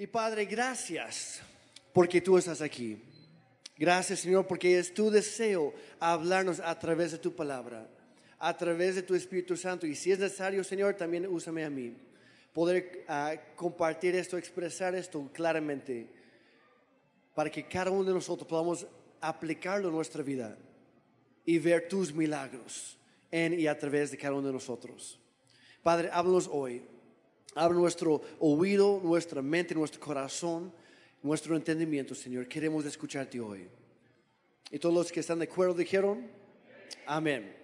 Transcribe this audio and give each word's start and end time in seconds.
Y 0.00 0.06
Padre, 0.06 0.46
gracias 0.46 1.42
porque 1.92 2.22
tú 2.22 2.38
estás 2.38 2.62
aquí. 2.62 3.02
Gracias 3.76 4.20
Señor 4.20 4.46
porque 4.46 4.78
es 4.78 4.94
tu 4.94 5.10
deseo 5.10 5.74
hablarnos 5.98 6.58
a 6.58 6.78
través 6.78 7.12
de 7.12 7.18
tu 7.18 7.36
palabra, 7.36 7.86
a 8.38 8.56
través 8.56 8.94
de 8.94 9.02
tu 9.02 9.14
Espíritu 9.14 9.58
Santo. 9.58 9.86
Y 9.86 9.94
si 9.94 10.10
es 10.10 10.18
necesario, 10.18 10.64
Señor, 10.64 10.94
también 10.94 11.26
úsame 11.26 11.66
a 11.66 11.68
mí. 11.68 11.94
Poder 12.54 13.04
ah, 13.08 13.34
compartir 13.54 14.16
esto, 14.16 14.38
expresar 14.38 14.94
esto 14.94 15.28
claramente, 15.34 16.06
para 17.34 17.50
que 17.50 17.68
cada 17.68 17.90
uno 17.90 18.04
de 18.04 18.14
nosotros 18.14 18.48
podamos 18.48 18.86
aplicarlo 19.20 19.88
en 19.88 19.94
nuestra 19.96 20.22
vida 20.22 20.56
y 21.44 21.58
ver 21.58 21.88
tus 21.88 22.10
milagros 22.10 22.96
en 23.30 23.52
y 23.52 23.66
a 23.66 23.78
través 23.78 24.12
de 24.12 24.16
cada 24.16 24.32
uno 24.32 24.46
de 24.46 24.54
nosotros. 24.54 25.20
Padre, 25.82 26.08
háblanos 26.10 26.48
hoy. 26.50 26.82
Abre 27.54 27.76
nuestro 27.76 28.22
oído, 28.38 29.00
nuestra 29.02 29.42
mente, 29.42 29.74
nuestro 29.74 30.00
corazón, 30.00 30.72
nuestro 31.22 31.56
entendimiento, 31.56 32.14
Señor. 32.14 32.46
Queremos 32.46 32.84
escucharte 32.84 33.40
hoy. 33.40 33.68
Y 34.70 34.78
todos 34.78 34.94
los 34.94 35.10
que 35.10 35.20
están 35.20 35.40
de 35.40 35.46
acuerdo 35.46 35.74
dijeron, 35.74 36.30
amén. 37.06 37.56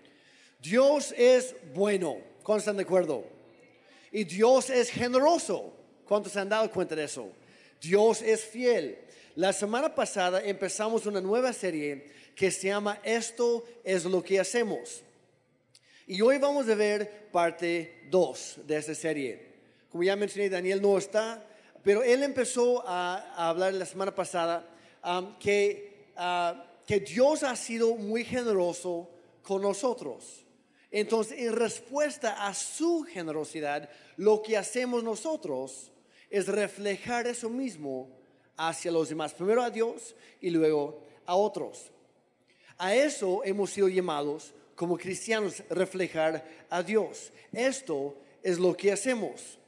Dios 0.60 1.14
es 1.16 1.54
bueno. 1.72 2.16
¿Cuántos 2.42 2.62
están 2.62 2.76
de 2.76 2.82
acuerdo? 2.82 3.24
Y 4.10 4.24
Dios 4.24 4.70
es 4.70 4.90
generoso. 4.90 5.72
¿Cuántos 6.04 6.32
se 6.32 6.40
han 6.40 6.48
dado 6.48 6.70
cuenta 6.70 6.96
de 6.96 7.04
eso? 7.04 7.30
Dios 7.80 8.22
es 8.22 8.44
fiel. 8.44 8.98
La 9.36 9.52
semana 9.52 9.94
pasada 9.94 10.42
empezamos 10.42 11.06
una 11.06 11.20
nueva 11.20 11.52
serie 11.52 12.06
que 12.34 12.50
se 12.50 12.68
llama 12.68 13.00
Esto 13.04 13.64
es 13.84 14.04
lo 14.04 14.22
que 14.22 14.40
hacemos. 14.40 15.02
Y 16.06 16.20
hoy 16.20 16.38
vamos 16.38 16.68
a 16.68 16.74
ver 16.74 17.28
parte 17.30 18.06
2 18.10 18.60
de 18.66 18.76
esta 18.76 18.94
serie. 18.94 19.55
Como 19.90 20.02
ya 20.02 20.16
mencioné, 20.16 20.48
Daniel 20.48 20.82
no 20.82 20.98
está, 20.98 21.44
pero 21.82 22.02
él 22.02 22.22
empezó 22.22 22.82
a, 22.86 23.48
hablar 23.48 23.74
la 23.74 23.86
semana 23.86 24.14
pasada 24.14 24.68
um, 25.04 25.38
que, 25.38 26.10
uh, 26.16 26.58
que 26.86 27.00
Dios 27.00 27.42
ha 27.42 27.54
sido 27.56 27.94
muy 27.94 28.24
generoso 28.24 29.08
con 29.42 29.62
nosotros. 29.62 30.44
Entonces, 30.90 31.38
en 31.38 31.52
respuesta 31.52 32.46
a 32.46 32.54
su 32.54 33.02
generosidad, 33.02 33.88
lo 34.16 34.42
que 34.42 34.56
hacemos 34.56 35.04
nosotros 35.04 35.92
es 36.30 36.48
reflejar 36.48 37.26
eso 37.26 37.48
mismo 37.48 38.08
hacia 38.56 38.90
los 38.90 39.08
demás. 39.08 39.34
Primero 39.34 39.62
a 39.62 39.70
Dios 39.70 40.14
y 40.40 40.50
luego 40.50 41.02
a 41.24 41.36
otros. 41.36 41.90
A 42.78 42.94
eso 42.94 43.42
hemos 43.44 43.70
sido 43.70 43.88
llamados 43.88 44.52
como 44.74 44.98
cristianos, 44.98 45.62
reflejar 45.70 46.44
a 46.68 46.82
Dios. 46.82 47.32
Esto 47.52 48.14
es 48.42 48.58
lo 48.58 48.76
que 48.76 48.92
hacemos. 48.92 49.58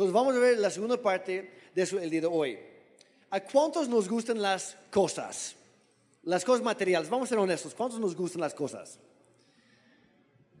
Entonces 0.00 0.14
vamos 0.14 0.34
a 0.34 0.38
ver 0.38 0.58
la 0.58 0.70
segunda 0.70 0.96
parte 0.96 1.50
de 1.74 1.82
eso 1.82 1.98
el 1.98 2.08
día 2.08 2.22
de 2.22 2.26
hoy. 2.26 2.58
¿A 3.28 3.38
cuántos 3.40 3.86
nos 3.86 4.08
gustan 4.08 4.40
las 4.40 4.74
cosas? 4.90 5.54
Las 6.22 6.42
cosas 6.42 6.64
materiales. 6.64 7.10
Vamos 7.10 7.28
a 7.28 7.28
ser 7.28 7.38
honestos. 7.38 7.74
¿Cuántos 7.74 8.00
nos 8.00 8.16
gustan 8.16 8.40
las 8.40 8.54
cosas? 8.54 8.98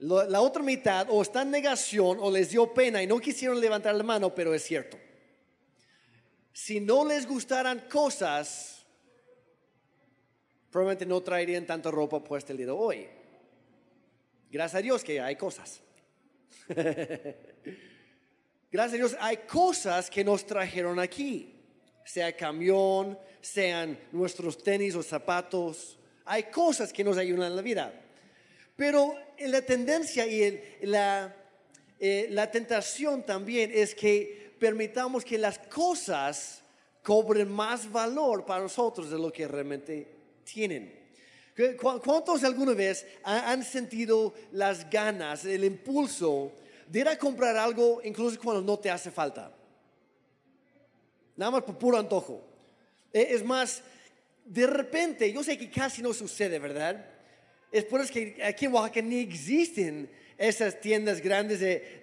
La 0.00 0.42
otra 0.42 0.62
mitad 0.62 1.06
o 1.08 1.22
está 1.22 1.40
en 1.40 1.52
negación 1.52 2.18
o 2.20 2.30
les 2.30 2.50
dio 2.50 2.74
pena 2.74 3.02
y 3.02 3.06
no 3.06 3.18
quisieron 3.18 3.58
levantar 3.58 3.94
la 3.94 4.02
mano, 4.02 4.34
pero 4.34 4.52
es 4.52 4.62
cierto. 4.62 4.98
Si 6.52 6.78
no 6.78 7.06
les 7.06 7.26
gustaran 7.26 7.88
cosas, 7.90 8.84
probablemente 10.70 11.06
no 11.06 11.22
traerían 11.22 11.64
tanta 11.64 11.90
ropa 11.90 12.22
puesta 12.22 12.52
el 12.52 12.58
día 12.58 12.66
de 12.66 12.72
hoy. 12.72 13.08
Gracias 14.50 14.78
a 14.80 14.82
Dios 14.82 15.02
que 15.02 15.18
hay 15.18 15.36
cosas. 15.36 15.80
Gracias 18.72 18.94
a 18.94 18.96
Dios 18.98 19.16
hay 19.20 19.36
cosas 19.38 20.08
que 20.08 20.22
nos 20.22 20.46
trajeron 20.46 21.00
aquí. 21.00 21.56
Sea 22.04 22.36
camión, 22.36 23.18
sean 23.40 23.98
nuestros 24.12 24.62
tenis 24.62 24.94
o 24.94 25.02
zapatos. 25.02 25.98
Hay 26.24 26.44
cosas 26.44 26.92
que 26.92 27.02
nos 27.02 27.18
ayudan 27.18 27.50
en 27.50 27.56
la 27.56 27.62
vida. 27.62 27.92
Pero 28.76 29.16
la 29.40 29.62
tendencia 29.62 30.24
y 30.24 30.62
la, 30.82 31.34
eh, 31.98 32.28
la 32.30 32.48
tentación 32.48 33.24
también 33.24 33.72
es 33.74 33.92
que 33.92 34.54
permitamos 34.60 35.24
que 35.24 35.36
las 35.36 35.58
cosas 35.58 36.62
cobren 37.02 37.50
más 37.50 37.90
valor 37.90 38.46
para 38.46 38.62
nosotros 38.62 39.10
de 39.10 39.18
lo 39.18 39.32
que 39.32 39.48
realmente 39.48 40.06
tienen. 40.44 41.00
¿Cuántos 41.76 42.44
alguna 42.44 42.74
vez 42.74 43.04
han 43.24 43.64
sentido 43.64 44.32
las 44.52 44.88
ganas, 44.88 45.44
el 45.44 45.64
impulso 45.64 46.52
de 46.90 47.00
ir 47.00 47.08
a 47.08 47.16
comprar 47.16 47.56
algo 47.56 48.00
incluso 48.02 48.38
cuando 48.40 48.60
no 48.62 48.78
te 48.78 48.90
hace 48.90 49.10
falta? 49.10 49.52
Nada 51.36 51.52
más 51.52 51.62
por 51.62 51.78
puro 51.78 51.96
antojo. 51.96 52.42
E, 53.12 53.28
es 53.30 53.44
más, 53.44 53.82
de 54.44 54.66
repente, 54.66 55.32
yo 55.32 55.44
sé 55.44 55.56
que 55.56 55.70
casi 55.70 56.02
no 56.02 56.12
sucede, 56.12 56.58
¿verdad? 56.58 57.06
Es 57.70 57.84
por 57.84 58.00
eso 58.00 58.12
que 58.12 58.36
aquí 58.42 58.66
en 58.66 58.74
Oaxaca 58.74 59.00
ni 59.02 59.20
existen 59.20 60.10
esas 60.36 60.80
tiendas 60.80 61.20
grandes 61.20 61.60
de, 61.60 62.02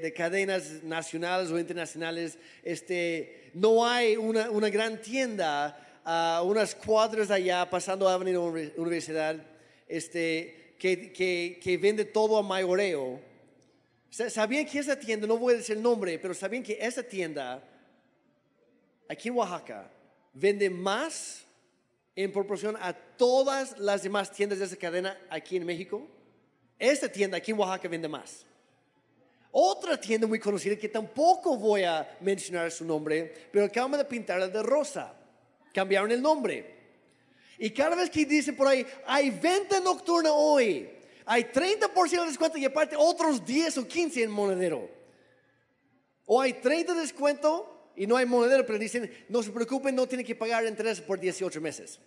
de, 0.00 0.12
cadenas 0.12 0.82
nacionales 0.84 1.50
o 1.50 1.58
internacionales. 1.58 2.38
Este, 2.62 3.50
no 3.52 3.84
hay 3.84 4.16
una, 4.16 4.50
una 4.50 4.70
gran 4.70 5.02
tienda 5.02 6.00
a 6.04 6.42
unas 6.44 6.74
cuadras 6.74 7.30
allá, 7.30 7.68
pasando 7.68 8.08
a 8.08 8.14
Avenida 8.14 8.40
Universidad, 8.40 9.36
este, 9.88 10.74
que, 10.78 11.12
que, 11.12 11.60
que, 11.62 11.76
vende 11.76 12.04
todo 12.04 12.38
a 12.38 12.42
mayoreo. 12.42 13.33
Sabían 14.14 14.64
que 14.64 14.78
esa 14.78 14.96
tienda, 14.96 15.26
no 15.26 15.36
voy 15.36 15.54
a 15.54 15.56
decir 15.56 15.76
el 15.76 15.82
nombre, 15.82 16.20
pero 16.20 16.34
sabían 16.34 16.62
que 16.62 16.78
esa 16.80 17.02
tienda, 17.02 17.60
aquí 19.08 19.28
en 19.28 19.34
Oaxaca, 19.34 19.90
vende 20.32 20.70
más 20.70 21.42
en 22.14 22.30
proporción 22.30 22.76
a 22.80 22.92
todas 22.92 23.76
las 23.78 24.04
demás 24.04 24.30
tiendas 24.30 24.60
de 24.60 24.66
esa 24.66 24.76
cadena 24.76 25.18
aquí 25.28 25.56
en 25.56 25.66
México. 25.66 26.06
Esta 26.78 27.10
tienda 27.10 27.38
aquí 27.38 27.50
en 27.50 27.58
Oaxaca 27.58 27.88
vende 27.88 28.06
más. 28.06 28.46
Otra 29.50 30.00
tienda 30.00 30.28
muy 30.28 30.38
conocida 30.38 30.76
que 30.76 30.88
tampoco 30.88 31.56
voy 31.56 31.82
a 31.82 32.16
mencionar 32.20 32.70
su 32.70 32.84
nombre, 32.84 33.34
pero 33.50 33.64
acaban 33.64 33.98
de 33.98 34.04
pintarla 34.04 34.46
de 34.46 34.62
rosa 34.62 35.12
cambiaron 35.72 36.12
el 36.12 36.22
nombre. 36.22 36.72
Y 37.58 37.70
cada 37.70 37.96
vez 37.96 38.08
que 38.10 38.24
dicen 38.24 38.54
por 38.54 38.68
ahí, 38.68 38.86
hay 39.06 39.30
venta 39.30 39.80
nocturna 39.80 40.32
hoy, 40.32 40.88
hay 41.26 41.44
30% 41.44 42.20
de 42.20 42.26
descuento 42.26 42.58
y 42.58 42.64
aparte 42.64 42.96
otros 42.96 43.44
10 43.44 43.78
o 43.78 43.88
15 43.88 44.22
en 44.22 44.30
monedero. 44.30 44.90
O 46.26 46.40
hay 46.40 46.54
30 46.54 46.94
de 46.94 47.00
descuento 47.00 47.92
y 47.96 48.06
no 48.06 48.16
hay 48.16 48.26
monedero, 48.26 48.66
pero 48.66 48.78
dicen, 48.78 49.10
no 49.28 49.42
se 49.42 49.50
preocupen, 49.50 49.94
no 49.94 50.06
tienen 50.06 50.26
que 50.26 50.34
pagar 50.34 50.64
interés 50.66 51.00
por 51.00 51.18
18 51.18 51.60
meses. 51.60 52.00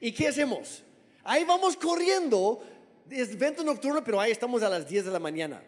¿Y 0.00 0.12
qué 0.12 0.28
hacemos? 0.28 0.82
Ahí 1.22 1.44
vamos 1.44 1.76
corriendo, 1.76 2.62
es 3.10 3.38
venta 3.38 3.62
nocturna, 3.62 4.02
pero 4.02 4.20
ahí 4.20 4.32
estamos 4.32 4.62
a 4.62 4.68
las 4.68 4.88
10 4.88 5.06
de 5.06 5.10
la 5.10 5.18
mañana. 5.18 5.62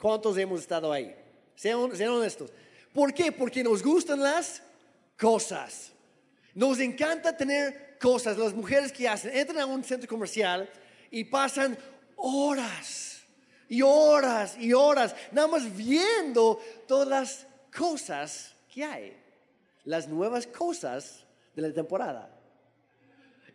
¿Cuántos 0.00 0.36
hemos 0.36 0.60
estado 0.60 0.92
ahí? 0.92 1.14
Sean, 1.54 1.96
sean 1.96 2.10
honestos. 2.10 2.50
¿Por 2.92 3.14
qué? 3.14 3.32
Porque 3.32 3.62
nos 3.62 3.82
gustan 3.82 4.20
las 4.20 4.62
cosas. 5.18 5.92
Nos 6.54 6.78
encanta 6.80 7.36
tener 7.36 7.96
cosas. 7.98 8.36
Las 8.36 8.52
mujeres 8.52 8.92
que 8.92 9.08
hacen, 9.08 9.36
entran 9.36 9.60
a 9.60 9.66
un 9.66 9.82
centro 9.82 10.08
comercial 10.08 10.68
y 11.14 11.22
pasan 11.22 11.78
horas 12.16 13.22
y 13.68 13.82
horas 13.82 14.56
y 14.58 14.72
horas, 14.72 15.14
nada 15.30 15.46
más 15.46 15.76
viendo 15.76 16.60
todas 16.88 17.06
las 17.06 17.46
cosas 17.72 18.52
que 18.72 18.82
hay, 18.82 19.16
las 19.84 20.08
nuevas 20.08 20.48
cosas 20.48 21.24
de 21.54 21.62
la 21.62 21.72
temporada. 21.72 22.28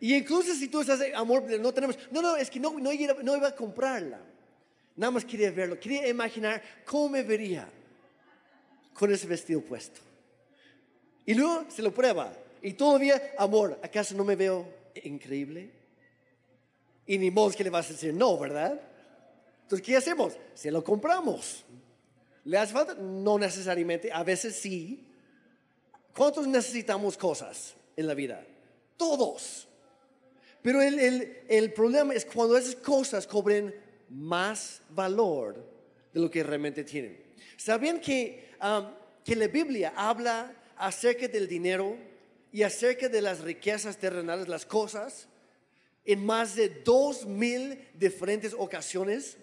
Y 0.00 0.14
incluso 0.14 0.54
si 0.54 0.68
tú 0.68 0.80
estás, 0.80 1.00
amor, 1.14 1.42
no 1.60 1.74
tenemos, 1.74 1.98
no, 2.10 2.22
no, 2.22 2.34
es 2.34 2.48
que 2.48 2.58
no, 2.58 2.72
no, 2.80 2.90
iba, 2.92 3.14
no 3.22 3.36
iba 3.36 3.48
a 3.48 3.54
comprarla. 3.54 4.20
Nada 4.96 5.10
más 5.10 5.26
quería 5.26 5.50
verlo, 5.50 5.78
quería 5.78 6.08
imaginar 6.08 6.62
cómo 6.86 7.10
me 7.10 7.22
vería 7.22 7.68
con 8.94 9.12
ese 9.12 9.26
vestido 9.26 9.60
puesto. 9.60 10.00
Y 11.26 11.34
luego 11.34 11.66
se 11.68 11.82
lo 11.82 11.92
prueba 11.92 12.32
y 12.62 12.72
todavía, 12.72 13.34
amor, 13.36 13.78
¿acaso 13.82 14.14
no 14.14 14.24
me 14.24 14.34
veo 14.34 14.66
increíble? 15.04 15.79
Y 17.10 17.18
ni 17.18 17.28
modo 17.28 17.50
que 17.50 17.64
le 17.64 17.70
vas 17.70 17.90
a 17.90 17.92
decir 17.94 18.14
no, 18.14 18.38
¿verdad? 18.38 18.80
Entonces, 19.62 19.84
¿qué 19.84 19.96
hacemos? 19.96 20.34
Se 20.54 20.70
lo 20.70 20.84
compramos. 20.84 21.64
¿Le 22.44 22.56
hace 22.56 22.72
falta? 22.72 22.94
No 22.94 23.36
necesariamente, 23.36 24.12
a 24.12 24.22
veces 24.22 24.54
sí. 24.54 25.08
¿Cuántos 26.16 26.46
necesitamos 26.46 27.16
cosas 27.16 27.74
en 27.96 28.06
la 28.06 28.14
vida? 28.14 28.46
Todos. 28.96 29.66
Pero 30.62 30.80
el, 30.80 31.00
el, 31.00 31.38
el 31.48 31.72
problema 31.72 32.14
es 32.14 32.24
cuando 32.24 32.56
esas 32.56 32.76
cosas 32.76 33.26
cobren 33.26 33.74
más 34.10 34.80
valor 34.90 35.56
de 36.14 36.20
lo 36.20 36.30
que 36.30 36.44
realmente 36.44 36.84
tienen. 36.84 37.20
¿Sabían 37.56 38.00
que, 38.00 38.52
um, 38.62 38.86
que 39.24 39.34
la 39.34 39.48
Biblia 39.48 39.94
habla 39.96 40.54
acerca 40.76 41.26
del 41.26 41.48
dinero 41.48 41.96
y 42.52 42.62
acerca 42.62 43.08
de 43.08 43.20
las 43.20 43.40
riquezas 43.40 43.96
terrenales, 43.96 44.46
las 44.46 44.64
cosas, 44.64 45.26
en 46.12 46.24
más 46.24 46.56
de 46.56 46.68
dos 46.68 47.26
mil 47.26 47.88
diferentes 47.94 48.54
ocasiones. 48.56 49.36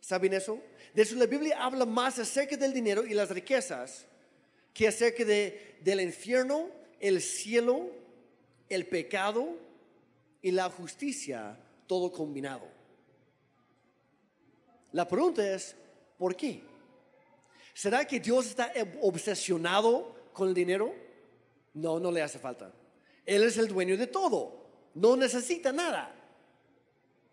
¿Saben 0.00 0.32
eso? 0.32 0.60
De 0.94 1.02
eso 1.02 1.16
la 1.16 1.26
Biblia 1.26 1.62
habla 1.62 1.86
más 1.86 2.18
acerca 2.18 2.56
del 2.56 2.72
dinero 2.72 3.04
y 3.04 3.14
las 3.14 3.30
riquezas 3.30 4.06
que 4.74 4.88
acerca 4.88 5.24
de, 5.24 5.76
del 5.80 6.00
infierno, 6.00 6.68
el 7.00 7.20
cielo, 7.20 7.90
el 8.68 8.86
pecado 8.86 9.56
y 10.40 10.50
la 10.50 10.68
justicia, 10.70 11.58
todo 11.86 12.10
combinado. 12.10 12.66
La 14.92 15.08
pregunta 15.08 15.54
es, 15.54 15.74
¿por 16.18 16.36
qué? 16.36 16.62
¿Será 17.74 18.06
que 18.06 18.20
Dios 18.20 18.46
está 18.46 18.72
obsesionado 19.00 20.14
con 20.32 20.48
el 20.48 20.54
dinero? 20.54 20.94
No, 21.74 21.98
no 21.98 22.10
le 22.10 22.20
hace 22.20 22.38
falta. 22.38 22.72
Él 23.24 23.42
es 23.44 23.56
el 23.56 23.68
dueño 23.68 23.96
de 23.96 24.06
todo. 24.06 24.61
No 24.94 25.16
necesita 25.16 25.72
nada. 25.72 26.14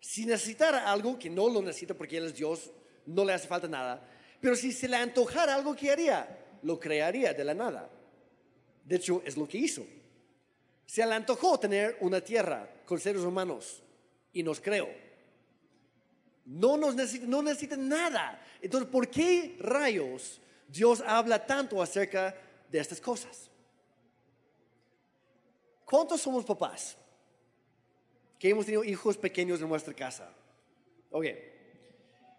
Si 0.00 0.24
necesitara 0.24 0.90
algo, 0.90 1.18
que 1.18 1.28
no 1.28 1.48
lo 1.48 1.60
necesita 1.60 1.94
porque 1.94 2.16
Él 2.16 2.26
es 2.26 2.34
Dios, 2.34 2.70
no 3.06 3.24
le 3.24 3.32
hace 3.32 3.46
falta 3.46 3.68
nada. 3.68 4.02
Pero 4.40 4.56
si 4.56 4.72
se 4.72 4.88
le 4.88 4.96
antojara 4.96 5.54
algo, 5.54 5.76
¿qué 5.76 5.90
haría? 5.90 6.38
Lo 6.62 6.80
crearía 6.80 7.34
de 7.34 7.44
la 7.44 7.54
nada. 7.54 7.90
De 8.84 8.96
hecho, 8.96 9.22
es 9.24 9.36
lo 9.36 9.46
que 9.46 9.58
hizo. 9.58 9.86
Se 10.86 11.04
le 11.06 11.14
antojó 11.14 11.58
tener 11.60 11.98
una 12.00 12.20
tierra 12.20 12.68
con 12.84 12.98
seres 12.98 13.22
humanos 13.22 13.82
y 14.32 14.42
nos 14.42 14.60
creó. 14.60 14.88
No, 16.46 16.76
nos 16.76 16.94
necesita, 16.94 17.26
no 17.26 17.42
necesita 17.42 17.76
nada. 17.76 18.42
Entonces, 18.60 18.88
¿por 18.88 19.08
qué 19.08 19.56
rayos 19.60 20.40
Dios 20.66 21.02
habla 21.06 21.46
tanto 21.46 21.80
acerca 21.82 22.34
de 22.68 22.78
estas 22.78 23.00
cosas? 23.00 23.50
¿Cuántos 25.84 26.20
somos 26.20 26.44
papás? 26.44 26.96
Que 28.40 28.48
hemos 28.48 28.64
tenido 28.64 28.82
hijos 28.82 29.18
pequeños 29.18 29.60
en 29.60 29.68
nuestra 29.68 29.92
casa. 29.92 30.32
Ok. 31.10 31.26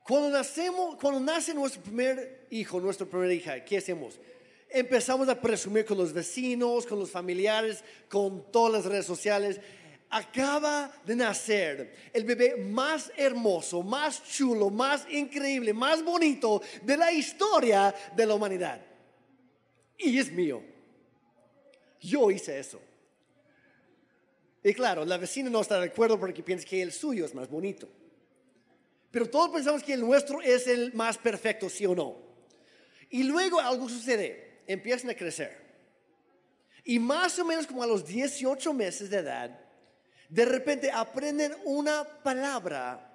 Cuando 0.04 0.32
nacemos, 0.32 0.98
cuando 1.00 1.20
nace 1.20 1.54
nuestro 1.54 1.84
primer 1.84 2.48
hijo, 2.50 2.80
nuestra 2.82 3.06
primera 3.06 3.32
hija, 3.32 3.64
¿qué 3.64 3.78
hacemos? 3.78 4.20
Empezamos 4.68 5.30
a 5.30 5.40
presumir 5.40 5.86
con 5.86 6.00
los 6.00 6.12
vecinos, 6.12 6.88
con 6.88 6.98
los 6.98 7.12
familiares, 7.12 7.84
con 8.10 8.52
todas 8.52 8.74
las 8.74 8.86
redes 8.86 9.06
sociales. 9.06 9.62
Acaba 10.10 10.92
de 11.06 11.16
nacer 11.16 11.96
el 12.12 12.24
bebé 12.24 12.56
más 12.58 13.12
hermoso, 13.16 13.84
más 13.84 14.24
chulo, 14.24 14.72
más 14.72 15.06
increíble, 15.08 15.72
más 15.72 16.04
bonito 16.04 16.64
de 16.82 16.98
la 16.98 17.12
historia 17.12 17.94
de 18.16 18.26
la 18.26 18.34
humanidad. 18.34 18.82
Y 20.00 20.18
es 20.18 20.32
mío. 20.32 20.64
Yo 22.00 22.32
hice 22.32 22.58
eso. 22.58 22.82
Y 24.64 24.74
claro, 24.74 25.06
la 25.06 25.18
vecina 25.18 25.50
no 25.50 25.62
está 25.62 25.80
de 25.80 25.88
acuerdo 25.88 26.20
porque 26.20 26.44
piensa 26.44 26.68
que 26.68 26.82
el 26.82 26.92
suyo 26.92 27.26
es 27.26 27.34
más 27.34 27.50
bonito. 27.50 27.88
Pero 29.10 29.30
todos 29.30 29.50
pensamos 29.50 29.84
que 29.84 29.94
el 29.94 30.02
nuestro 30.02 30.42
es 30.42 30.68
el 30.68 30.94
más 30.94 31.18
perfecto, 31.18 31.70
sí 31.70 31.86
o 31.86 31.96
no. 31.96 32.16
Y 33.10 33.24
luego 33.24 33.60
algo 33.60 33.90
sucede, 33.90 34.62
empiezan 34.68 35.10
a 35.10 35.16
crecer. 35.16 35.60
Y 36.84 37.00
más 37.00 37.38
o 37.40 37.46
menos 37.46 37.68
como 37.68 37.84
a 37.84 37.88
los 37.88 38.06
18 38.06 38.74
meses 38.74 39.10
de 39.10 39.18
edad, 39.18 39.60
de 40.30 40.46
repente 40.46 40.90
aprenden 40.92 41.54
una 41.66 42.04
palabra 42.24 43.08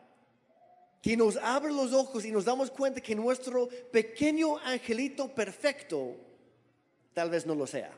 que 1.01 1.17
nos 1.17 1.37
abre 1.37 1.73
los 1.73 1.93
ojos 1.93 2.25
y 2.25 2.31
nos 2.31 2.45
damos 2.45 2.71
cuenta 2.71 3.01
que 3.01 3.15
nuestro 3.15 3.69
pequeño 3.91 4.59
angelito 4.59 5.35
perfecto 5.35 6.17
tal 7.15 7.31
vez 7.31 7.47
no 7.47 7.55
lo 7.55 7.67
sea. 7.67 7.91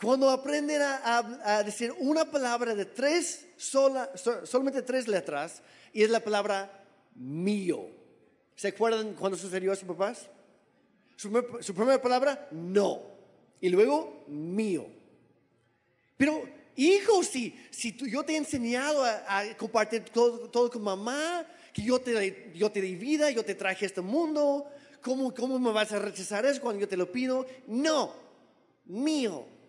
Cuando 0.00 0.30
aprenden 0.30 0.80
a, 0.82 1.62
decir 1.64 1.94
una 1.98 2.24
palabra 2.24 2.74
de 2.74 2.86
tres, 2.86 3.46
solamente 3.58 4.82
tres 4.82 5.06
letras, 5.06 5.62
y 5.92 6.02
es 6.02 6.10
la 6.10 6.20
palabra 6.20 6.84
mío. 7.14 7.86
¿Se 8.56 8.68
acuerdan 8.68 9.14
cuando 9.14 9.36
sucedió 9.36 9.72
eso, 9.72 9.86
papás? 9.86 10.26
Su, 11.16 11.30
su 11.60 11.74
primera 11.74 12.00
palabra, 12.00 12.48
no. 12.50 13.02
Y 13.60 13.68
luego, 13.68 14.24
mío. 14.28 14.86
Pero, 16.16 16.48
hijo, 16.76 17.22
si, 17.22 17.54
si 17.70 17.94
yo 18.10 18.22
te 18.24 18.32
he 18.32 18.36
enseñado 18.38 19.04
a, 19.04 19.42
compartir 19.58 20.04
todo, 20.04 20.70
con 20.70 20.82
mamá, 20.82 21.46
que 21.74 21.82
yo 21.82 22.00
te, 22.00 22.52
yo 22.54 22.72
te 22.72 22.80
di 22.80 22.96
vida, 22.96 23.30
yo 23.30 23.44
te 23.44 23.54
traje 23.54 23.84
a 23.84 23.88
este 23.88 24.00
mundo, 24.00 24.66
¿cómo, 25.02 25.34
¿cómo 25.34 25.58
me 25.58 25.72
vas 25.72 25.92
a 25.92 25.98
rechazar 25.98 26.46
eso 26.46 26.62
cuando 26.62 26.80
yo 26.80 26.88
te 26.88 26.96
lo 26.96 27.12
pido? 27.12 27.46
No, 27.66 28.14
mío. 28.86 29.59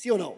¿Sí 0.00 0.08
o 0.08 0.16
no? 0.16 0.34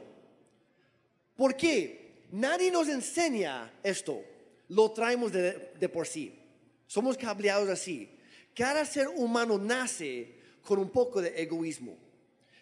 ¿Por 1.36 1.56
qué? 1.56 2.24
Nadie 2.32 2.68
nos 2.72 2.88
enseña 2.88 3.72
esto. 3.84 4.20
Lo 4.66 4.90
traemos 4.90 5.30
de, 5.30 5.88
por 5.88 6.04
sí. 6.04 6.36
Somos 6.88 7.16
cableados 7.16 7.68
así. 7.68 8.10
Cada 8.56 8.84
ser 8.84 9.06
humano 9.06 9.58
nace 9.58 10.34
con 10.64 10.80
un 10.80 10.90
poco 10.90 11.22
de 11.22 11.40
egoísmo. 11.40 11.96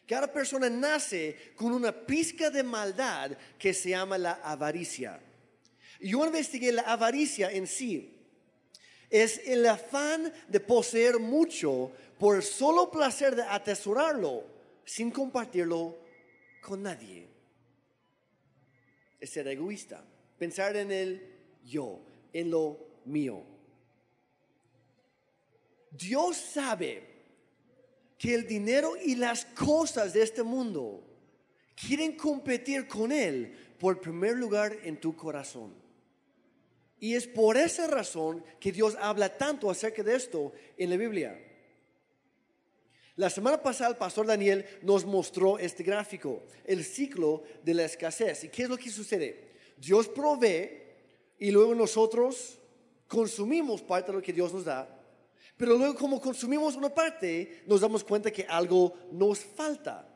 Cada 0.07 0.31
persona 0.31 0.69
nace 0.69 1.55
con 1.57 1.73
una 1.73 1.91
pizca 1.91 2.51
de 2.51 2.63
maldad 2.63 3.31
que 3.59 3.73
se 3.73 3.89
llama 3.89 4.19
la 4.19 4.33
avaricia. 4.33 5.19
Yo 6.03 6.27
investigué 6.27 6.71
la 6.71 6.83
avaricia 6.83 7.51
en 7.51 7.67
sí. 7.67 8.15
Es 9.09 9.41
el 9.47 9.67
afán 9.67 10.31
de 10.49 10.61
poseer 10.61 11.19
mucho 11.19 11.93
por 12.19 12.37
el 12.37 12.43
solo 12.43 12.91
placer 12.91 13.35
de 13.37 13.43
atesorarlo 13.45 14.45
sin 14.85 15.11
compartirlo 15.11 16.00
con 16.61 16.83
nadie. 16.83 17.29
Es 19.19 19.31
ser 19.31 19.49
egoísta, 19.49 20.05
pensar 20.39 20.77
en 20.77 20.91
el 20.91 21.23
yo, 21.65 22.01
en 22.33 22.51
lo 22.51 22.79
mío. 23.05 23.43
Dios 25.91 26.37
sabe 26.37 27.03
que 28.17 28.35
el 28.35 28.47
dinero 28.47 28.93
y 29.03 29.17
las 29.17 29.45
cosas 29.45 30.13
de 30.13 30.23
este 30.23 30.43
mundo 30.43 31.03
quieren 31.75 32.17
competir 32.17 32.87
con 32.87 33.13
Él 33.13 33.55
por 33.79 34.01
primer 34.01 34.37
lugar 34.37 34.77
en 34.85 35.01
tu 35.01 35.17
corazón. 35.17 35.75
Y 37.01 37.15
es 37.15 37.27
por 37.27 37.57
esa 37.57 37.87
razón 37.87 38.45
que 38.61 38.73
Dios 38.73 38.97
habla 39.01 39.37
tanto 39.39 39.71
acerca 39.71 40.03
de 40.03 40.17
esto 40.17 40.53
en 40.77 40.91
la 40.91 40.97
Biblia. 40.97 41.50
La 43.17 43.29
semana 43.29 43.63
pasada 43.63 43.91
el 43.91 43.97
pastor 43.97 44.27
Daniel 44.27 44.65
nos 44.83 45.05
mostró 45.05 45.59
este 45.59 45.83
gráfico, 45.83 46.43
el 46.65 46.85
ciclo 46.85 47.43
de 47.63 47.75
la 47.75 47.85
escasez. 47.85 48.45
¿Y 48.45 48.49
qué 48.49 48.63
es 48.63 48.69
lo 48.69 48.79
que 48.79 48.91
sucede? 48.91 49.51
Dios 49.77 50.09
provee 50.09 50.83
y 51.39 51.51
luego 51.51 51.75
nosotros 51.75 52.59
consumimos 53.09 53.83
parte 53.83 54.13
de 54.13 54.19
lo 54.19 54.23
que 54.23 54.33
Dios 54.33 54.53
nos 54.53 54.65
da, 54.65 54.89
pero 55.57 55.77
luego 55.77 55.95
como 55.95 56.21
consumimos 56.21 56.77
una 56.77 56.89
parte, 56.89 57.63
nos 57.67 57.81
damos 57.81 58.05
cuenta 58.05 58.31
que 58.31 58.47
algo 58.49 58.95
nos 59.13 59.41
falta. 59.41 60.09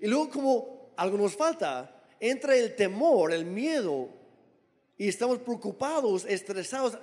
Y 0.00 0.06
luego 0.06 0.28
como 0.28 0.92
algo 0.96 1.16
nos 1.16 1.34
falta, 1.34 2.04
entra 2.20 2.56
el 2.56 2.74
temor, 2.74 3.32
el 3.32 3.44
miedo, 3.44 4.10
y 4.98 5.08
estamos 5.08 5.38
preocupados, 5.38 6.24
estresados, 6.24 6.98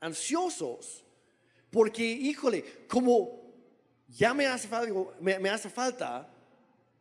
ansiosos, 0.00 1.04
porque, 1.70 2.04
híjole, 2.04 2.86
como 2.88 3.41
ya 4.16 4.34
me 4.34 4.46
hace 4.46 4.68
falta, 4.68 4.92
me, 5.20 5.48
hace 5.48 5.70
falta, 5.70 6.28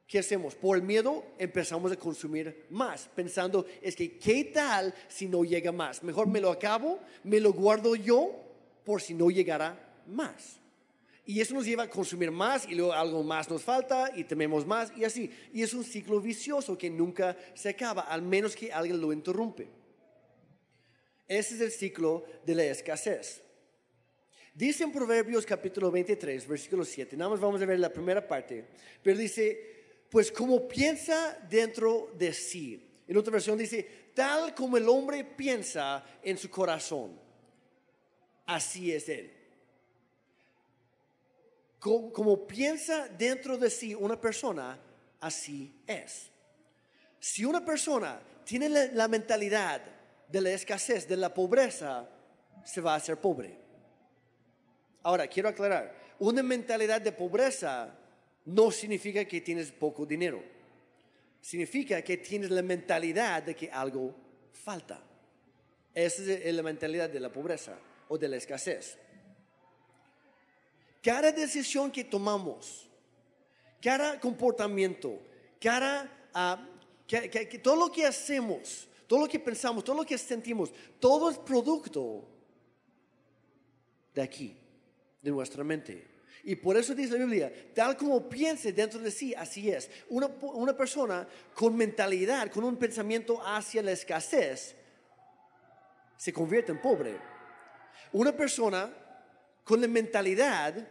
¿qué 0.07 0.19
hacemos? 0.19 0.55
Por 0.55 0.77
el 0.77 0.83
miedo 0.83 1.25
empezamos 1.37 1.91
a 1.91 1.95
consumir 1.97 2.65
más, 2.69 3.09
pensando, 3.13 3.65
es 3.81 3.95
que, 3.95 4.17
¿qué 4.17 4.45
tal 4.45 4.93
si 5.07 5.27
no 5.27 5.43
llega 5.43 5.71
más? 5.71 6.03
Mejor 6.03 6.27
me 6.27 6.39
lo 6.39 6.51
acabo, 6.51 6.99
me 7.23 7.39
lo 7.39 7.53
guardo 7.53 7.95
yo, 7.95 8.31
por 8.85 9.01
si 9.01 9.13
no 9.13 9.29
llegara 9.29 9.77
más. 10.07 10.57
Y 11.25 11.39
eso 11.39 11.53
nos 11.53 11.65
lleva 11.65 11.83
a 11.83 11.89
consumir 11.89 12.31
más 12.31 12.67
y 12.67 12.75
luego 12.75 12.93
algo 12.93 13.23
más 13.23 13.49
nos 13.49 13.61
falta 13.61 14.11
y 14.15 14.23
tememos 14.23 14.65
más 14.65 14.91
y 14.97 15.03
así. 15.03 15.29
Y 15.53 15.61
es 15.61 15.73
un 15.73 15.83
ciclo 15.83 16.19
vicioso 16.19 16.77
que 16.77 16.89
nunca 16.89 17.37
se 17.53 17.69
acaba, 17.69 18.01
al 18.01 18.21
menos 18.21 18.55
que 18.55 18.73
alguien 18.73 18.99
lo 18.99 19.13
interrumpe. 19.13 19.67
Ese 21.27 21.55
es 21.55 21.61
el 21.61 21.71
ciclo 21.71 22.25
de 22.45 22.55
la 22.55 22.63
escasez. 22.65 23.43
Dice 24.53 24.83
en 24.83 24.91
Proverbios 24.91 25.45
capítulo 25.45 25.89
23, 25.89 26.45
versículo 26.45 26.83
7, 26.83 27.15
nada 27.15 27.31
más 27.31 27.39
vamos 27.39 27.61
a 27.61 27.65
ver 27.65 27.79
la 27.79 27.91
primera 27.91 28.27
parte, 28.27 28.65
pero 29.01 29.17
dice, 29.17 30.05
pues 30.09 30.29
como 30.29 30.67
piensa 30.67 31.37
dentro 31.49 32.11
de 32.17 32.33
sí. 32.33 32.87
En 33.07 33.15
otra 33.15 33.31
versión 33.31 33.57
dice, 33.57 34.09
tal 34.13 34.53
como 34.53 34.75
el 34.75 34.87
hombre 34.89 35.23
piensa 35.23 36.03
en 36.21 36.37
su 36.37 36.49
corazón, 36.49 37.17
así 38.45 38.91
es 38.91 39.07
él. 39.07 39.31
Como, 41.79 42.45
piensa 42.45 43.07
dentro 43.07 43.57
de 43.57 43.69
sí 43.69 43.95
una 43.95 44.19
persona, 44.19 44.77
así 45.19 45.73
es. 45.87 46.29
Si 47.19 47.43
una 47.43 47.65
persona 47.65 48.21
tiene 48.43 48.69
la 48.69 49.07
mentalidad 49.07 49.81
de 50.27 50.41
la 50.41 50.51
escasez, 50.51 51.07
de 51.07 51.17
la 51.17 51.33
pobreza, 51.33 52.07
se 52.63 52.81
va 52.81 52.93
a 52.93 52.97
hacer 52.97 53.17
pobre. 53.17 53.70
Ahora, 55.03 55.27
quiero 55.27 55.49
aclarar, 55.49 55.95
una 56.19 56.43
mentalidad 56.43 57.01
de 57.01 57.11
pobreza 57.11 57.95
no 58.45 58.71
significa 58.71 59.25
que 59.25 59.41
tienes 59.41 59.71
poco 59.71 60.05
dinero. 60.05 60.43
Significa 61.41 62.01
que 62.03 62.17
tienes 62.17 62.51
la 62.51 62.61
mentalidad 62.61 63.41
de 63.43 63.55
que 63.55 63.71
algo 63.71 64.13
falta. 64.53 65.01
Esa 65.93 66.21
es 66.33 66.53
la 66.53 66.61
mentalidad 66.63 67.09
de 67.09 67.19
la 67.19 67.31
pobreza 67.31 67.77
o 68.09 68.17
de 68.17 68.27
la 68.27 68.37
escasez. 68.37 68.97
Cada 71.01 71.31
decisión 71.31 71.91
que 71.91 72.03
tomamos, 72.03 72.87
cada 73.81 74.19
comportamiento, 74.19 75.19
cada, 75.59 76.29
ah, 76.33 76.63
que- 77.07 77.29
que- 77.29 77.57
todo 77.59 77.75
lo 77.75 77.91
que 77.91 78.05
hacemos, 78.05 78.87
todo 79.07 79.21
lo 79.21 79.27
que 79.27 79.39
pensamos, 79.39 79.83
todo 79.83 79.95
lo 79.97 80.05
que 80.05 80.17
sentimos, 80.17 80.71
todo 80.99 81.31
es 81.31 81.39
producto 81.39 82.23
de 84.13 84.21
aquí, 84.21 84.55
de 85.21 85.31
nuestra 85.31 85.63
mente. 85.63 86.07
Y 86.43 86.55
por 86.55 86.75
eso 86.75 86.95
dice 86.95 87.13
la 87.17 87.25
Biblia, 87.25 87.53
tal 87.75 87.95
como 87.95 88.27
piense 88.27 88.73
dentro 88.73 88.99
de 88.99 89.11
sí, 89.11 89.33
así 89.35 89.69
es. 89.69 89.89
Una, 90.09 90.25
una 90.27 90.75
persona 90.75 91.27
con 91.53 91.75
mentalidad, 91.75 92.49
con 92.51 92.63
un 92.63 92.77
pensamiento 92.77 93.39
hacia 93.45 93.83
la 93.83 93.91
escasez, 93.91 94.75
se 96.17 96.33
convierte 96.33 96.71
en 96.71 96.81
pobre. 96.81 97.15
Una 98.13 98.31
persona 98.35 98.91
con 99.63 99.81
la 99.81 99.87
mentalidad, 99.87 100.87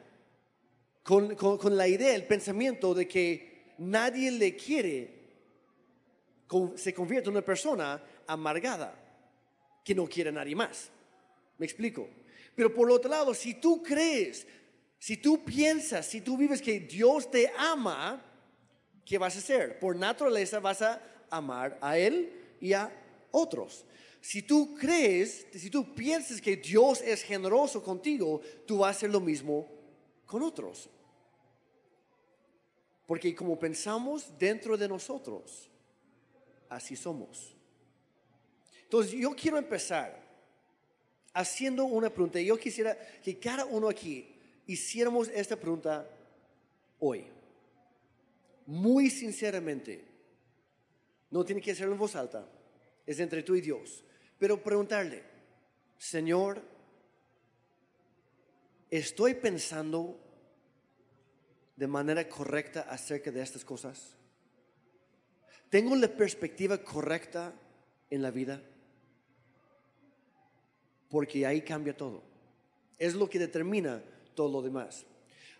con, 1.02 1.34
con- 1.34 1.76
la 1.76 1.88
idea, 1.88 2.14
el 2.14 2.26
pensamiento 2.26 2.94
de 2.94 3.08
que 3.08 3.74
nadie 3.78 4.30
le 4.30 4.54
quiere, 4.54 5.18
se 6.76 6.94
convierte 6.94 7.28
en 7.28 7.36
una 7.36 7.44
persona 7.44 8.00
amargada, 8.26 8.94
que 9.84 9.94
no 9.94 10.06
quiere 10.06 10.30
a 10.30 10.32
nadie 10.32 10.54
más. 10.54 10.90
¿Me 11.58 11.66
explico? 11.66 12.08
Pero 12.60 12.74
por 12.74 12.90
otro 12.90 13.10
lado, 13.10 13.32
si 13.32 13.54
tú 13.54 13.82
crees, 13.82 14.46
si 14.98 15.16
tú 15.16 15.42
piensas, 15.42 16.04
si 16.04 16.20
tú 16.20 16.36
vives 16.36 16.60
que 16.60 16.78
Dios 16.78 17.30
te 17.30 17.50
ama, 17.56 18.22
¿qué 19.02 19.16
vas 19.16 19.34
a 19.34 19.38
hacer? 19.38 19.78
Por 19.78 19.96
naturaleza 19.96 20.60
vas 20.60 20.82
a 20.82 21.00
amar 21.30 21.78
a 21.80 21.96
Él 21.96 22.30
y 22.60 22.74
a 22.74 22.92
otros. 23.30 23.86
Si 24.20 24.42
tú 24.42 24.74
crees, 24.78 25.46
si 25.54 25.70
tú 25.70 25.94
piensas 25.94 26.38
que 26.38 26.56
Dios 26.56 27.00
es 27.00 27.22
generoso 27.22 27.82
contigo, 27.82 28.42
tú 28.66 28.76
vas 28.76 28.88
a 28.88 28.98
hacer 28.98 29.10
lo 29.10 29.20
mismo 29.20 29.66
con 30.26 30.42
otros. 30.42 30.90
Porque 33.06 33.34
como 33.34 33.58
pensamos 33.58 34.36
dentro 34.38 34.76
de 34.76 34.86
nosotros, 34.86 35.70
así 36.68 36.94
somos. 36.94 37.56
Entonces 38.82 39.12
yo 39.12 39.30
quiero 39.34 39.56
empezar 39.56 40.19
haciendo 41.32 41.84
una 41.84 42.10
pregunta. 42.10 42.40
Yo 42.40 42.56
quisiera 42.58 42.96
que 43.22 43.38
cada 43.38 43.64
uno 43.64 43.88
aquí 43.88 44.28
hiciéramos 44.66 45.28
esta 45.28 45.56
pregunta 45.56 46.08
hoy. 46.98 47.26
Muy 48.66 49.10
sinceramente. 49.10 50.04
No 51.30 51.44
tiene 51.44 51.60
que 51.60 51.72
hacerlo 51.72 51.92
en 51.92 51.98
voz 51.98 52.16
alta. 52.16 52.46
Es 53.06 53.20
entre 53.20 53.42
tú 53.42 53.54
y 53.54 53.60
Dios. 53.60 54.04
Pero 54.38 54.62
preguntarle, 54.62 55.22
Señor, 55.98 56.62
¿estoy 58.90 59.34
pensando 59.34 60.18
de 61.76 61.86
manera 61.86 62.28
correcta 62.28 62.82
acerca 62.82 63.30
de 63.30 63.42
estas 63.42 63.64
cosas? 63.64 64.16
¿Tengo 65.68 65.94
la 65.94 66.08
perspectiva 66.08 66.78
correcta 66.78 67.54
en 68.10 68.22
la 68.22 68.30
vida? 68.30 68.62
Porque 71.10 71.44
ahí 71.44 71.60
cambia 71.60 71.94
todo. 71.94 72.22
Es 72.98 73.14
lo 73.14 73.28
que 73.28 73.38
determina 73.38 74.02
todo 74.34 74.48
lo 74.48 74.62
demás. 74.62 75.04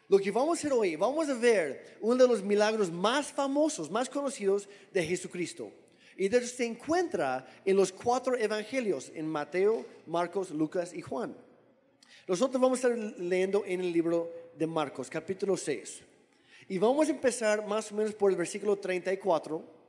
Lo 0.09 0.19
que 0.19 0.31
vamos 0.31 0.57
a 0.57 0.61
hacer 0.61 0.73
hoy, 0.73 0.97
vamos 0.97 1.29
a 1.29 1.35
ver 1.35 1.99
uno 2.01 2.17
de 2.17 2.29
los 2.29 2.43
milagros 2.43 2.91
más 2.91 3.31
famosos, 3.31 3.91
más 3.91 4.09
conocidos 4.09 4.69
de 4.93 5.05
Jesucristo. 5.05 5.71
Y 6.17 6.29
de 6.29 6.39
hecho 6.39 6.49
se 6.49 6.67
encuentra 6.67 7.47
en 7.65 7.77
los 7.77 7.93
cuatro 7.93 8.37
evangelios, 8.37 9.13
en 9.15 9.27
Mateo, 9.27 9.87
Marcos, 10.07 10.51
Lucas 10.51 10.93
y 10.93 11.01
Juan. 11.01 11.37
Nosotros 12.27 12.61
vamos 12.61 12.85
a 12.85 12.89
estar 12.89 13.21
leyendo 13.21 13.65
en 13.67 13.81
el 13.81 13.93
libro 13.93 14.31
de 14.57 14.67
Marcos, 14.67 15.09
capítulo 15.09 15.57
6. 15.57 16.03
Y 16.69 16.79
vamos 16.79 17.09
a 17.09 17.13
empezar 17.13 17.67
más 17.67 17.91
o 17.91 17.95
menos 17.95 18.15
por 18.15 18.31
el 18.31 18.37
versículo 18.37 18.77
34. 18.77 19.80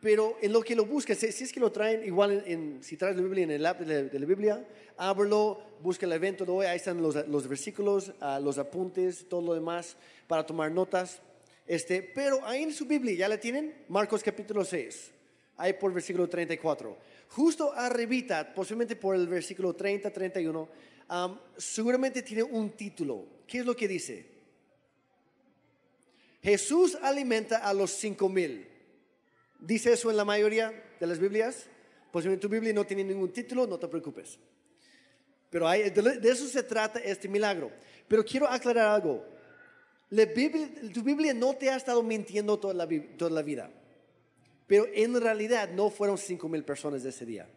Pero 0.00 0.36
en 0.40 0.52
lo 0.52 0.62
que 0.62 0.76
lo 0.76 0.86
buscas, 0.86 1.18
si 1.18 1.26
es 1.26 1.52
que 1.52 1.58
lo 1.58 1.72
traen 1.72 2.04
igual, 2.04 2.44
en, 2.46 2.78
si 2.82 2.96
traes 2.96 3.16
la 3.16 3.22
Biblia 3.22 3.44
en 3.44 3.50
el 3.50 3.66
app 3.66 3.80
de 3.80 4.18
la, 4.18 4.26
Biblia, 4.26 4.64
ábrelo, 4.96 5.60
busca 5.82 6.06
el 6.06 6.12
evento 6.12 6.44
de 6.44 6.52
hoy, 6.52 6.66
ahí 6.66 6.76
están 6.76 7.02
los, 7.02 7.26
los 7.26 7.48
versículos, 7.48 8.12
ah, 8.20 8.38
los 8.38 8.58
apuntes, 8.58 9.28
todo 9.28 9.42
lo 9.42 9.54
demás 9.54 9.96
para 10.28 10.46
tomar 10.46 10.70
notas. 10.70 11.20
Este, 11.66 12.00
pero 12.02 12.46
ahí 12.46 12.62
en 12.62 12.72
su 12.72 12.86
Biblia, 12.86 13.14
¿ya 13.14 13.28
la 13.28 13.40
tienen? 13.40 13.74
Marcos 13.88 14.22
capítulo 14.22 14.64
6, 14.64 15.10
ahí 15.56 15.72
por 15.72 15.92
versículo 15.92 16.28
34. 16.28 16.96
Justo 17.30 17.72
arribita, 17.74 18.54
posiblemente 18.54 18.94
por 18.94 19.16
el 19.16 19.26
versículo 19.26 19.74
30, 19.74 20.12
31, 20.12 20.68
am, 21.08 21.40
seguramente 21.56 22.22
tiene 22.22 22.44
un 22.44 22.70
título. 22.70 23.24
¿Qué 23.48 23.58
es 23.58 23.66
lo 23.66 23.74
que 23.74 23.88
dice? 23.88 24.26
Jesús 26.40 26.96
alimenta 27.02 27.58
a 27.58 27.74
los 27.74 27.90
cinco 27.90 28.28
mil. 28.28 28.77
¿Dice 29.58 29.92
eso 29.92 30.10
en 30.10 30.16
la 30.16 30.24
mayoría 30.24 30.72
de 31.00 31.06
las 31.06 31.18
Biblias? 31.18 31.66
Pues 32.12 32.24
en 32.26 32.38
tu 32.40 32.48
Biblia 32.48 32.72
no 32.72 32.86
tiene 32.86 33.04
ningún 33.04 33.32
título, 33.32 33.66
no 33.66 33.78
te 33.78 33.88
preocupes. 33.88 34.38
Pero 35.50 35.66
hay- 35.66 35.90
de, 35.90 36.20
eso 36.30 36.46
se 36.46 36.62
trata 36.62 36.98
este 37.00 37.28
milagro. 37.28 37.70
Pero 38.06 38.24
quiero 38.24 38.46
aclarar 38.48 38.88
algo. 38.94 39.24
La 40.10 40.24
Biblia- 40.24 40.68
tu 40.92 41.02
Biblia 41.02 41.34
no 41.34 41.54
te 41.54 41.70
ha 41.70 41.76
estado 41.76 42.02
mintiendo 42.02 42.58
toda 42.58 42.74
la, 42.74 42.88
toda 43.16 43.30
la 43.30 43.42
vida. 43.42 43.70
Pero 44.66 44.86
en 44.92 45.20
realidad 45.20 45.70
no 45.70 45.90
fueron 45.90 46.16
cinco 46.18 46.48
mil 46.48 46.64
personas 46.64 47.02
de 47.02 47.08
ese 47.10 47.26
día. 47.26 47.48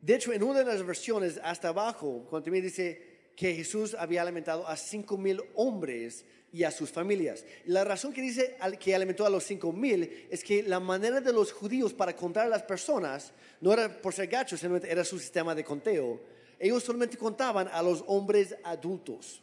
De 0.00 0.14
hecho, 0.16 0.32
en 0.32 0.42
una 0.42 0.60
de 0.60 0.64
las 0.64 0.84
versiones, 0.84 1.38
hasta 1.44 1.68
abajo, 1.68 2.26
cuando 2.28 2.44
también 2.44 2.64
dice 2.64 3.11
que 3.42 3.56
Jesús 3.56 3.96
había 3.98 4.22
alimentado 4.22 4.68
a 4.68 4.76
cinco 4.76 5.18
mil 5.18 5.42
hombres 5.56 6.24
y 6.52 6.62
a 6.62 6.70
sus 6.70 6.92
familias. 6.92 7.44
La 7.64 7.82
razón 7.82 8.12
que 8.12 8.22
dice 8.22 8.56
que 8.78 8.94
alimentó 8.94 9.26
a 9.26 9.30
los 9.30 9.42
cinco 9.42 9.72
mil 9.72 10.28
es 10.30 10.44
que 10.44 10.62
la 10.62 10.78
manera 10.78 11.20
de 11.20 11.32
los 11.32 11.50
judíos 11.50 11.92
para 11.92 12.14
contar 12.14 12.46
a 12.46 12.48
las 12.48 12.62
personas 12.62 13.32
no 13.60 13.72
era 13.72 14.00
por 14.00 14.14
ser 14.14 14.28
gachos, 14.28 14.60
sino 14.60 14.76
era 14.76 15.02
su 15.02 15.18
sistema 15.18 15.56
de 15.56 15.64
conteo. 15.64 16.20
Ellos 16.56 16.84
solamente 16.84 17.16
contaban 17.16 17.66
a 17.66 17.82
los 17.82 18.04
hombres 18.06 18.54
adultos. 18.62 19.42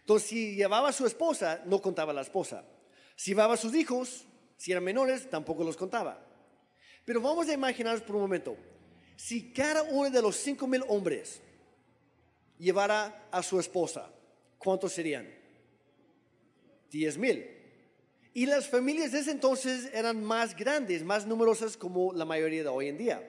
Entonces, 0.00 0.28
si 0.28 0.54
llevaba 0.54 0.90
a 0.90 0.92
su 0.92 1.06
esposa, 1.06 1.62
no 1.64 1.80
contaba 1.80 2.12
a 2.12 2.16
la 2.16 2.20
esposa. 2.20 2.62
Si 3.16 3.30
llevaba 3.30 3.54
a 3.54 3.56
sus 3.56 3.74
hijos, 3.74 4.26
si 4.58 4.70
eran 4.70 4.84
menores, 4.84 5.30
tampoco 5.30 5.64
los 5.64 5.78
contaba. 5.78 6.22
Pero 7.06 7.22
vamos 7.22 7.48
a 7.48 7.54
imaginarnos 7.54 8.02
por 8.02 8.16
un 8.16 8.22
momento, 8.22 8.54
si 9.16 9.50
cada 9.50 9.82
uno 9.84 10.10
de 10.10 10.20
los 10.20 10.36
cinco 10.36 10.66
mil 10.66 10.84
hombres 10.88 11.40
llevara 12.60 13.28
a 13.32 13.42
su 13.42 13.58
esposa, 13.58 14.10
¿cuántos 14.58 14.92
serían? 14.92 15.28
Diez 16.90 17.16
mil. 17.16 17.44
Y 18.32 18.46
las 18.46 18.68
familias 18.68 19.10
de 19.10 19.20
ese 19.20 19.32
entonces 19.32 19.90
eran 19.92 20.22
más 20.22 20.54
grandes, 20.54 21.02
más 21.02 21.26
numerosas 21.26 21.76
como 21.76 22.12
la 22.12 22.24
mayoría 22.24 22.62
de 22.62 22.68
hoy 22.68 22.88
en 22.88 22.98
día. 22.98 23.28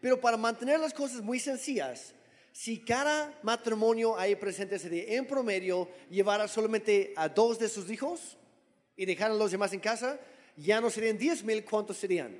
Pero 0.00 0.20
para 0.20 0.36
mantener 0.36 0.78
las 0.78 0.92
cosas 0.92 1.22
muy 1.22 1.38
sencillas, 1.38 2.14
si 2.52 2.78
cada 2.80 3.38
matrimonio 3.42 4.18
ahí 4.18 4.36
presente 4.36 4.76
ese 4.76 4.90
día 4.90 5.04
en 5.06 5.26
promedio 5.26 5.88
llevara 6.10 6.48
solamente 6.48 7.14
a 7.16 7.28
dos 7.28 7.58
de 7.58 7.68
sus 7.68 7.90
hijos 7.90 8.36
y 8.94 9.06
dejaran 9.06 9.36
a 9.36 9.38
los 9.38 9.52
demás 9.52 9.72
en 9.72 9.80
casa, 9.80 10.20
ya 10.56 10.80
no 10.80 10.90
serían 10.90 11.16
10 11.16 11.44
mil, 11.44 11.64
¿cuántos 11.64 11.96
serían? 11.96 12.36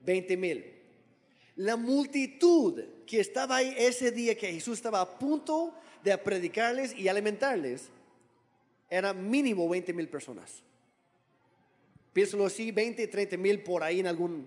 20 0.00 0.36
mil. 0.38 0.81
La 1.56 1.76
multitud 1.76 2.82
que 3.06 3.20
estaba 3.20 3.56
ahí 3.56 3.74
ese 3.76 4.10
día 4.10 4.36
que 4.36 4.52
Jesús 4.52 4.78
estaba 4.78 5.00
a 5.00 5.18
punto 5.18 5.74
de 6.02 6.16
predicarles 6.18 6.94
y 6.96 7.08
alimentarles, 7.08 7.90
era 8.90 9.12
mínimo 9.12 9.68
20 9.68 9.92
mil 9.92 10.08
personas. 10.08 10.62
Piénsalo 12.12 12.44
así, 12.44 12.70
20, 12.70 13.06
30 13.06 13.36
mil 13.36 13.62
por 13.62 13.82
ahí 13.82 14.00
en 14.00 14.06
algún, 14.06 14.46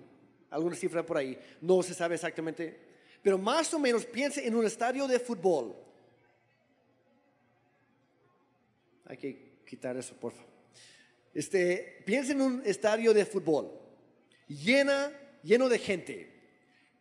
alguna 0.51 0.75
cifra 0.75 1.05
por 1.05 1.17
ahí. 1.17 1.37
No 1.61 1.81
se 1.81 1.93
sabe 1.93 2.15
exactamente. 2.15 2.77
Pero 3.23 3.39
más 3.39 3.73
o 3.73 3.79
menos 3.79 4.05
piense 4.05 4.45
en 4.45 4.55
un 4.55 4.65
estadio 4.65 5.07
de 5.07 5.19
fútbol. 5.19 5.75
Hay 9.05 9.17
que 9.17 9.57
quitar 9.65 9.97
eso, 9.97 10.15
por 10.15 10.31
favor. 10.31 10.49
Este, 11.33 12.03
piensa 12.05 12.33
en 12.33 12.41
un 12.41 12.61
estadio 12.65 13.13
de 13.13 13.25
fútbol. 13.25 13.71
Llena, 14.47 15.11
lleno 15.43 15.67
de 15.69 15.79
gente. 15.79 16.34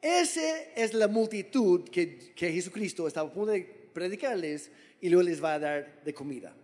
Esa 0.04 0.60
es 0.76 0.92
la 0.92 1.08
multitud 1.08 1.88
que, 1.88 2.34
que 2.34 2.52
Jesucristo 2.52 3.08
estaba 3.08 3.30
a 3.30 3.32
punto 3.32 3.52
de 3.52 3.62
predicarles 3.90 4.70
y 5.00 5.08
luego 5.08 5.26
les 5.26 5.42
va 5.42 5.54
a 5.54 5.58
dar 5.58 6.04
de 6.04 6.12
comida. 6.12 6.54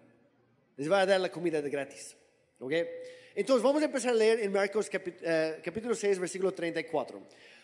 Les 0.77 0.93
va 0.93 1.01
a 1.01 1.07
dar 1.07 1.19
la 1.19 1.33
comida 1.33 1.63
de 1.63 1.71
gratis. 1.71 2.15
¿Ok? 2.59 2.75
Entonces 3.35 3.63
vamos 3.63 3.81
a 3.81 3.87
empezar 3.87 4.11
a 4.11 4.15
leer 4.15 4.41
en 4.41 4.53
Marcos 4.53 4.91
eh, 4.93 5.59
capítulo 5.65 5.95
6, 5.95 6.19
versículo 6.19 6.53
34. 6.53 7.19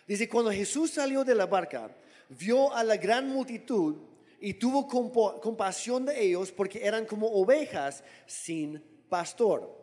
Dice, 0.09 0.27
cuando 0.31 0.51
Jesús 0.51 0.93
salió 0.93 1.23
de 1.25 1.35
la 1.35 1.45
barca, 1.45 1.95
vio 2.31 2.73
a 2.73 2.83
la 2.83 2.97
gran 2.97 3.29
multitud 3.29 3.97
y 4.41 4.55
tuvo 4.55 4.89
compasión 4.89 6.07
de 6.07 6.25
ellos 6.25 6.53
porque 6.53 6.83
eran 6.83 7.05
como 7.05 7.27
ovejas 7.27 8.03
sin 8.25 8.83
pastor. 9.11 9.77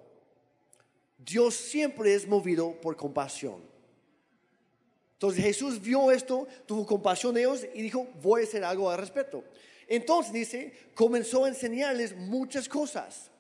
Dios 1.20 1.54
siempre 1.54 2.16
es 2.16 2.28
movido 2.28 2.82
por 2.82 2.96
compasión. 2.96 3.73
Entonces 5.24 5.46
Jesús 5.46 5.82
vio 5.82 6.12
esto, 6.12 6.46
tuvo 6.66 6.86
compasión 6.86 7.34
de 7.34 7.44
ellos 7.44 7.66
y 7.74 7.82
dijo, 7.82 8.10
voy 8.22 8.42
a 8.42 8.44
hacer 8.44 8.62
algo 8.66 8.92
al 8.92 8.98
respecto. 8.98 9.42
Entonces 9.88 10.34
dice, 10.34 10.74
comenzó 10.94 11.46
a 11.46 11.48
enseñarles 11.48 12.14
muchas 12.14 12.68
cosas. 12.68 13.32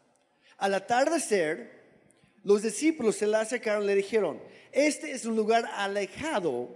Al 0.57 0.75
atardecer, 0.75 1.83
los 2.41 2.61
discípulos 2.61 3.17
se 3.17 3.27
le 3.27 3.35
acercaron 3.35 3.83
y 3.83 3.87
le 3.87 3.95
dijeron, 3.95 4.41
este 4.71 5.11
es 5.11 5.25
un 5.25 5.35
lugar 5.35 5.69
alejado 5.73 6.69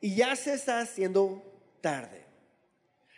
y 0.00 0.16
ya 0.16 0.34
se 0.34 0.54
está 0.54 0.80
haciendo 0.80 1.40
tarde. 1.80 2.24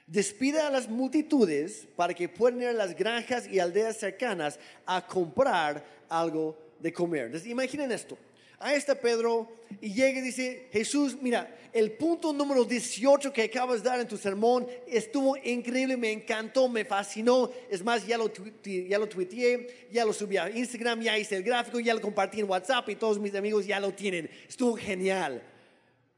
Despida 0.07 0.67
a 0.67 0.71
las 0.71 0.87
multitudes 0.87 1.89
para 1.97 2.13
que 2.13 2.29
puedan 2.29 2.61
ir 2.61 2.69
a 2.69 2.73
las 2.75 2.95
granjas 2.95 3.49
y 3.49 3.59
aldeas 3.59 3.97
cercanas 3.97 4.59
a 4.85 5.07
comprar 5.07 5.83
algo 6.11 6.59
de 6.79 6.93
comer. 6.93 7.33
Imaginen 7.47 7.91
esto. 7.91 8.19
Ahí 8.63 8.77
está 8.77 8.95
Pedro 8.95 9.49
y 9.81 9.95
llega 9.95 10.19
y 10.19 10.23
dice, 10.23 10.69
Jesús, 10.71 11.17
mira, 11.23 11.57
el 11.73 11.93
punto 11.93 12.31
número 12.35 12.65
18 12.65 13.33
que 13.33 13.45
acabas 13.45 13.83
de 13.83 13.89
dar 13.89 14.01
en 14.01 14.07
tu 14.07 14.19
sermón 14.19 14.67
estuvo 14.87 15.35
increíble, 15.39 15.97
me 15.97 16.13
encantó, 16.13 16.69
me 16.69 16.85
fascinó. 16.85 17.51
Es 17.71 17.83
más, 17.83 18.07
ya 18.07 18.19
lo, 18.19 18.31
ya 18.63 18.99
lo 18.99 19.09
tuiteé, 19.09 19.89
ya 19.91 20.05
lo 20.05 20.13
subí 20.13 20.37
a 20.37 20.51
Instagram, 20.51 21.01
ya 21.01 21.17
hice 21.17 21.37
el 21.37 21.43
gráfico, 21.43 21.81
ya 21.81 21.95
lo 21.95 22.03
compartí 22.03 22.41
en 22.41 22.51
WhatsApp 22.51 22.87
y 22.91 22.97
todos 22.97 23.19
mis 23.19 23.35
amigos 23.35 23.67
ya 23.67 23.81
lo 23.81 23.95
tienen. 23.95 24.29
Estuvo 24.47 24.77
genial. 24.77 25.43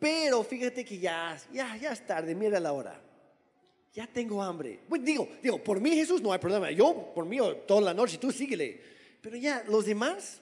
Pero 0.00 0.42
fíjate 0.42 0.84
que 0.84 0.98
ya, 0.98 1.40
ya, 1.52 1.76
ya 1.76 1.92
es 1.92 2.04
tarde, 2.04 2.34
mira 2.34 2.58
la 2.58 2.72
hora. 2.72 3.00
Ya 3.94 4.08
tengo 4.08 4.42
hambre. 4.42 4.80
Pues 4.88 5.04
digo, 5.04 5.28
digo, 5.40 5.62
por 5.62 5.80
mí 5.80 5.90
Jesús 5.90 6.20
no 6.20 6.32
hay 6.32 6.40
problema. 6.40 6.72
Yo, 6.72 7.12
por 7.14 7.24
mí, 7.24 7.38
toda 7.68 7.82
la 7.82 7.94
noche, 7.94 8.18
tú 8.18 8.32
síguele. 8.32 8.80
Pero 9.20 9.36
ya, 9.36 9.62
los 9.68 9.86
demás, 9.86 10.40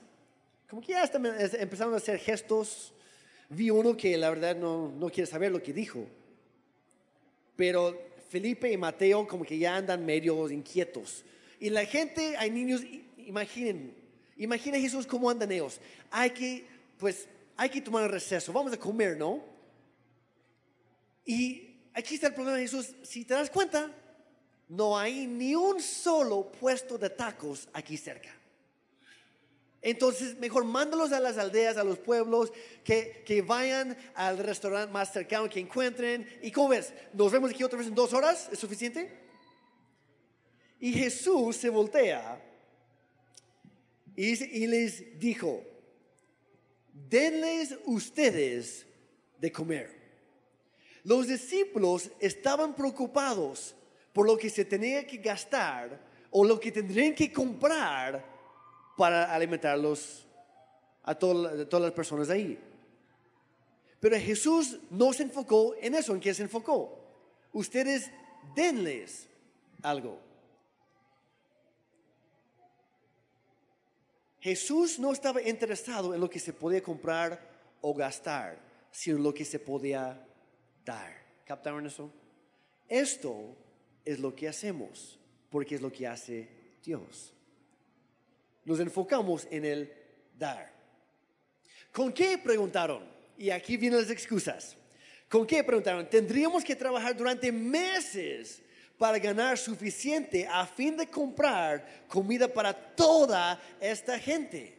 como 0.70 0.80
que 0.80 0.92
ya 0.92 1.02
están 1.02 1.26
empezando 1.26 1.94
a 1.94 1.98
hacer 1.98 2.20
gestos. 2.20 2.94
Vi 3.48 3.70
uno 3.70 3.96
que 3.96 4.16
la 4.16 4.30
verdad 4.30 4.54
no, 4.54 4.88
no 4.88 5.10
quiere 5.10 5.28
saber 5.28 5.50
lo 5.50 5.60
que 5.60 5.72
dijo. 5.72 6.06
Pero 7.56 8.00
Felipe 8.28 8.70
y 8.70 8.76
Mateo 8.76 9.26
como 9.26 9.44
que 9.44 9.58
ya 9.58 9.74
andan 9.74 10.06
medio 10.06 10.48
inquietos. 10.48 11.24
Y 11.58 11.70
la 11.70 11.84
gente, 11.84 12.36
hay 12.36 12.52
niños, 12.52 12.82
imaginen, 13.16 13.92
imaginen 14.36 14.80
Jesús 14.80 15.08
cómo 15.08 15.28
andan 15.28 15.50
ellos. 15.50 15.80
Hay 16.08 16.30
que, 16.30 16.64
pues, 16.98 17.26
hay 17.56 17.68
que 17.68 17.80
tomar 17.80 18.04
el 18.04 18.10
receso, 18.10 18.52
vamos 18.52 18.72
a 18.72 18.76
comer, 18.76 19.16
¿no? 19.16 19.42
Y 21.26 21.74
aquí 21.92 22.14
está 22.14 22.28
el 22.28 22.34
problema 22.34 22.58
de 22.58 22.62
Jesús, 22.62 22.94
si 23.02 23.24
te 23.24 23.34
das 23.34 23.50
cuenta, 23.50 23.90
no 24.68 24.96
hay 24.96 25.26
ni 25.26 25.56
un 25.56 25.80
solo 25.80 26.50
puesto 26.52 26.96
de 26.96 27.10
tacos 27.10 27.68
aquí 27.72 27.96
cerca. 27.96 28.39
Entonces, 29.82 30.38
mejor 30.38 30.64
mándalos 30.64 31.12
a 31.12 31.20
las 31.20 31.38
aldeas, 31.38 31.76
a 31.78 31.84
los 31.84 31.98
pueblos, 31.98 32.52
que, 32.84 33.22
que, 33.24 33.40
vayan 33.40 33.96
al 34.14 34.38
restaurante 34.38 34.92
más 34.92 35.12
cercano 35.12 35.48
que 35.48 35.60
encuentren. 35.60 36.26
¿Y 36.42 36.50
cómo 36.50 36.68
ves? 36.68 36.92
¿Nos 37.14 37.32
vemos 37.32 37.50
aquí 37.50 37.64
otra 37.64 37.78
vez 37.78 37.88
en 37.88 37.94
dos 37.94 38.12
horas? 38.12 38.50
¿Es 38.52 38.58
suficiente? 38.58 39.10
Y 40.78 40.92
Jesús 40.92 41.56
se 41.56 41.70
voltea 41.70 42.42
y, 44.16 44.62
y 44.62 44.66
les 44.66 45.18
dijo, 45.18 45.62
denles 46.92 47.78
ustedes 47.86 48.86
de 49.38 49.50
comer. 49.50 49.98
Los 51.04 51.26
discípulos 51.26 52.10
estaban 52.20 52.74
preocupados 52.74 53.74
por 54.12 54.26
lo 54.26 54.36
que 54.36 54.50
se 54.50 54.66
tenía 54.66 55.06
que 55.06 55.16
gastar 55.16 55.98
o 56.30 56.44
lo 56.44 56.60
que 56.60 56.70
tendrían 56.70 57.14
que 57.14 57.32
comprar 57.32 58.39
para 59.00 59.34
alimentarlos 59.34 60.26
a 61.04 61.14
todas, 61.14 61.72
las 61.72 61.92
personas 61.92 62.28
ahí. 62.28 62.58
Pero 63.98 64.14
Jesús 64.18 64.78
no 64.90 65.14
se 65.14 65.22
enfocó 65.22 65.74
en 65.80 65.94
eso, 65.94 66.12
¿en 66.12 66.20
qué 66.20 66.34
se 66.34 66.42
enfocó? 66.42 67.00
Ustedes 67.54 68.10
denles 68.54 69.26
algo. 69.80 70.18
Jesús 74.38 74.98
no 74.98 75.12
estaba 75.12 75.40
interesado 75.40 76.14
en 76.14 76.20
lo 76.20 76.28
que 76.28 76.38
se 76.38 76.52
podía 76.52 76.82
comprar 76.82 77.40
o 77.80 77.94
gastar, 77.94 78.58
sino 78.90 79.16
en 79.16 79.22
lo 79.22 79.32
que 79.32 79.46
se 79.46 79.60
podía 79.60 80.28
dar. 80.84 81.10
¿Captaron 81.46 81.86
eso? 81.86 82.12
Esto 82.86 83.56
es 84.04 84.18
lo 84.18 84.36
que 84.36 84.46
hacemos, 84.46 85.18
porque 85.48 85.76
es 85.76 85.80
lo 85.80 85.90
que 85.90 86.06
hace 86.06 86.50
Dios 86.84 87.32
nos 88.64 88.80
enfocamos 88.80 89.46
en 89.50 89.64
el 89.64 89.92
dar. 90.36 90.72
¿Con 91.92 92.12
qué 92.12 92.38
preguntaron? 92.38 93.02
Y 93.36 93.50
aquí 93.50 93.76
vienen 93.76 94.00
las 94.00 94.10
excusas. 94.10 94.76
¿Con 95.28 95.46
qué 95.46 95.62
preguntaron? 95.64 96.08
Tendríamos 96.08 96.64
que 96.64 96.76
trabajar 96.76 97.16
durante 97.16 97.50
meses 97.50 98.62
para 98.98 99.18
ganar 99.18 99.56
suficiente 99.56 100.46
a 100.46 100.66
fin 100.66 100.96
de 100.96 101.06
comprar 101.06 102.04
comida 102.06 102.52
para 102.52 102.74
toda 102.74 103.60
esta 103.80 104.18
gente. 104.18 104.76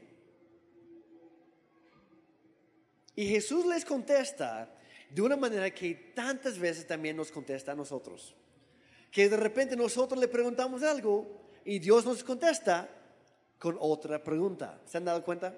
Y 3.16 3.28
Jesús 3.28 3.66
les 3.66 3.84
contesta 3.84 4.72
de 5.10 5.22
una 5.22 5.36
manera 5.36 5.74
que 5.74 6.14
tantas 6.14 6.58
veces 6.58 6.86
también 6.86 7.18
nos 7.18 7.32
contesta 7.32 7.72
a 7.72 7.76
nosotros. 7.76 8.36
Que 9.10 9.28
de 9.28 9.38
repente 9.38 9.76
nosotros 9.76 10.20
le 10.20 10.28
preguntamos 10.28 10.84
algo 10.84 11.50
y 11.66 11.80
Dios 11.80 12.06
nos 12.06 12.24
contesta 12.24 12.90
con 13.62 13.78
otra 13.80 14.22
pregunta. 14.24 14.82
¿Se 14.88 14.98
han 14.98 15.06
dado 15.06 15.24
cuenta? 15.24 15.56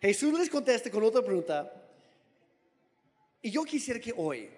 Jesús 0.00 0.38
les 0.38 0.48
contesta 0.48 0.90
con 0.90 1.04
otra 1.04 1.22
pregunta. 1.22 1.70
Y 3.42 3.50
yo 3.50 3.62
quisiera 3.62 4.00
que 4.00 4.14
hoy, 4.16 4.48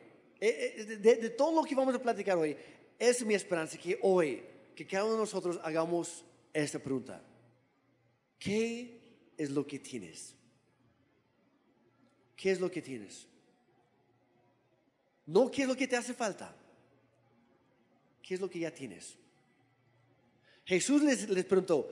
eh, 0.40 0.74
eh, 0.78 0.84
de, 0.96 1.30
todo 1.30 1.60
lo 1.60 1.64
que 1.64 1.74
vamos 1.74 1.96
a 1.96 2.00
platicar 2.00 2.38
hoy, 2.38 2.56
es 2.96 3.26
mi 3.26 3.34
esperanza 3.34 3.76
que 3.76 3.98
hoy, 4.00 4.44
que 4.76 4.86
cada 4.86 5.06
uno 5.06 5.14
de 5.14 5.20
nosotros 5.22 5.58
hagamos 5.64 6.24
esta 6.52 6.78
pregunta. 6.78 7.20
¿Qué 8.38 9.32
es 9.36 9.50
lo 9.50 9.66
que 9.66 9.80
tienes? 9.80 10.36
¿Qué 12.36 12.52
es 12.52 12.60
lo 12.60 12.70
que 12.70 12.80
tienes? 12.80 13.26
No 15.26 15.50
qué 15.50 15.62
es 15.62 15.68
lo 15.68 15.74
que 15.74 15.88
te 15.88 15.96
hace 15.96 16.14
falta. 16.14 16.54
¿Qué 18.22 18.34
es 18.34 18.40
lo 18.40 18.48
que 18.48 18.60
ya 18.60 18.72
tienes? 18.72 19.17
Jesús 20.68 21.02
les, 21.02 21.44
preguntó, 21.46 21.88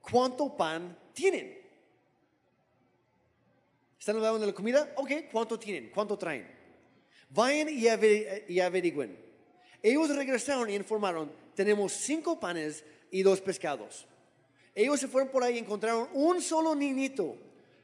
¿cuánto 0.00 0.56
pan 0.56 0.96
tienen? 1.12 1.58
¿Están 3.98 4.14
hablando 4.14 4.38
de 4.38 4.46
la 4.46 4.52
comida? 4.52 4.92
Ok, 4.94 5.10
¿cuánto 5.32 5.58
tienen? 5.58 5.90
¿Cuánto 5.92 6.16
traen? 6.16 6.46
Vayan 7.30 7.68
y, 7.68 7.88
y 8.48 8.60
averigüen. 8.60 9.18
Ellos 9.82 10.14
regresaron 10.14 10.70
y 10.70 10.76
informaron, 10.76 11.32
tenemos 11.56 11.94
cinco 11.94 12.38
panes 12.38 12.84
y 13.10 13.22
dos 13.22 13.40
pescados. 13.40 14.06
Ellos 14.72 15.00
se 15.00 15.08
fueron 15.08 15.32
por 15.32 15.42
ahí 15.42 15.56
y 15.56 15.58
encontraron 15.58 16.08
un 16.12 16.40
solo 16.40 16.76
niñito 16.76 17.36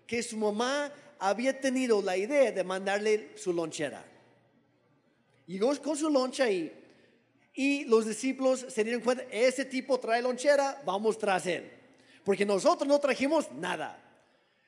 que 0.07 0.23
su 0.23 0.37
mamá 0.37 0.93
había 1.19 1.61
tenido 1.61 2.01
la 2.01 2.17
idea 2.17 2.53
de 2.53 2.63
mandarle 2.63 3.31
su 3.37 3.53
lonchera. 3.53 4.05
Llegó 5.49 5.75
con 5.83 5.97
su 5.97 6.09
loncha 6.09 6.45
ahí 6.45 6.73
y 7.59 7.85
los 7.87 8.07
discípulos 8.07 8.67
se 8.69 8.85
dieron 8.85 9.03
cuenta, 9.03 9.25
ese 9.33 9.65
tipo 9.65 9.99
trae 9.99 10.23
lonchera, 10.23 10.81
vamos 10.87 11.19
tras 11.19 11.45
él. 11.45 11.69
Porque 12.23 12.47
nosotros 12.47 12.87
no 12.87 13.01
trajimos 13.01 13.51
nada. 13.51 14.01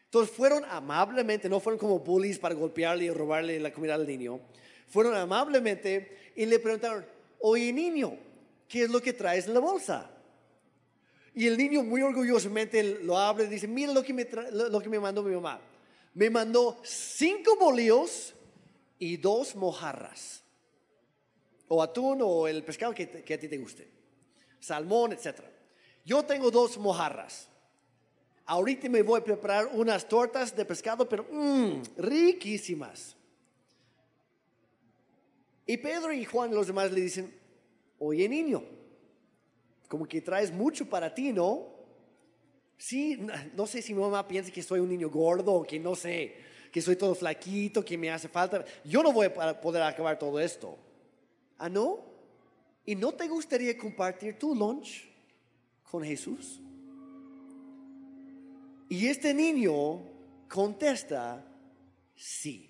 Entonces 0.06 0.34
fueron 0.34 0.64
amablemente, 0.64 1.48
no 1.48 1.60
fueron 1.60 1.78
como 1.78 2.00
bullies 2.00 2.40
para 2.40 2.56
golpearle 2.56 3.04
y 3.04 3.10
robarle 3.12 3.60
la 3.60 3.72
comida 3.72 3.94
al 3.94 4.08
niño. 4.08 4.40
Fueron 4.88 5.14
amablemente 5.14 6.32
y 6.34 6.46
le 6.46 6.58
preguntaron, 6.58 7.06
oye 7.38 7.72
niño, 7.72 8.18
¿qué 8.66 8.82
es 8.82 8.90
lo 8.90 9.00
que 9.00 9.12
traes 9.12 9.46
en 9.46 9.54
la 9.54 9.60
bolsa? 9.60 10.10
Y 11.32 11.46
el 11.46 11.56
niño 11.56 11.84
muy 11.84 12.02
orgullosamente 12.02 12.82
lo 13.04 13.16
abre 13.16 13.44
y 13.44 13.50
dice, 13.50 13.68
mira 13.68 13.92
lo 13.92 14.02
que 14.02 14.12
me, 14.12 14.26
lo 14.50 14.80
que 14.80 14.88
me 14.88 14.98
mandó 14.98 15.22
mi 15.22 15.36
mamá. 15.36 15.60
Me 16.12 16.28
mandó 16.28 16.80
cinco 16.82 17.54
bolillos 17.54 18.34
y 18.98 19.16
dos 19.16 19.54
mojarras 19.54 20.39
o 21.72 21.82
atún 21.82 22.18
o 22.22 22.48
el 22.48 22.64
pescado 22.64 22.92
que, 22.92 23.04
a 23.04 23.38
ti 23.38 23.48
te 23.48 23.58
guste, 23.58 23.88
salmón, 24.58 25.12
etc. 25.12 25.40
Yo 26.04 26.24
tengo 26.24 26.50
dos 26.50 26.76
mojarras. 26.78 27.48
Ahorita 28.46 28.88
me 28.88 29.02
voy 29.02 29.20
a 29.20 29.24
preparar 29.24 29.70
unas 29.72 30.08
tortas 30.08 30.54
de 30.56 30.64
pescado, 30.64 31.08
pero 31.08 31.24
mmm, 31.30 31.80
riquísimas. 31.96 33.14
Y 35.64 35.76
Pedro 35.76 36.12
y 36.12 36.24
Juan 36.24 36.52
los 36.52 36.66
demás 36.66 36.90
le 36.90 37.02
dicen, 37.02 37.32
oye 38.00 38.28
niño, 38.28 38.64
como 39.86 40.06
que 40.06 40.20
traes 40.20 40.50
mucho 40.50 40.86
para 40.86 41.14
ti, 41.14 41.32
¿no? 41.32 41.68
Sí, 42.76 43.24
no 43.54 43.68
sé 43.68 43.80
si 43.80 43.94
mamá 43.94 44.26
piensa 44.26 44.50
que 44.50 44.62
soy 44.62 44.80
un 44.80 44.88
niño 44.88 45.08
gordo, 45.08 45.62
que 45.62 45.78
no 45.78 45.94
sé, 45.94 46.34
que 46.72 46.82
soy 46.82 46.96
todo 46.96 47.14
flaquito, 47.14 47.84
que 47.84 47.96
me 47.96 48.10
hace 48.10 48.26
falta. 48.26 48.64
Yo 48.84 49.04
no 49.04 49.12
voy 49.12 49.26
a 49.26 49.60
poder 49.60 49.82
acabar 49.84 50.18
todo 50.18 50.40
esto. 50.40 50.76
¿Ah, 51.60 51.68
no? 51.68 52.00
¿Y 52.86 52.96
no 52.96 53.12
te 53.12 53.28
gustaría 53.28 53.76
compartir 53.76 54.38
tu 54.38 54.54
lunch 54.54 55.06
con 55.90 56.02
Jesús? 56.02 56.58
Y 58.88 59.06
este 59.06 59.34
niño 59.34 60.00
contesta, 60.48 61.46
sí. 62.16 62.66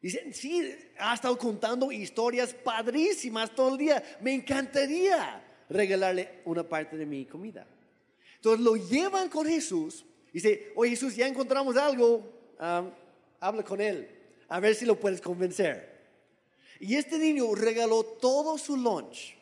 Dicen, 0.00 0.34
sí, 0.34 0.74
ha 0.98 1.14
estado 1.14 1.38
contando 1.38 1.92
historias 1.92 2.52
padrísimas 2.52 3.54
todo 3.54 3.74
el 3.74 3.78
día. 3.78 4.02
Me 4.20 4.34
encantaría 4.34 5.64
regalarle 5.68 6.40
una 6.44 6.68
parte 6.68 6.96
de 6.96 7.06
mi 7.06 7.24
comida. 7.26 7.64
Entonces 8.34 8.64
lo 8.64 8.74
llevan 8.74 9.28
con 9.28 9.46
Jesús. 9.46 10.04
Dice, 10.32 10.72
oye 10.74 10.90
Jesús, 10.90 11.14
ya 11.14 11.28
encontramos 11.28 11.76
algo. 11.76 12.28
habla 13.38 13.62
con 13.62 13.80
él. 13.80 14.08
A 14.48 14.58
ver 14.58 14.74
si 14.74 14.84
lo 14.84 14.98
puedes 14.98 15.20
convencer. 15.20 15.91
Y 16.82 16.96
este 16.96 17.16
niño 17.16 17.54
regaló 17.54 18.02
todo 18.02 18.58
su 18.58 18.76
lunch 18.76 19.36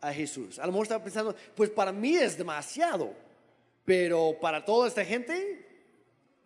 a 0.00 0.12
Jesús. 0.12 0.60
A 0.60 0.62
lo 0.64 0.70
mejor 0.70 0.84
estaba 0.84 1.02
pensando, 1.02 1.34
pues 1.56 1.70
para 1.70 1.90
mí 1.90 2.14
es 2.14 2.38
demasiado. 2.38 3.12
Pero 3.84 4.36
para 4.40 4.64
toda 4.64 4.86
esta 4.86 5.04
gente, 5.04 5.66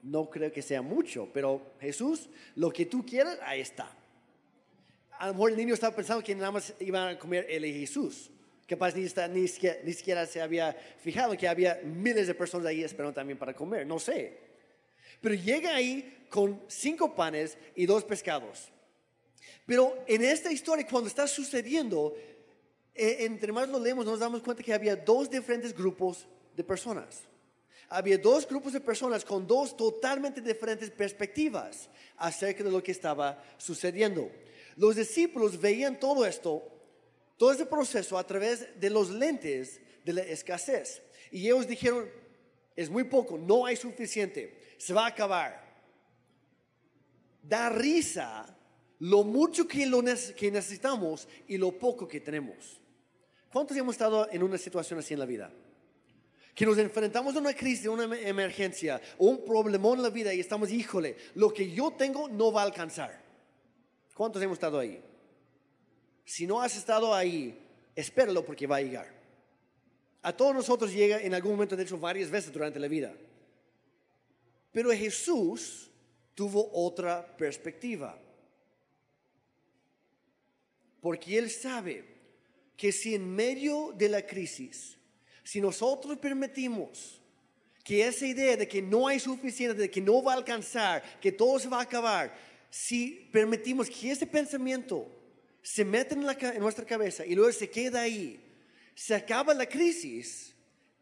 no 0.02 0.30
creo 0.30 0.50
que 0.50 0.62
sea 0.62 0.80
mucho, 0.80 1.28
pero 1.34 1.60
Jesús, 1.82 2.30
lo 2.54 2.72
que 2.72 2.86
tú 2.86 3.04
quieras, 3.04 3.38
ahí 3.42 3.60
está. 3.60 3.94
A 5.18 5.26
lo 5.26 5.34
mejor 5.34 5.50
el 5.50 5.58
niño 5.58 5.74
estaba 5.74 5.94
pensando 5.94 6.24
que 6.24 6.34
nada 6.34 6.50
más 6.50 6.72
iban 6.80 7.08
a 7.08 7.18
comer 7.18 7.46
él 7.50 7.66
y 7.66 7.80
Jesús. 7.80 8.30
Capaz 8.66 8.94
ni, 8.94 9.02
ni, 9.02 9.48
siquiera, 9.48 9.80
ni 9.84 9.92
siquiera 9.92 10.24
se 10.24 10.40
había 10.40 10.72
fijado 10.72 11.36
que 11.36 11.46
había 11.46 11.78
miles 11.84 12.26
de 12.26 12.34
personas 12.34 12.68
ahí 12.68 12.82
esperando 12.82 13.12
también 13.12 13.38
para 13.38 13.52
comer, 13.52 13.86
no 13.86 13.98
sé. 13.98 14.38
Pero 15.20 15.34
llega 15.34 15.74
ahí 15.74 16.24
con 16.30 16.58
cinco 16.68 17.14
panes 17.14 17.58
y 17.76 17.84
dos 17.84 18.02
pescados. 18.02 18.72
Pero 19.66 20.04
en 20.06 20.24
esta 20.24 20.50
historia, 20.50 20.86
cuando 20.86 21.08
está 21.08 21.26
sucediendo, 21.26 22.14
eh, 22.94 23.18
entre 23.20 23.52
más 23.52 23.68
lo 23.68 23.78
leemos, 23.78 24.04
nos 24.04 24.20
damos 24.20 24.42
cuenta 24.42 24.62
que 24.62 24.74
había 24.74 24.96
dos 24.96 25.30
diferentes 25.30 25.74
grupos 25.74 26.26
de 26.56 26.64
personas 26.64 27.22
había 27.92 28.16
dos 28.16 28.48
grupos 28.48 28.72
de 28.72 28.80
personas 28.80 29.22
con 29.22 29.46
dos 29.46 29.76
totalmente 29.76 30.40
diferentes 30.40 30.90
perspectivas 30.90 31.90
acerca 32.16 32.64
de 32.64 32.70
lo 32.70 32.82
que 32.82 32.92
estaba 32.92 33.42
sucediendo. 33.58 34.30
Los 34.76 34.96
discípulos 34.96 35.60
veían 35.60 36.00
todo 36.00 36.24
esto, 36.24 36.66
todo 37.36 37.52
ese 37.52 37.66
proceso 37.66 38.16
a 38.16 38.26
través 38.26 38.80
de 38.80 38.88
los 38.88 39.10
lentes 39.10 39.78
de 40.04 40.12
la 40.14 40.22
escasez. 40.22 41.02
Y 41.30 41.44
ellos 41.44 41.66
dijeron, 41.66 42.08
es 42.74 42.88
muy 42.88 43.04
poco, 43.04 43.36
no 43.36 43.66
hay 43.66 43.76
suficiente, 43.76 44.58
se 44.78 44.94
va 44.94 45.04
a 45.04 45.08
acabar. 45.08 45.62
Da 47.42 47.68
risa 47.68 48.56
lo 49.02 49.24
mucho 49.24 49.66
que, 49.66 49.84
lo 49.84 50.00
que 50.36 50.50
necesitamos 50.52 51.26
y 51.48 51.58
lo 51.58 51.76
poco 51.76 52.06
que 52.06 52.20
tenemos. 52.20 52.80
¿Cuántos 53.52 53.76
hemos 53.76 53.96
estado 53.96 54.28
en 54.30 54.44
una 54.44 54.56
situación 54.56 55.00
así 55.00 55.12
en 55.12 55.20
la 55.20 55.26
vida? 55.26 55.52
que 56.54 56.66
nos 56.66 56.76
enfrentamos 56.76 57.34
a 57.34 57.38
una 57.38 57.54
crisis, 57.54 57.86
a 57.86 57.90
una 57.90 58.04
emergencia, 58.20 59.00
o 59.16 59.24
un 59.24 59.42
problemón 59.42 59.96
en 59.96 60.02
la 60.02 60.10
vida 60.10 60.34
y 60.34 60.40
estamos, 60.40 60.70
híjole, 60.70 61.16
lo 61.34 61.50
que 61.50 61.70
yo 61.70 61.92
tengo 61.92 62.28
no 62.28 62.52
va 62.52 62.60
a 62.60 62.64
alcanzar. 62.66 63.22
¿Cuántos 64.14 64.42
hemos 64.42 64.56
estado 64.56 64.78
ahí? 64.78 65.02
Si 66.26 66.46
no 66.46 66.60
has 66.60 66.76
estado 66.76 67.14
ahí, 67.14 67.58
espéralo 67.96 68.44
porque 68.44 68.66
va 68.66 68.76
a 68.76 68.82
llegar. 68.82 69.08
A 70.20 70.36
todos 70.36 70.54
nosotros 70.54 70.92
llega 70.92 71.22
en 71.22 71.32
algún 71.32 71.52
momento, 71.52 71.74
de 71.74 71.84
hecho, 71.84 71.96
varias 71.96 72.30
veces 72.30 72.52
durante 72.52 72.78
la 72.78 72.86
vida. 72.86 73.14
Pero 74.70 74.92
Jesús 74.92 75.90
tuvo 76.34 76.70
otra 76.74 77.26
perspectiva. 77.36 78.18
Porque 81.02 81.36
Él 81.36 81.50
sabe 81.50 82.06
que 82.78 82.92
si 82.92 83.14
en 83.14 83.28
medio 83.28 83.92
de 83.94 84.08
la 84.08 84.26
crisis 84.26 84.96
si 85.44 85.60
nosotros 85.60 86.18
permitimos 86.18 87.20
que 87.84 88.06
esa 88.06 88.26
idea 88.26 88.56
de 88.56 88.68
que 88.68 88.80
no 88.80 89.08
hay 89.08 89.18
suficiente, 89.18 89.82
de 89.82 89.90
que 89.90 90.00
no 90.00 90.22
va 90.22 90.32
a 90.32 90.36
alcanzar, 90.36 91.02
que 91.20 91.32
todo 91.32 91.58
se 91.58 91.68
va 91.68 91.78
a 91.78 91.82
acabar, 91.82 92.32
si 92.70 93.28
permitimos 93.32 93.90
que 93.90 94.12
ese 94.12 94.26
pensamiento 94.26 95.10
se 95.60 95.84
meta 95.84 96.14
en, 96.14 96.54
en 96.54 96.60
nuestra 96.60 96.84
cabeza 96.84 97.26
y 97.26 97.34
luego 97.34 97.52
se 97.52 97.68
queda 97.68 98.02
ahí, 98.02 98.40
se 98.94 99.14
acaba 99.14 99.52
la 99.52 99.66
crisis, 99.66 100.54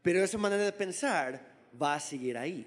pero 0.03 0.25
esa 0.25 0.39
manera 0.39 0.65
de 0.65 0.73
pensar 0.73 1.55
va 1.81 1.95
a 1.95 2.01
seguir 2.01 2.39
ahí. 2.39 2.67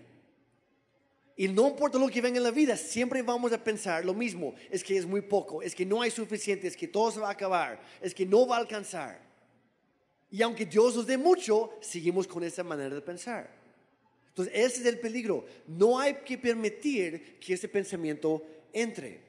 Y 1.36 1.48
no 1.48 1.68
importa 1.68 1.98
lo 1.98 2.10
que 2.10 2.22
venga 2.22 2.38
en 2.38 2.44
la 2.44 2.52
vida, 2.52 2.78
siempre 2.78 3.22
vamos 3.24 3.52
a 3.52 3.64
pensar 3.64 4.06
lo 4.06 4.14
mismo, 4.14 4.54
es 4.70 4.84
que 4.84 4.96
es 4.98 5.06
muy 5.06 5.22
poco, 5.22 5.64
es 5.64 5.74
que 5.74 5.86
no 5.86 6.02
hay 6.02 6.12
suficiente, 6.12 6.68
es 6.68 6.78
que 6.78 6.88
todo 6.88 7.12
se 7.12 7.20
va 7.20 7.30
a 7.30 7.32
acabar, 7.32 7.82
es 8.02 8.14
que 8.14 8.26
no 8.26 8.46
va 8.46 8.58
a 8.58 8.60
alcanzar. 8.60 9.20
Y 10.30 10.42
aunque 10.42 10.66
Dios 10.66 10.96
nos 10.96 11.08
dé 11.08 11.18
mucho, 11.18 11.72
seguimos 11.82 12.28
con 12.28 12.44
esa 12.44 12.64
manera 12.64 12.94
de 12.94 13.02
pensar. 13.02 13.50
Entonces, 14.30 14.54
ese 14.56 14.82
es 14.82 14.86
el 14.88 15.00
peligro. 15.00 15.46
No 15.68 16.00
hay 16.00 16.16
que 16.26 16.40
permitir 16.40 17.38
que 17.40 17.54
ese 17.54 17.68
pensamiento 17.68 18.44
entre, 18.72 19.22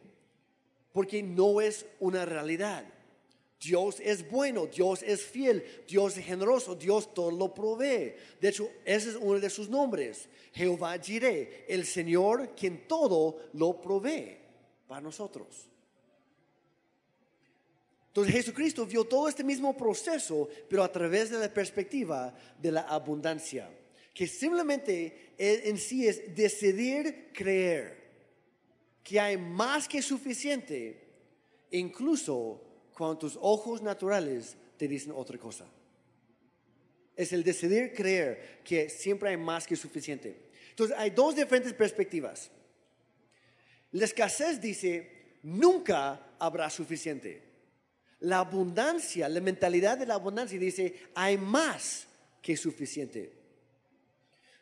porque 0.93 1.23
no 1.23 1.61
es 1.61 1.85
una 2.01 2.25
realidad. 2.25 2.87
Dios 3.65 3.99
es 4.01 4.29
bueno, 4.29 4.67
Dios 4.67 5.03
es 5.03 5.23
fiel, 5.25 5.65
Dios 5.89 6.19
es 6.19 6.25
generoso, 6.25 6.75
Dios 6.75 7.15
todo 7.15 7.31
lo 7.31 7.55
provee. 7.55 8.15
De 8.41 8.49
hecho, 8.49 8.71
ese 8.85 9.11
es 9.11 9.17
uno 9.17 9.41
de 9.41 9.49
sus 9.49 9.71
nombres. 9.71 10.29
Jehová 10.53 10.99
Jireh, 10.99 11.65
el 11.67 11.87
Señor 11.87 12.55
quien 12.55 12.87
todo 12.87 13.49
lo 13.55 13.81
provee 13.81 14.37
para 14.87 15.01
nosotros. 15.01 15.69
Entonces 18.09 18.35
Jesucristo 18.35 18.87
vio 18.87 19.05
todo 19.05 19.29
este 19.29 19.43
mismo 19.43 19.77
proceso, 19.77 20.49
pero 20.69 20.85
a 20.85 20.93
través 20.93 21.31
de 21.31 21.39
la 21.39 21.53
perspectiva 21.53 22.33
de 22.61 22.71
la 22.71 22.83
abundancia, 22.83 23.69
que 24.13 24.29
simplemente 24.29 25.35
en 25.39 25.79
sí 25.79 26.07
es 26.07 26.35
decidir 26.35 27.31
creer 27.33 28.05
que 29.03 29.19
hay 29.19 29.37
más 29.37 29.89
que 29.89 30.01
suficiente, 30.01 31.03
incluso 31.73 32.64
cuando 32.95 33.19
tus 33.19 33.39
ojos 33.41 33.83
naturales 33.83 34.57
te 34.77 34.89
dicen 34.89 35.13
otra 35.13 35.39
cosa. 35.39 35.67
Es 37.17 37.33
el 37.33 37.45
decidir 37.45 37.93
creer 37.93 38.61
que 38.65 38.89
siempre 38.89 39.31
hay 39.31 39.37
más 39.37 39.67
que 39.67 39.77
suficiente. 39.77 40.51
Entonces 40.71 40.97
hay 40.99 41.11
dos 41.11 41.37
diferentes 41.37 41.73
perspectivas. 41.73 42.51
La 43.93 44.05
escasez 44.05 44.61
dice, 44.61 45.39
nunca 45.43 46.35
habrá 46.39 46.71
suficiente. 46.71 47.43
La 48.21 48.39
abundancia, 48.39 49.29
la 49.29 49.41
mentalidad 49.41 49.99
de 49.99 50.07
la 50.07 50.15
abundancia 50.15 50.59
dice, 50.59 50.95
hay 51.15 51.37
más 51.37 52.07
que 52.43 52.57
suficiente. 52.57 53.33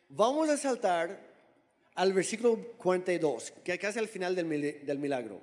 Vamos 0.09 0.49
a 0.51 0.57
saltar 0.57 1.33
al 1.95 2.13
versículo 2.13 2.57
42, 2.77 3.53
que 3.65 3.75
es 3.75 3.97
el 3.97 4.09
final 4.09 4.35
del, 4.35 4.99
milagro. 4.99 5.41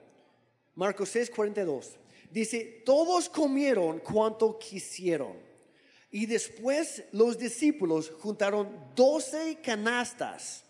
Marcos 0.75 1.09
6, 1.09 1.31
42. 1.31 1.98
Dice, 2.29 2.83
todos 2.85 3.29
comieron 3.29 3.99
cuanto 3.99 4.57
quisieron. 4.59 5.33
Y 6.11 6.25
después 6.25 7.03
los 7.11 7.37
discípulos 7.37 8.11
juntaron 8.19 8.91
doce 8.95 9.59
canastas 9.61 10.63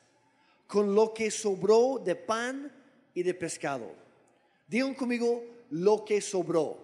con 0.67 0.93
lo 0.93 1.13
que 1.13 1.32
sobró 1.32 2.00
de 2.04 2.15
pan 2.15 2.72
y 3.13 3.24
de 3.24 3.34
pescado. 3.34 3.91
Digan 4.67 4.93
conmigo 4.93 5.43
lo 5.72 6.06
que 6.06 6.22
sobró. 6.22 6.78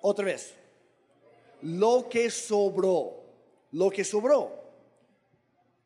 Otra 0.00 0.24
vez. 0.24 0.54
Lo 1.62 2.08
que 2.08 2.30
sobró. 2.30 3.14
Lo 3.72 3.90
que 3.90 4.04
sobró. 4.04 4.58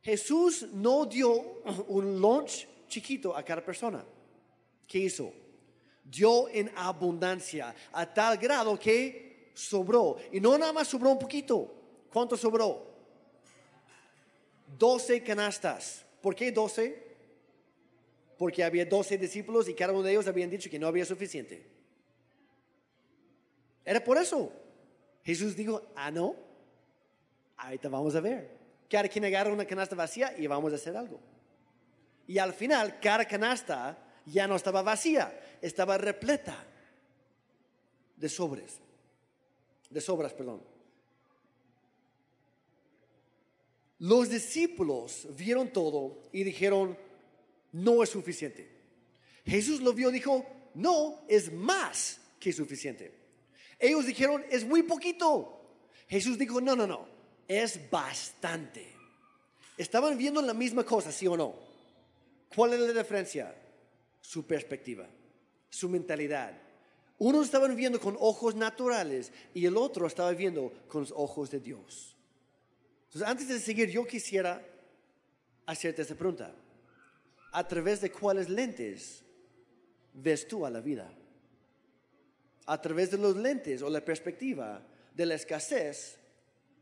Jesús 0.02 0.66
no 0.72 1.06
dio 1.06 1.62
un 1.88 2.20
lunch 2.20 2.66
chiquito 2.88 3.36
a 3.36 3.42
cada 3.42 3.64
persona. 3.64 4.04
¿Qué 4.86 4.98
hizo? 4.98 5.32
Dio 6.12 6.48
en 6.50 6.70
abundancia 6.76 7.74
a 7.92 8.12
tal 8.12 8.36
grado 8.36 8.78
que 8.78 9.50
sobró. 9.54 10.16
Y 10.30 10.40
no 10.40 10.58
nada 10.58 10.72
más 10.72 10.88
sobró 10.88 11.10
un 11.10 11.18
poquito. 11.18 11.72
¿Cuánto 12.12 12.36
sobró? 12.36 12.86
Doce 14.78 15.22
canastas. 15.22 16.04
¿Por 16.20 16.34
qué 16.34 16.52
doce? 16.52 17.02
Porque 18.36 18.62
había 18.62 18.84
doce 18.84 19.16
discípulos 19.16 19.68
y 19.68 19.74
cada 19.74 19.92
uno 19.92 20.02
de 20.02 20.12
ellos 20.12 20.26
habían 20.26 20.50
dicho 20.50 20.68
que 20.68 20.78
no 20.78 20.86
había 20.86 21.04
suficiente. 21.04 21.66
Era 23.84 24.02
por 24.04 24.18
eso. 24.18 24.52
Jesús 25.24 25.56
dijo, 25.56 25.82
ah, 25.94 26.10
no, 26.10 26.36
ahorita 27.56 27.88
vamos 27.88 28.14
a 28.14 28.20
ver. 28.20 28.50
Cada 28.90 29.08
quien 29.08 29.24
agarra 29.24 29.52
una 29.52 29.64
canasta 29.64 29.96
vacía 29.96 30.34
y 30.36 30.46
vamos 30.46 30.72
a 30.72 30.76
hacer 30.76 30.96
algo. 30.96 31.18
Y 32.26 32.38
al 32.38 32.52
final, 32.52 33.00
cada 33.00 33.24
canasta 33.24 33.98
ya 34.26 34.46
no 34.46 34.56
estaba 34.56 34.82
vacía, 34.82 35.32
estaba 35.62 35.96
repleta 35.96 36.66
de 38.16 38.28
sobres, 38.28 38.78
de 39.88 40.00
sobras, 40.00 40.34
perdón. 40.34 40.62
Los 44.00 44.28
discípulos 44.28 45.28
vieron 45.36 45.72
todo 45.72 46.24
y 46.32 46.42
dijeron, 46.42 46.98
no 47.70 48.02
es 48.02 48.10
suficiente. 48.10 48.68
Jesús 49.46 49.80
lo 49.80 49.92
vio 49.92 50.10
y 50.10 50.14
dijo, 50.14 50.44
no, 50.74 51.24
es 51.28 51.52
más 51.52 52.20
que 52.40 52.52
suficiente. 52.52 53.14
Ellos 53.78 54.06
dijeron, 54.06 54.44
es 54.50 54.64
muy 54.64 54.82
poquito. 54.82 55.60
Jesús 56.08 56.36
dijo, 56.36 56.60
no, 56.60 56.74
no, 56.74 56.86
no, 56.86 57.06
es 57.46 57.88
bastante. 57.90 58.92
Estaban 59.76 60.18
viendo 60.18 60.42
la 60.42 60.54
misma 60.54 60.84
cosa, 60.84 61.12
sí 61.12 61.26
o 61.26 61.36
no. 61.36 61.54
¿Cuál 62.54 62.74
es 62.74 62.80
la 62.80 62.92
diferencia? 62.92 63.54
Su 64.20 64.46
perspectiva. 64.46 65.08
Su 65.72 65.88
mentalidad. 65.88 66.52
Uno 67.18 67.42
estaba 67.42 67.66
viendo 67.68 67.98
con 67.98 68.16
ojos 68.20 68.54
naturales 68.54 69.32
y 69.54 69.64
el 69.64 69.76
otro 69.76 70.06
estaba 70.06 70.32
viendo 70.32 70.72
con 70.86 71.02
los 71.02 71.12
ojos 71.12 71.50
de 71.50 71.60
Dios. 71.60 72.14
Entonces, 73.06 73.28
antes 73.28 73.48
de 73.48 73.58
seguir, 73.58 73.90
yo 73.90 74.06
quisiera 74.06 74.62
hacerte 75.66 76.02
esta 76.02 76.14
pregunta. 76.14 76.54
¿A 77.52 77.66
través 77.66 78.00
de 78.00 78.10
cuáles 78.10 78.48
lentes 78.48 79.22
ves 80.12 80.46
tú 80.46 80.66
a 80.66 80.70
la 80.70 80.80
vida? 80.80 81.10
¿A 82.66 82.80
través 82.80 83.10
de 83.10 83.18
los 83.18 83.36
lentes 83.36 83.82
o 83.82 83.88
la 83.88 84.04
perspectiva 84.04 84.82
de 85.14 85.26
la 85.26 85.34
escasez 85.34 86.18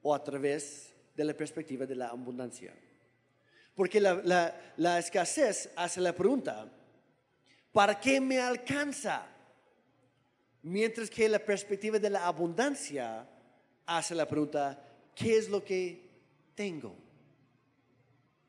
o 0.03 0.15
a 0.15 0.23
través 0.23 0.93
de 1.17 1.25
la 1.25 1.35
perspectiva 1.35 1.87
de 1.87 1.95
la 1.95 2.09
abundancia? 2.09 2.75
Porque 3.75 4.01
la, 4.01 4.73
la 4.77 4.99
escasez 4.99 5.71
hace 5.77 6.01
la 6.01 6.15
pregunta, 6.15 6.69
¿para 7.73 7.99
qué 7.99 8.21
me 8.21 8.41
alcanza? 8.41 9.27
Mientras 10.63 11.09
que 11.09 11.29
la 11.29 11.39
perspectiva 11.39 11.99
de 11.99 12.11
la 12.11 12.27
abundancia 12.27 13.27
hace 13.87 14.15
la 14.15 14.29
pregunta, 14.29 14.83
¿qué 15.15 15.39
es 15.39 15.49
lo 15.49 15.65
que 15.65 16.09
tengo? 16.55 16.95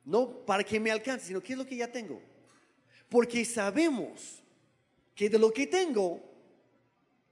No 0.06 0.46
para 0.46 0.64
que 0.64 0.80
me 0.80 0.92
alcance, 0.92 1.28
sino 1.28 1.42
qué 1.42 1.54
es 1.54 1.60
lo 1.60 1.66
que 1.66 1.78
ya 1.78 1.92
tengo. 1.92 2.22
Porque 3.08 3.46
sabemos 3.46 4.42
que 5.16 5.30
de 5.30 5.40
lo 5.40 5.52
que 5.52 5.68
tengo 5.68 6.22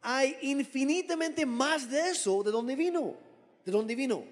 hay 0.01 0.37
infinitamente 0.41 1.45
más 1.45 1.89
de 1.89 2.09
eso 2.09 2.43
de 2.43 2.51
donde 2.51 2.75
vino. 2.75 3.15
¿De 3.65 3.71
dónde 3.71 3.95
vino? 3.95 4.23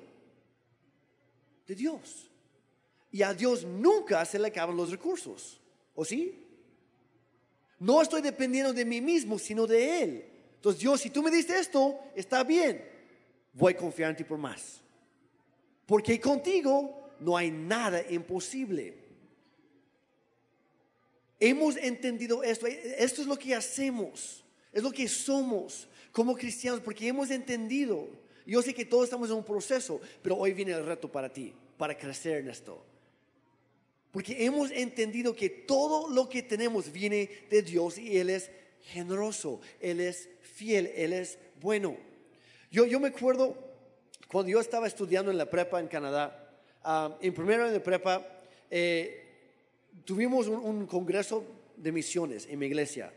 De 1.66 1.76
Dios. 1.76 2.30
Y 3.12 3.22
a 3.22 3.34
Dios 3.34 3.66
nunca 3.66 4.24
se 4.26 4.40
le 4.40 4.48
acaban 4.48 4.78
los 4.78 4.92
recursos. 4.92 5.60
¿O 5.96 6.06
sí? 6.06 6.47
No 7.80 8.02
estoy 8.02 8.22
dependiendo 8.22 8.74
de 8.74 8.86
mí 8.86 9.02
mismo, 9.02 9.38
sino 9.38 9.68
de 9.68 10.02
Él. 10.02 10.26
Entonces, 10.56 10.82
Dios, 10.82 11.02
si 11.02 11.10
tú 11.10 11.22
me 11.22 11.30
diste 11.30 11.58
esto, 11.58 12.00
está 12.16 12.44
bien. 12.44 12.84
Voy 13.54 13.74
a 13.74 13.78
confiar 13.78 14.12
en 14.12 14.18
ti 14.18 14.24
por 14.24 14.38
más. 14.38 14.82
Porque 15.86 16.20
contigo 16.20 17.12
no 17.20 17.38
hay 17.38 17.52
nada 17.52 18.04
imposible. 18.10 18.96
Hemos 21.40 21.78
entendido 21.78 22.44
esto. 22.44 22.66
Esto 22.66 23.22
es 23.22 23.28
lo 23.28 23.38
que 23.38 23.54
hacemos. 23.54 24.44
Es 24.74 24.82
lo 24.82 24.92
que 24.92 25.08
somos 25.08 25.88
como 26.12 26.36
cristianos. 26.36 26.82
Porque 26.82 27.08
hemos 27.08 27.30
entendido. 27.30 28.08
Yo 28.46 28.62
sé 28.62 28.74
que 28.74 28.86
todos 28.86 29.06
estamos 29.06 29.30
en 29.30 29.36
un 29.36 29.46
proceso. 29.46 30.02
Pero 30.24 30.38
hoy 30.38 30.54
viene 30.54 30.72
el 30.72 30.86
reto 30.86 31.12
para 31.12 31.32
ti. 31.32 31.54
Para 31.78 31.96
crecer 31.96 32.40
en 32.40 32.50
esto. 32.50 32.84
Porque 34.12 34.46
hemos 34.46 34.72
entendido 34.72 35.36
que 35.36 35.50
todo 35.50 36.10
lo 36.10 36.30
que 36.30 36.42
tenemos 36.42 36.92
viene 36.92 37.30
de 37.50 37.62
Dios 37.62 37.98
y 37.98 38.18
Él 38.18 38.30
es 38.30 38.50
generoso, 38.82 39.60
Él 39.80 40.00
es 40.00 40.30
fiel, 40.42 40.92
Él 40.96 41.14
es 41.14 41.38
bueno. 41.62 41.98
Yo, 42.72 42.86
yo 42.86 43.00
me 43.00 43.10
acuerdo 43.10 43.56
cuando 44.28 44.52
yo 44.52 44.60
estaba 44.60 44.88
estudiando 44.88 45.32
en 45.32 45.38
la 45.38 45.50
prepa 45.50 45.80
en 45.80 45.88
Canadá, 45.88 46.52
ah, 46.84 47.18
en 47.22 47.34
primero 47.34 47.64
año 47.64 47.74
de 47.74 47.80
prepa, 47.80 48.26
eh, 48.70 49.24
tuvimos 50.04 50.48
un, 50.48 50.60
un, 50.60 50.86
congreso 50.86 51.44
de 51.76 51.92
misiones 51.92 52.48
en 52.50 52.60
mi 52.60 52.66
iglesia. 52.66 53.14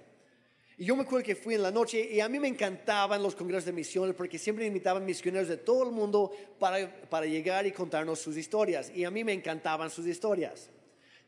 Y 0.76 0.84
yo 0.84 0.96
me 0.96 1.02
acuerdo 1.02 1.26
que 1.26 1.36
fui 1.36 1.54
en 1.54 1.62
la 1.62 1.70
noche 1.70 2.08
y 2.10 2.20
a 2.20 2.28
mí 2.28 2.40
me 2.40 2.48
encantaban 2.48 3.22
los 3.22 3.34
congresos 3.34 3.66
de 3.66 3.72
misiones 3.72 4.14
porque 4.14 4.38
siempre 4.38 4.66
invitaban 4.66 5.04
misioneros 5.04 5.48
de 5.48 5.58
todo 5.58 5.84
el 5.84 5.90
mundo 5.90 6.32
para, 6.58 6.90
para 7.10 7.26
llegar 7.26 7.66
y 7.66 7.72
contarnos 7.72 8.18
sus 8.18 8.36
historias. 8.36 8.90
Y 8.94 9.04
a 9.04 9.10
mí 9.10 9.22
me 9.22 9.32
encantaban 9.32 9.90
sus 9.90 10.06
historias 10.06 10.70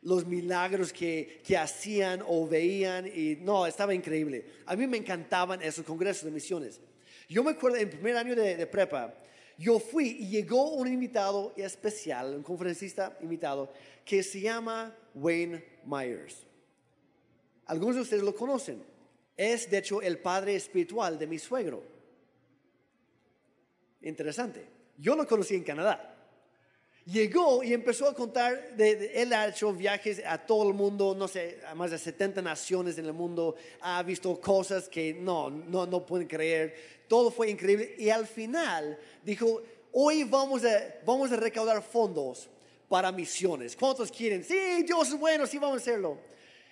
los 0.03 0.27
milagros 0.27 0.93
que, 0.93 1.41
que, 1.45 1.57
hacían 1.57 2.23
o 2.27 2.47
veían 2.47 3.07
y 3.07 3.37
no, 3.41 3.67
estaba 3.67 3.95
increíble. 3.95 4.45
A 4.67 4.75
mí 4.75 4.87
me 4.87 4.97
encantaban 4.97 5.63
esos 5.63 5.85
congresos 5.85 6.25
de 6.25 6.31
misiones. 6.31 6.81
Yo 7.29 7.45
me 7.45 7.53
acuerdo 7.53 7.79
en 7.79 7.89
primer 7.89 8.17
año 8.17 8.35
de, 8.35 8.57
de, 8.57 8.67
prepa, 8.67 9.15
yo 9.57 9.79
fui 9.79 10.17
y 10.21 10.29
llegó 10.29 10.73
un 10.73 10.89
invitado 10.89 11.55
especial, 11.57 12.35
un 12.35 12.43
conferencista 12.43 13.17
invitado, 13.21 13.73
que 14.05 14.23
se 14.23 14.41
llama 14.41 14.97
Wayne 15.15 15.65
Myers. 15.85 16.47
Algunos 17.67 17.97
de 17.97 18.03
ustedes 18.03 18.23
lo 18.23 18.35
conocen. 18.35 18.83
Es 19.37 19.71
de 19.71 19.79
hecho 19.79 20.03
el 20.03 20.19
padre 20.19 20.57
espiritual 20.57 21.19
de 21.19 21.27
mi 21.27 21.39
suegro. 21.39 21.83
Interesante. 24.03 24.67
Yo 24.99 25.15
lo 25.15 25.27
conocí 25.27 25.55
en 25.55 25.63
Canadá 25.63 26.12
llegó 27.07 27.63
y 27.63 27.73
empezó 27.73 28.09
a 28.09 28.15
contar, 28.15 28.77
de, 28.77 29.13
él 29.15 29.33
ha 29.33 29.49
hecho 29.49 29.73
viajes 29.73 30.23
a 30.25 30.39
todo 30.39 30.69
el 30.69 30.75
mundo, 30.75 31.15
no 31.17 31.29
sé, 31.29 31.61
a 31.69 31.75
más 31.75 31.91
de 31.91 31.99
70 31.99 32.43
naciones 32.43 32.99
en 32.99 33.07
el 33.07 33.13
mundo, 33.13 33.57
ha 33.81 34.03
visto 34.03 34.41
cosas 34.41 34.89
que 34.89 35.15
no, 35.15 35.51
no, 35.51 35.87
no 35.87 36.07
pueden 36.07 36.29
creer, 36.29 36.75
todo 37.09 37.31
fue 37.31 37.51
increíble 37.51 37.95
y 37.99 38.09
al 38.09 38.27
final 38.27 38.99
dijo, 39.25 39.63
hoy 39.93 40.25
vamos 40.25 40.65
a, 40.65 40.95
vamos 41.05 41.33
a 41.33 41.37
recaudar 41.37 41.83
fondos 41.83 42.49
para 42.89 43.11
misiones. 43.11 43.77
¿Cuántos 43.77 44.11
quieren? 44.11 44.45
Sí, 44.45 44.83
Dios 44.85 45.09
es 45.09 45.19
bueno, 45.19 45.47
sí 45.47 45.59
vamos 45.59 45.79
a 45.79 45.83
hacerlo. 45.83 46.19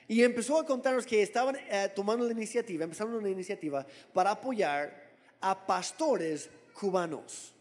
Y 0.07 0.23
empezó 0.23 0.59
a 0.59 0.66
contarnos 0.66 1.07
que 1.07 1.23
estaban 1.23 1.57
eh, 1.57 1.90
tomando 1.95 2.25
la 2.27 2.33
iniciativa, 2.33 2.85
empezaron 2.85 3.14
una 3.14 3.31
iniciativa 3.31 3.87
para 4.12 4.33
apoyar 4.33 5.11
a 5.40 5.66
pastores 5.66 6.51
cubanos 6.79 7.55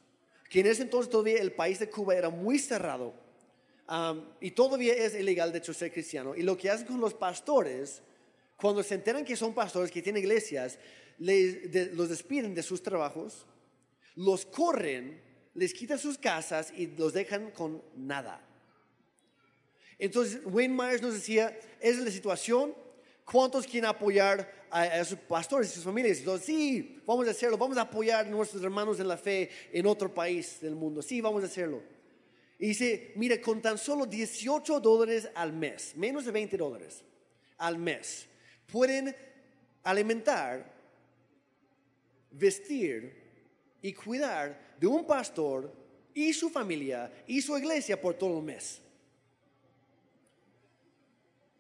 que 0.50 0.62
en 0.62 0.68
ese 0.68 0.82
entonces 0.82 1.12
todavía 1.12 1.40
el 1.40 1.52
país 1.52 1.80
de 1.80 1.90
Cuba 1.90 2.16
era 2.16 2.30
muy 2.30 2.58
cerrado 2.58 3.14
y 4.40 4.52
todavía 4.52 4.94
es 4.94 5.16
ilegal 5.16 5.52
de 5.52 5.60
hecho 5.60 5.74
ser 5.74 5.92
cristiano. 5.92 6.36
Y 6.36 6.42
lo 6.42 6.58
que 6.58 6.70
hacen 6.70 6.88
con 6.88 7.00
los 7.00 7.14
pastores, 7.14 8.02
cuando 8.56 8.84
se 8.84 8.96
enteran 8.96 9.24
que 9.24 9.36
son 9.36 9.54
pastores, 9.54 9.92
que 9.92 10.02
tienen 10.02 10.24
iglesias, 10.24 10.78
les, 11.18 11.94
los 11.96 12.10
despiden 12.10 12.54
de 12.54 12.64
sus 12.64 12.82
trabajos, 12.82 13.46
los 14.16 14.46
corren, 14.46 15.22
les 15.54 15.74
quitan 15.74 16.00
sus 16.00 16.18
casas 16.18 16.74
y 16.76 16.88
los 16.88 17.14
dejan 17.14 17.52
con 17.52 17.84
nada. 17.96 18.46
Entonces, 19.98 20.42
Wayne 20.46 20.74
Myers 20.74 21.02
nos 21.02 21.14
decía, 21.14 21.50
esa 21.80 22.00
es 22.00 22.06
la 22.06 22.12
situación, 22.12 22.74
¿cuántos 23.26 23.66
quieren 23.66 23.90
apoyar 23.90 24.59
a, 24.72 25.04
sus 25.04 25.20
pastores 25.20 25.70
y 25.70 25.74
sus 25.76 25.84
familias. 25.84 26.20
Y 26.20 26.40
sí, 26.40 27.02
vamos 27.06 27.28
a 27.28 27.32
hacerlo, 27.32 27.58
vamos 27.58 27.78
a 27.78 27.82
apoyar 27.82 28.26
a 28.26 28.30
nuestros 28.30 28.64
hermanos 28.64 29.00
en 29.00 29.08
la 29.08 29.18
fe 29.18 29.50
en 29.72 29.86
otro 29.86 30.14
país 30.14 30.60
del 30.62 30.76
mundo. 30.76 31.02
Sí, 31.02 31.22
vamos 31.22 31.44
a 31.44 31.48
hacerlo. 31.48 31.82
Y 32.58 32.68
dice, 32.68 33.14
mire, 33.16 33.40
con 33.40 33.62
tan 33.62 33.78
solo 33.78 34.06
18 34.06 34.80
dólares 34.80 35.30
al 35.34 35.54
mes, 35.54 35.94
menos 35.96 36.26
de 36.26 36.32
20 36.32 36.58
dólares 36.58 37.04
al 37.58 37.78
mes, 37.78 38.28
pueden 38.72 39.16
alimentar, 39.84 40.74
vestir 42.32 43.14
y 43.82 43.94
cuidar 43.94 44.76
de 44.80 44.88
un 44.88 45.06
pastor 45.06 45.74
y 46.14 46.34
su 46.34 46.50
familia 46.50 47.12
y 47.28 47.42
su 47.42 47.58
iglesia 47.58 48.00
por 48.00 48.16
todo 48.16 48.40
el 48.40 48.44
mes. 48.44 48.82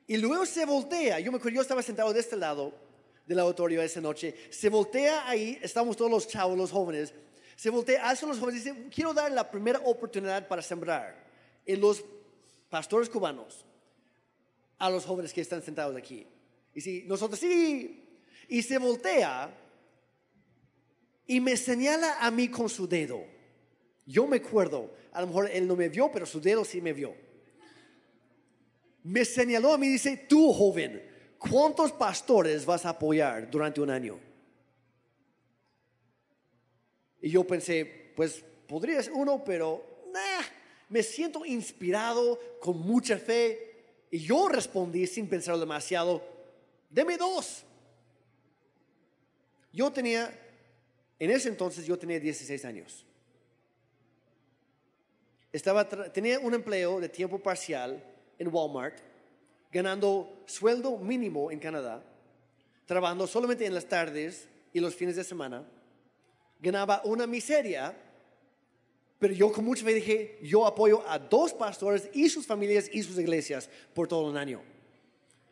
Y 0.05 0.17
luego 0.17 0.45
se 0.45 0.65
voltea, 0.65 1.19
yo 1.19 1.31
me 1.31 1.37
acuerdo, 1.37 1.55
yo 1.55 1.61
estaba 1.61 1.83
sentado 1.83 2.11
de 2.11 2.19
este 2.19 2.35
lado 2.35 2.88
del 3.29 3.37
auditorio 3.37 3.79
esa 3.83 4.01
noche, 4.01 4.33
se 4.49 4.69
voltea 4.69 5.29
ahí, 5.29 5.59
estamos 5.61 5.95
todos 5.95 6.09
los 6.09 6.27
chavos, 6.27 6.57
los 6.57 6.71
jóvenes, 6.71 7.13
se 7.55 7.69
voltea 7.69 8.09
hacia 8.09 8.27
los 8.27 8.39
jóvenes 8.39 8.63
dice, 8.63 8.87
quiero 8.89 9.13
dar 9.13 9.31
la 9.31 9.51
primera 9.51 9.77
oportunidad 9.85 10.47
para 10.47 10.63
sembrar 10.63 11.27
en 11.63 11.79
los 11.79 12.03
pastores 12.71 13.07
cubanos 13.07 13.63
a 14.79 14.89
los 14.89 15.05
jóvenes 15.05 15.31
que 15.31 15.41
están 15.41 15.61
sentados 15.61 15.95
aquí. 15.95 16.25
Y 16.73 16.81
si 16.81 17.03
nosotros 17.03 17.39
sí, 17.39 18.03
y 18.47 18.63
se 18.63 18.79
voltea 18.79 19.55
y 21.27 21.39
me 21.39 21.55
señala 21.55 22.17
a 22.19 22.31
mí 22.31 22.47
con 22.47 22.67
su 22.67 22.87
dedo. 22.87 23.23
Yo 24.07 24.25
me 24.25 24.37
acuerdo, 24.37 24.91
a 25.11 25.21
lo 25.21 25.27
mejor 25.27 25.51
él 25.51 25.67
no 25.67 25.75
me 25.75 25.87
vio, 25.87 26.11
pero 26.11 26.25
su 26.25 26.41
dedo 26.41 26.65
sí 26.65 26.81
me 26.81 26.93
vio. 26.93 27.15
Me 29.03 29.23
señaló 29.23 29.71
a 29.73 29.77
mí 29.77 29.85
y 29.85 29.91
dice, 29.91 30.25
tú 30.27 30.51
joven, 30.51 31.08
¿cuántos 31.39 31.91
pastores 31.93 32.65
vas 32.65 32.85
a 32.85 32.89
apoyar 32.89 33.49
durante 33.49 33.81
un 33.81 33.89
año? 33.89 34.19
Y 37.21 37.29
yo 37.29 37.45
pensé, 37.45 38.11
pues 38.15 38.43
podría 38.67 39.01
ser 39.01 39.13
uno, 39.13 39.43
pero 39.43 39.83
me 40.89 41.03
siento 41.03 41.45
inspirado 41.45 42.39
con 42.59 42.79
mucha 42.79 43.17
fe. 43.17 43.67
Y 44.11 44.19
yo 44.19 44.49
respondí 44.49 45.05
sin 45.07 45.27
pensar 45.27 45.57
demasiado, 45.57 46.21
deme 46.89 47.17
dos. 47.17 47.63
Yo 49.71 49.91
tenía, 49.91 50.33
en 51.19 51.29
ese 51.31 51.49
entonces 51.49 51.85
yo 51.85 51.97
tenía 51.97 52.19
16 52.19 52.65
años. 52.65 53.05
Estaba, 55.51 55.87
tenía 55.87 56.39
un 56.39 56.53
empleo 56.53 56.99
de 56.99 57.09
tiempo 57.09 57.39
parcial 57.39 58.03
en 58.37 58.47
Walmart 58.53 59.08
ganando 59.71 60.43
sueldo 60.45 60.97
mínimo 60.97 61.51
en 61.51 61.59
Canadá, 61.59 62.03
trabajando 62.85 63.27
solamente 63.27 63.65
en 63.65 63.73
las 63.73 63.85
tardes 63.85 64.47
y 64.73 64.79
los 64.79 64.95
fines 64.95 65.15
de 65.15 65.23
semana, 65.23 65.63
ganaba 66.59 67.01
una 67.05 67.27
miseria, 67.27 67.95
pero 69.19 69.33
yo 69.33 69.51
con 69.51 69.65
mucha 69.65 69.83
fe 69.83 69.93
dije, 69.93 70.39
yo 70.41 70.65
apoyo 70.65 71.03
a 71.07 71.19
dos 71.19 71.53
pastores 71.53 72.09
y 72.13 72.29
sus 72.29 72.45
familias 72.45 72.89
y 72.91 73.03
sus 73.03 73.17
iglesias 73.19 73.69
por 73.93 74.07
todo 74.07 74.27
un 74.27 74.37
año. 74.37 74.61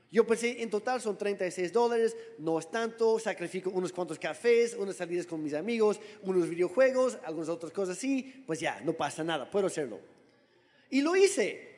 Yo 0.10 0.26
pensé, 0.26 0.62
en 0.62 0.70
total 0.70 1.02
son 1.02 1.18
36 1.18 1.74
dólares, 1.74 2.16
no 2.38 2.60
es 2.60 2.72
tanto, 2.72 3.20
sacrifico 3.20 3.70
unos 3.72 3.92
cuantos 3.92 4.18
cafés, 4.18 4.74
unas 4.74 4.96
salidas 4.96 5.26
con 5.26 5.44
mis 5.44 5.54
amigos, 5.54 6.00
unos 6.24 6.48
videojuegos, 6.48 7.18
algunas 7.26 7.50
otras 7.50 7.74
cosas 7.74 7.98
así, 7.98 8.44
pues 8.48 8.60
ya, 8.62 8.80
no 8.86 8.94
pasa 8.94 9.24
nada, 9.24 9.50
puedo 9.50 9.68
hacerlo. 9.68 10.00
Y 10.90 11.02
lo 11.02 11.16
hice. 11.16 11.77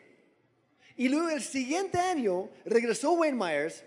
Y 1.00 1.08
luego 1.08 1.30
el 1.30 1.42
siguiente 1.42 1.98
año 1.98 2.50
regresó 2.66 3.14
Wayne 3.14 3.38
Myers 3.38 3.86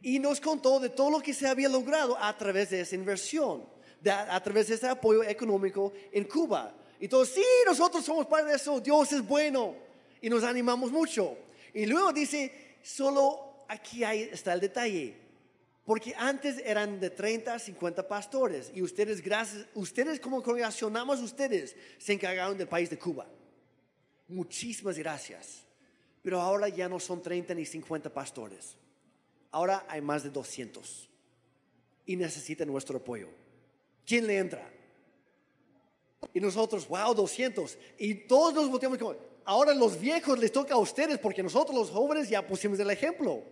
y 0.00 0.20
nos 0.20 0.40
contó 0.40 0.78
de 0.78 0.90
todo 0.90 1.10
lo 1.10 1.20
que 1.20 1.34
se 1.34 1.48
había 1.48 1.68
logrado 1.68 2.16
a 2.16 2.38
través 2.38 2.70
de 2.70 2.82
esa 2.82 2.94
inversión, 2.94 3.64
a 4.08 4.40
través 4.40 4.68
de 4.68 4.76
ese 4.76 4.86
apoyo 4.86 5.24
económico 5.24 5.92
en 6.12 6.22
Cuba. 6.22 6.72
Y 7.00 7.08
todos, 7.08 7.30
sí, 7.30 7.42
nosotros 7.66 8.04
somos 8.04 8.26
parte 8.26 8.50
de 8.50 8.54
eso, 8.54 8.80
Dios 8.80 9.10
es 9.10 9.26
bueno. 9.26 9.74
Y 10.20 10.30
nos 10.30 10.44
animamos 10.44 10.92
mucho. 10.92 11.36
Y 11.74 11.84
luego 11.84 12.12
dice, 12.12 12.76
solo 12.80 13.64
aquí 13.66 14.04
está 14.04 14.52
el 14.52 14.60
detalle. 14.60 15.16
Porque 15.84 16.14
antes 16.16 16.62
eran 16.64 17.00
de 17.00 17.10
30 17.10 17.54
a 17.54 17.58
50 17.58 18.06
pastores 18.06 18.70
y 18.72 18.82
ustedes, 18.82 19.20
gracias, 19.20 19.66
ustedes 19.74 20.20
como 20.20 20.40
congregación, 20.40 20.92
nada 20.92 21.06
más 21.06 21.18
ustedes 21.18 21.74
se 21.98 22.12
encargaron 22.12 22.56
del 22.56 22.68
país 22.68 22.88
de 22.88 23.00
Cuba. 23.00 23.26
Muchísimas 24.28 24.96
gracias. 24.96 25.61
Pero 26.22 26.40
ahora 26.40 26.68
ya 26.68 26.88
no 26.88 27.00
son 27.00 27.20
30 27.20 27.54
ni 27.54 27.66
50 27.66 28.12
pastores. 28.12 28.76
Ahora 29.50 29.84
hay 29.88 30.00
más 30.00 30.22
de 30.22 30.30
200 30.30 31.08
y 32.06 32.16
necesitan 32.16 32.68
nuestro 32.68 32.98
apoyo. 32.98 33.28
¿Quién 34.06 34.26
le 34.26 34.38
entra? 34.38 34.68
Y 36.32 36.40
nosotros, 36.40 36.88
wow, 36.88 37.14
200. 37.14 37.76
Y 37.98 38.14
todos 38.14 38.54
nos 38.54 38.70
volteamos 38.70 38.98
como, 38.98 39.16
ahora 39.44 39.74
los 39.74 39.98
viejos 39.98 40.38
les 40.38 40.52
toca 40.52 40.74
a 40.74 40.78
ustedes 40.78 41.18
porque 41.18 41.42
nosotros 41.42 41.76
los 41.76 41.90
jóvenes 41.90 42.28
ya 42.28 42.46
pusimos 42.46 42.78
el 42.78 42.90
ejemplo. 42.90 43.42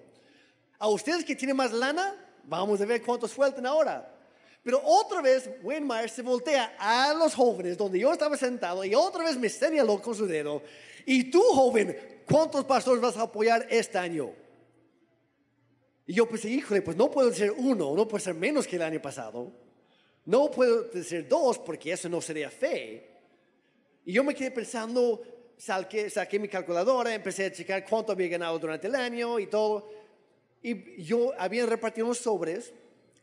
A 0.78 0.88
ustedes 0.88 1.24
que 1.24 1.36
tienen 1.36 1.56
más 1.56 1.72
lana, 1.72 2.16
vamos 2.44 2.80
a 2.80 2.86
ver 2.86 3.02
cuántos 3.02 3.32
sueltan 3.32 3.66
ahora. 3.66 4.16
Pero 4.62 4.80
otra 4.84 5.20
vez 5.22 5.48
Wayne 5.62 5.86
Myers 5.86 6.12
se 6.12 6.22
voltea 6.22 6.76
a 6.78 7.14
los 7.14 7.34
jóvenes 7.34 7.76
donde 7.78 7.98
yo 7.98 8.12
estaba 8.12 8.36
sentado 8.36 8.84
y 8.84 8.94
otra 8.94 9.24
vez 9.24 9.36
me 9.36 9.48
señaló 9.48 10.00
con 10.00 10.14
su 10.14 10.26
dedo. 10.26 10.62
Y 11.06 11.30
tú, 11.30 11.42
joven, 11.42 11.96
¿cuántos 12.28 12.64
pastores 12.64 13.00
vas 13.00 13.16
a 13.16 13.22
apoyar 13.22 13.66
este 13.70 13.98
año? 13.98 14.30
Y 16.06 16.14
yo 16.14 16.28
pensé, 16.28 16.48
híjole, 16.50 16.82
pues 16.82 16.96
no 16.96 17.10
puedo 17.10 17.32
ser 17.32 17.52
uno, 17.52 17.94
no 17.94 18.08
puede 18.08 18.24
ser 18.24 18.34
menos 18.34 18.66
que 18.66 18.76
el 18.76 18.82
año 18.82 19.00
pasado. 19.00 19.52
No 20.24 20.50
puedo 20.50 20.84
decir 20.84 21.28
dos 21.28 21.58
porque 21.58 21.92
eso 21.92 22.08
no 22.08 22.20
sería 22.20 22.50
fe. 22.50 23.08
Y 24.04 24.12
yo 24.12 24.24
me 24.24 24.34
quedé 24.34 24.50
pensando, 24.50 25.22
saqué, 25.56 26.10
saqué 26.10 26.38
mi 26.38 26.48
calculadora, 26.48 27.14
empecé 27.14 27.46
a 27.46 27.52
checar 27.52 27.84
cuánto 27.88 28.12
había 28.12 28.28
ganado 28.28 28.58
durante 28.58 28.86
el 28.86 28.94
año 28.94 29.38
y 29.38 29.46
todo. 29.46 29.88
Y 30.62 31.02
yo 31.02 31.32
había 31.38 31.64
repartido 31.66 32.06
unos 32.06 32.18
sobres 32.18 32.72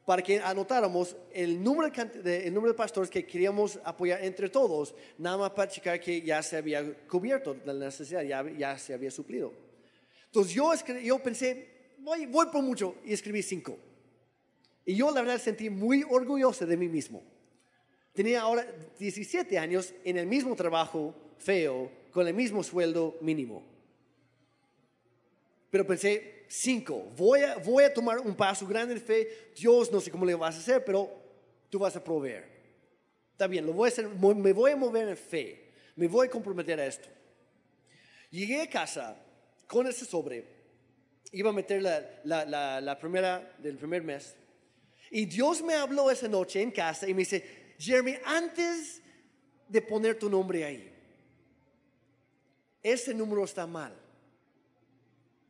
para 0.08 0.22
que 0.22 0.40
anotáramos 0.40 1.18
el 1.34 1.62
número 1.62 1.92
de, 2.24 2.48
el 2.48 2.54
número 2.54 2.72
de 2.72 2.78
pastores 2.78 3.10
que 3.10 3.26
queríamos 3.26 3.78
apoyar 3.84 4.24
entre 4.24 4.48
todos, 4.48 4.96
nada 5.18 5.36
más 5.36 5.50
para 5.52 5.70
checar 5.70 6.00
que 6.00 6.22
ya 6.22 6.42
se 6.42 6.56
había 6.56 6.94
cubierto 7.10 7.58
la 7.66 7.74
necesidad, 7.74 8.24
ya, 8.24 8.50
ya 8.58 8.78
se 8.78 8.94
había 8.94 9.12
suplido. 9.12 9.52
Entonces 10.28 10.54
yo, 10.54 10.72
yo 11.04 11.20
pensé, 11.20 11.96
voy, 11.98 12.26
voy 12.26 12.46
por 12.46 12.64
mucho 12.64 12.96
y 13.04 13.12
escribí 13.12 13.44
cinco. 13.44 13.78
Y 14.86 14.96
yo 14.96 15.12
la 15.12 15.20
verdad 15.20 15.42
sentí 15.42 15.70
muy 15.70 16.06
orgulloso 16.10 16.66
de 16.66 16.78
mí 16.78 16.88
mismo. 16.88 17.22
Tenía 18.14 18.44
ahora 18.44 18.66
17 18.98 19.60
años 19.60 19.94
en 20.06 20.18
el 20.18 20.26
mismo 20.26 20.56
trabajo 20.56 21.14
feo, 21.38 21.92
con 22.12 22.26
el 22.26 22.34
mismo 22.34 22.64
sueldo 22.64 23.18
mínimo. 23.20 23.62
Pero 25.70 25.86
pensé, 25.86 26.37
cinco, 26.48 27.12
voy 27.16 27.42
a, 27.42 27.94
tomar 27.94 28.20
un 28.20 28.36
paso 28.36 28.66
grande 28.68 28.96
en 28.96 29.02
fe. 29.02 29.52
Dios, 29.56 29.92
no 29.92 30.00
sé 30.00 30.12
cómo 30.12 30.26
le 30.26 30.36
vas 30.36 30.56
a 30.56 30.60
hacer, 30.60 30.84
pero 30.84 31.10
tú 31.70 31.80
vas 31.80 31.96
a 31.96 32.04
proveer. 32.04 32.58
Está 33.32 33.48
bien, 33.48 33.66
lo 33.66 33.74
voy 33.74 33.88
a 33.88 33.92
hacer, 33.92 34.08
me 34.08 34.54
voy 34.54 34.72
a 34.72 34.76
mover 34.76 35.08
en 35.10 35.18
fe. 35.18 35.72
Me 35.96 36.08
voy 36.08 36.28
a 36.28 36.30
comprometer 36.30 36.80
a 36.80 36.86
esto. 36.86 37.10
Llegué 38.30 38.62
a 38.62 38.70
casa 38.70 39.18
con 39.68 39.88
ese 39.88 40.06
sobre. 40.06 40.46
Iba 41.32 41.50
a 41.50 41.54
meter 41.54 41.82
la, 41.82 42.22
la, 42.24 42.82
la 42.82 43.00
primera 43.00 43.56
del 43.60 43.78
primer 43.78 44.04
mes 44.04 44.36
y 45.10 45.26
Dios 45.26 45.62
me 45.62 45.74
habló 45.74 46.12
esa 46.12 46.28
noche 46.28 46.62
en 46.62 46.72
casa 46.72 47.08
y 47.08 47.14
me 47.14 47.20
dice, 47.20 47.76
Jeremy, 47.78 48.18
antes 48.26 49.02
de 49.68 49.82
poner 49.82 50.18
tu 50.18 50.30
nombre 50.30 50.66
ahí, 50.66 50.94
ese 52.84 53.14
número 53.14 53.44
está 53.44 53.66
mal. 53.66 53.94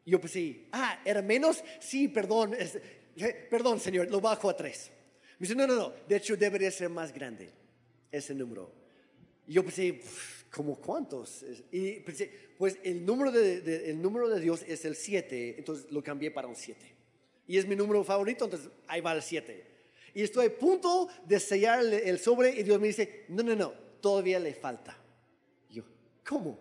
Y 0.08 0.12
yo 0.12 0.22
pensé, 0.22 0.68
ah, 0.72 1.02
¿era 1.04 1.22
menos? 1.22 1.62
Sí, 1.82 2.08
perdón, 2.08 2.56
eh, 2.58 3.48
perdón, 3.50 3.78
Señor, 3.78 4.10
lo 4.10 4.22
bajo 4.22 4.50
a 4.50 4.56
tres. 4.56 4.90
Me 5.38 5.46
dice, 5.46 5.54
no, 5.54 5.68
no, 5.68 5.76
no, 5.76 5.94
de 6.08 6.16
hecho 6.16 6.38
debería 6.38 6.72
ser 6.72 6.88
más 6.88 7.12
grande 7.14 7.50
ese 8.10 8.34
número. 8.34 8.72
Y 9.46 9.56
yo 9.56 9.66
pensé, 9.66 10.00
¿cómo 10.50 10.78
cuántos? 10.78 11.44
Y 11.74 12.00
pensé, 12.00 12.32
pues 12.58 12.78
el 12.84 13.06
número 13.06 13.34
de, 13.34 13.90
el 13.90 14.02
número 14.02 14.30
de 14.30 14.40
Dios 14.40 14.64
es 14.66 14.86
el 14.86 14.96
7, 14.96 15.56
entonces 15.58 15.92
lo 15.92 16.02
cambié 16.02 16.32
para 16.32 16.48
un 16.48 16.56
7 16.56 16.96
y 17.46 17.58
es 17.58 17.68
mi 17.68 17.76
número 17.76 18.02
favorito, 18.06 18.46
entonces 18.46 18.70
ahí 18.88 19.02
va 19.02 19.12
el 19.12 19.22
7. 19.22 19.66
Y 20.14 20.24
estoy 20.24 20.46
a 20.46 20.58
punto 20.58 21.10
de 21.26 21.38
sellar 21.38 21.84
el 21.84 22.18
sobre 22.18 22.52
y 22.52 22.64
Dios 22.64 22.80
me 22.80 22.88
dice, 22.88 23.26
no, 23.28 23.44
no, 23.44 23.58
no, 23.58 23.74
todavía 24.00 24.40
le 24.40 24.54
falta. 24.54 24.98
yo, 25.70 25.84
¿cómo? 26.26 26.58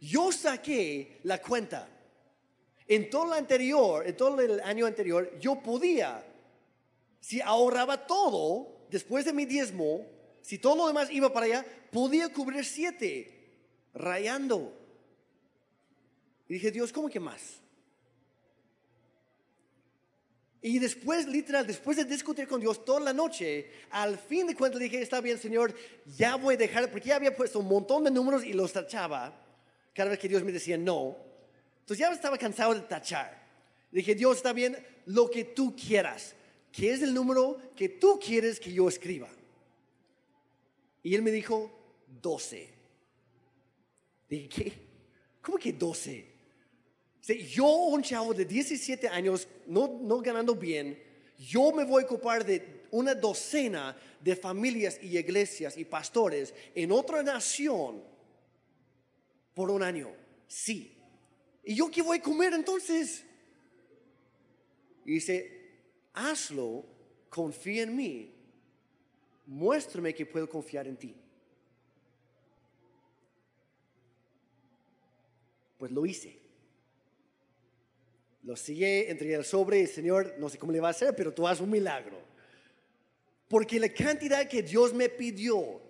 Yo 0.00 0.30
saqué 0.30 1.18
la 1.24 1.42
cuenta. 1.42 1.94
En 2.88 3.10
todo 3.10 3.32
el 3.32 3.38
anterior, 3.38 4.06
en 4.06 4.16
todo 4.16 4.40
el 4.40 4.60
año 4.60 4.86
anterior, 4.86 5.38
yo 5.40 5.60
podía, 5.60 6.24
si 7.20 7.40
ahorraba 7.40 8.06
todo, 8.06 8.86
después 8.90 9.24
de 9.24 9.32
mi 9.32 9.44
diezmo, 9.44 10.06
si 10.40 10.58
todo 10.58 10.76
lo 10.76 10.86
demás 10.86 11.10
iba 11.10 11.32
para 11.32 11.46
allá, 11.46 11.66
podía 11.90 12.32
cubrir 12.32 12.64
siete, 12.64 13.50
rayando. 13.92 14.72
Y 16.48 16.54
dije, 16.54 16.70
Dios, 16.70 16.92
¿cómo 16.92 17.08
que 17.08 17.18
más? 17.18 17.60
Y 20.62 20.78
después, 20.78 21.26
literal, 21.26 21.66
después 21.66 21.96
de 21.96 22.04
discutir 22.04 22.48
con 22.48 22.60
Dios 22.60 22.84
toda 22.84 23.00
la 23.00 23.12
noche, 23.12 23.70
al 23.90 24.18
fin 24.18 24.46
de 24.46 24.54
cuentas 24.54 24.80
dije, 24.80 25.00
está 25.00 25.20
bien, 25.20 25.38
Señor, 25.38 25.74
ya 26.16 26.36
voy 26.36 26.54
a 26.54 26.58
dejar, 26.58 26.90
porque 26.90 27.08
ya 27.08 27.16
había 27.16 27.36
puesto 27.36 27.60
un 27.60 27.68
montón 27.68 28.04
de 28.04 28.10
números 28.10 28.44
y 28.44 28.52
los 28.52 28.72
tachaba 28.72 29.32
cada 29.92 30.10
vez 30.10 30.18
que 30.18 30.28
Dios 30.28 30.42
me 30.42 30.52
decía 30.52 30.76
no. 30.76 31.16
Entonces 31.86 32.04
ya 32.04 32.12
estaba 32.12 32.36
cansado 32.36 32.74
de 32.74 32.80
tachar. 32.80 33.46
Dije, 33.92 34.16
Dios, 34.16 34.38
está 34.38 34.52
bien, 34.52 34.76
lo 35.04 35.30
que 35.30 35.44
tú 35.44 35.76
quieras. 35.76 36.34
¿Qué 36.72 36.92
es 36.92 37.00
el 37.00 37.14
número 37.14 37.58
que 37.76 37.88
tú 37.88 38.18
quieres 38.18 38.58
que 38.58 38.72
yo 38.72 38.88
escriba? 38.88 39.28
Y 41.04 41.14
él 41.14 41.22
me 41.22 41.30
dijo, 41.30 41.70
12. 42.20 42.68
Dije, 44.28 44.48
¿qué? 44.48 44.72
¿Cómo 45.40 45.58
que 45.58 45.72
12? 45.72 46.34
yo, 47.54 47.68
un 47.68 48.02
chavo 48.02 48.34
de 48.34 48.44
17 48.44 49.08
años, 49.08 49.46
no, 49.68 50.00
no 50.02 50.20
ganando 50.20 50.56
bien, 50.56 51.00
yo 51.38 51.70
me 51.70 51.84
voy 51.84 52.02
a 52.02 52.06
ocupar 52.06 52.44
de 52.44 52.82
una 52.90 53.14
docena 53.14 53.96
de 54.20 54.34
familias 54.34 54.98
y 55.00 55.16
iglesias 55.16 55.76
y 55.76 55.84
pastores 55.84 56.52
en 56.74 56.90
otra 56.90 57.22
nación 57.22 58.02
por 59.54 59.70
un 59.70 59.84
año. 59.84 60.10
Sí. 60.48 60.95
¿Y 61.68 61.74
yo 61.74 61.90
qué 61.90 62.00
voy 62.00 62.18
a 62.18 62.22
comer 62.22 62.54
entonces? 62.54 63.24
Y 65.04 65.14
dice, 65.14 65.80
hazlo, 66.14 66.84
confía 67.28 67.82
en 67.82 67.96
mí, 67.96 68.32
muéstrame 69.46 70.14
que 70.14 70.24
puedo 70.24 70.48
confiar 70.48 70.86
en 70.86 70.96
ti. 70.96 71.16
Pues 75.76 75.90
lo 75.90 76.06
hice. 76.06 76.38
Lo 78.44 78.54
sigue 78.54 79.10
entre 79.10 79.34
el 79.34 79.44
sobre 79.44 79.80
y 79.80 79.88
Señor, 79.88 80.36
no 80.38 80.48
sé 80.48 80.58
cómo 80.58 80.70
le 80.70 80.78
va 80.78 80.88
a 80.88 80.92
hacer, 80.92 81.16
pero 81.16 81.34
tú 81.34 81.48
haz 81.48 81.60
un 81.60 81.70
milagro. 81.70 82.16
Porque 83.48 83.80
la 83.80 83.88
cantidad 83.88 84.48
que 84.48 84.62
Dios 84.62 84.94
me 84.94 85.08
pidió 85.08 85.80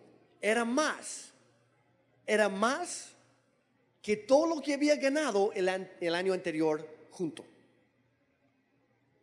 era 0.41 0.65
más, 0.65 1.35
era 2.27 2.49
más 2.49 3.16
que 4.07 4.17
todo 4.17 4.47
lo 4.47 4.63
que 4.63 4.73
había 4.73 4.95
ganado 4.95 5.51
el, 5.53 5.69
el 6.01 6.15
año 6.15 6.33
anterior 6.33 6.89
junto. 7.11 7.45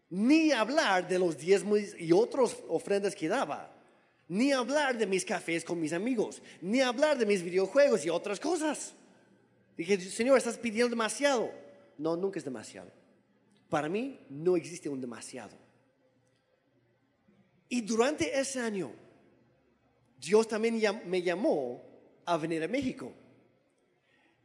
Ni 0.09 0.51
hablar 0.51 1.07
de 1.07 1.17
los 1.17 1.37
diezmos 1.37 1.79
y 1.97 2.11
otras 2.11 2.57
ofrendas 2.67 3.15
que 3.15 3.29
daba. 3.29 3.73
Ni 4.27 4.51
hablar 4.51 4.97
de 4.97 5.07
mis 5.07 5.23
cafés 5.23 5.63
con 5.63 5.79
mis 5.79 5.93
amigos. 5.93 6.41
Ni 6.59 6.81
hablar 6.81 7.17
de 7.17 7.25
mis 7.25 7.41
videojuegos 7.41 8.05
y 8.05 8.09
otras 8.09 8.41
cosas. 8.41 8.93
Dije, 9.77 9.97
Señor, 10.01 10.37
estás 10.37 10.57
pidiendo 10.57 10.89
demasiado. 10.89 11.49
No, 11.97 12.17
nunca 12.17 12.39
es 12.39 12.43
demasiado. 12.43 12.91
Para 13.69 13.87
mí 13.87 14.19
no 14.29 14.57
existe 14.57 14.89
un 14.89 14.99
demasiado. 14.99 15.55
Y 17.69 17.79
durante 17.79 18.37
ese 18.37 18.59
año, 18.59 18.91
Dios 20.19 20.45
también 20.45 20.81
me 21.05 21.21
llamó 21.21 21.81
a 22.25 22.35
venir 22.35 22.61
a 22.61 22.67
México. 22.67 23.13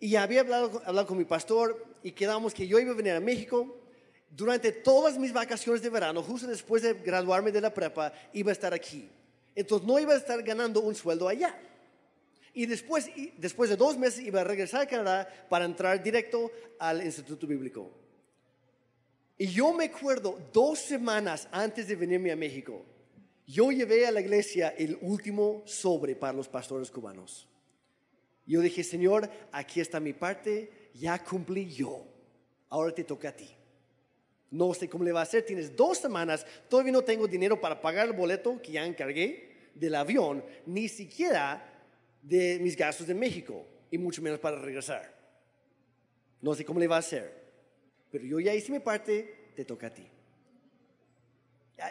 Y 0.01 0.17
había 0.17 0.41
hablado, 0.41 0.83
hablado 0.85 1.07
con 1.07 1.19
mi 1.19 1.25
pastor 1.25 1.85
y 2.03 2.13
quedamos 2.13 2.55
que 2.55 2.67
yo 2.67 2.79
iba 2.79 2.93
a 2.93 2.95
venir 2.95 3.13
a 3.13 3.21
México 3.21 3.75
durante 4.31 4.73
todas 4.73 5.19
mis 5.19 5.33
vacaciones 5.33 5.83
de 5.83 5.91
verano, 5.91 6.23
justo 6.23 6.47
después 6.47 6.83
de 6.83 6.95
graduarme 6.95 7.51
de 7.51 7.61
la 7.61 7.73
prepa, 7.73 8.13
iba 8.33 8.51
a 8.51 8.53
estar 8.53 8.75
aquí. 8.75 9.09
Entonces 9.55 9.87
no 9.87 9.99
iba 9.99 10.13
a 10.13 10.17
estar 10.17 10.43
ganando 10.43 10.81
un 10.81 10.95
sueldo 10.95 11.29
allá. 11.29 11.59
Y 12.55 12.67
después, 12.67 13.11
después 13.37 13.71
de 13.71 13.77
dos 13.77 13.97
meses 13.97 14.25
iba 14.25 14.41
a 14.41 14.45
regresar 14.45 14.83
a 14.83 14.87
Canadá 14.87 15.29
para 15.49 15.65
entrar 15.65 16.03
directo 16.03 16.51
al 16.79 17.05
Instituto 17.05 17.47
Bíblico. 17.47 17.91
Y 19.37 19.47
yo 19.47 19.73
me 19.73 19.85
acuerdo, 19.85 20.39
dos 20.53 20.81
semanas 20.81 21.49
antes 21.53 21.87
de 21.87 21.95
venirme 21.95 22.33
a 22.33 22.37
México, 22.37 22.85
yo 23.47 23.71
llevé 23.71 24.07
a 24.07 24.11
la 24.11 24.21
iglesia 24.21 24.75
el 24.77 24.99
último 25.01 25.63
sobre 25.65 26.17
para 26.17 26.33
los 26.33 26.49
pastores 26.49 26.91
cubanos. 26.91 27.47
Yo 28.49 28.63
dije, 28.63 28.83
Señor, 28.83 29.31
aquí 29.53 29.79
está 29.79 30.01
mi 30.01 30.15
parte, 30.15 30.91
ya 30.95 31.23
cumplí 31.23 31.71
yo, 31.71 32.07
ahora 32.71 32.95
te 32.95 33.05
toca 33.05 33.29
a 33.29 33.37
ti. 33.37 33.49
No 34.51 34.73
sé 34.73 34.89
cómo 34.89 35.05
le 35.05 35.13
va 35.13 35.21
a 35.21 35.25
hacer, 35.25 35.45
tienes 35.45 35.77
dos 35.77 35.99
semanas, 35.99 36.47
todavía 36.67 36.93
no 36.93 37.03
tengo 37.03 37.29
dinero 37.29 37.61
para 37.61 37.79
pagar 37.79 38.07
el 38.07 38.15
boleto 38.15 38.61
que 38.63 38.73
ya 38.73 38.87
encargué 38.87 39.71
del 39.75 39.95
avión, 39.95 40.43
ni 40.65 40.89
siquiera 40.89 41.63
de 42.23 42.59
mis 42.59 42.75
gastos 42.75 43.07
de 43.07 43.15
México, 43.15 43.67
y 43.91 43.99
mucho 43.99 44.23
menos 44.23 44.41
para 44.41 44.59
regresar. 44.59 45.15
No 46.41 46.55
sé 46.55 46.65
cómo 46.65 46.81
le 46.81 46.89
va 46.89 46.97
a 46.97 47.01
hacer, 47.01 47.31
pero 48.11 48.25
yo 48.25 48.41
ya 48.41 48.55
hice 48.55 48.73
mi 48.73 48.81
parte, 48.81 49.51
te 49.55 49.67
toca 49.67 49.89
a 49.89 49.91
ti. 49.91 50.09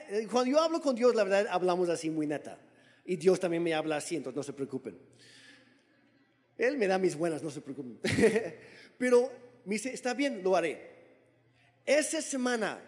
Eh, 0.10 0.28
cuando 0.32 0.49
yo 0.49 0.60
hablo 0.60 0.82
con 0.82 0.95
Dios, 0.95 1.14
la 1.14 1.24
verdad, 1.24 1.45
hablamos 1.51 1.88
así 1.89 2.10
muy 2.10 2.26
neta. 2.26 2.60
Y 3.05 3.16
Dios 3.16 3.39
también 3.39 3.62
me 3.62 3.76
habla 3.76 3.97
así, 3.97 4.16
entonces 4.16 4.36
no 4.36 4.43
se 4.43 4.53
preocupen. 4.53 4.97
Él 6.58 6.78
me 6.78 6.88
da 6.88 6.97
mis 6.97 7.16
buenas, 7.16 7.43
no 7.43 7.51
se 7.51 7.62
preocupen. 7.62 7.99
Pero 8.97 9.32
me 9.66 9.76
dice, 9.76 9.93
está 9.93 10.14
bien, 10.14 10.43
lo 10.43 10.55
haré. 10.55 10.95
Esa 11.86 12.22
semana 12.22 12.82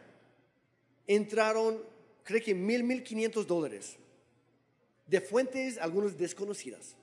entraron, 1.08 1.84
creo 2.24 2.44
que 2.44 2.56
mil, 2.56 2.84
mil 2.84 3.04
quinientos 3.04 3.46
dólares 3.46 3.98
de 5.06 5.22
fuentes, 5.22 5.78
algunas 5.78 6.18
desconocidas. 6.18 6.96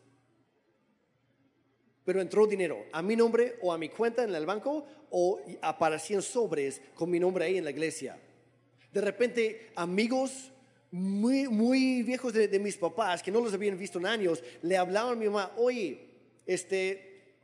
Pero 2.05 2.21
entró 2.21 2.47
dinero 2.47 2.87
a 2.93 3.03
mi 3.03 3.17
nombre 3.17 3.59
o 3.63 3.73
a 3.73 3.79
mi 3.79 3.89
cuenta 3.89 4.23
en 4.23 4.35
el 4.35 4.47
banco 4.47 4.87
o 5.11 5.41
aparecían 5.61 6.23
sobres 6.23 6.81
con 6.95 7.11
mi 7.11 7.19
nombre 7.19 7.45
ahí 7.45 7.59
en 7.59 7.65
la 7.65 7.71
iglesia. 7.71 8.19
De 8.93 9.01
repente, 9.01 9.73
amigos 9.75 10.53
muy, 10.91 11.49
muy 11.49 12.03
viejos 12.03 12.33
de, 12.33 12.59
mis 12.61 12.77
papás, 12.77 13.23
que 13.23 13.33
no 13.33 13.41
los 13.41 13.53
habían 13.53 13.77
visto 13.77 13.99
en 13.99 14.07
años, 14.07 14.43
le 14.63 14.77
hablaban 14.77 15.15
a 15.15 15.17
mi 15.17 15.27
mamá, 15.27 15.53
oye, 15.57 16.16
este, 16.47 17.35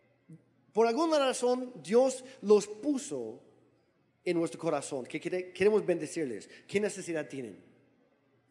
por 0.73 0.87
alguna 0.87 1.19
razón 1.19 1.73
Dios 1.83 2.25
los 2.41 2.67
puso 2.67 3.41
en 4.25 4.39
nuestro 4.39 4.61
corazón, 4.61 5.05
que 5.05 5.21
queremos 5.21 5.85
bendecirles. 5.85 6.49
¿Qué 6.67 6.81
necesidad 6.81 7.29
tienen? 7.29 7.57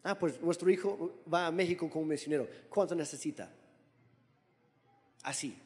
Ah, 0.02 0.18
pues 0.18 0.40
nuestro 0.40 0.70
hijo 0.70 1.22
va 1.32 1.46
a 1.46 1.52
México 1.52 1.88
como 1.88 2.04
misionero. 2.04 2.48
¿Cuánto 2.68 2.94
necesita? 2.94 3.50
Así. 5.22 5.56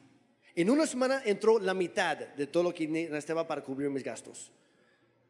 En 0.55 0.69
una 0.69 0.87
semana 0.87 1.21
entró 1.25 1.59
la 1.59 1.73
mitad 1.73 2.17
de 2.17 2.47
todo 2.47 2.63
lo 2.63 2.73
que 2.73 2.87
necesitaba 2.87 3.47
para 3.47 3.63
cubrir 3.63 3.89
mis 3.89 4.03
gastos. 4.03 4.51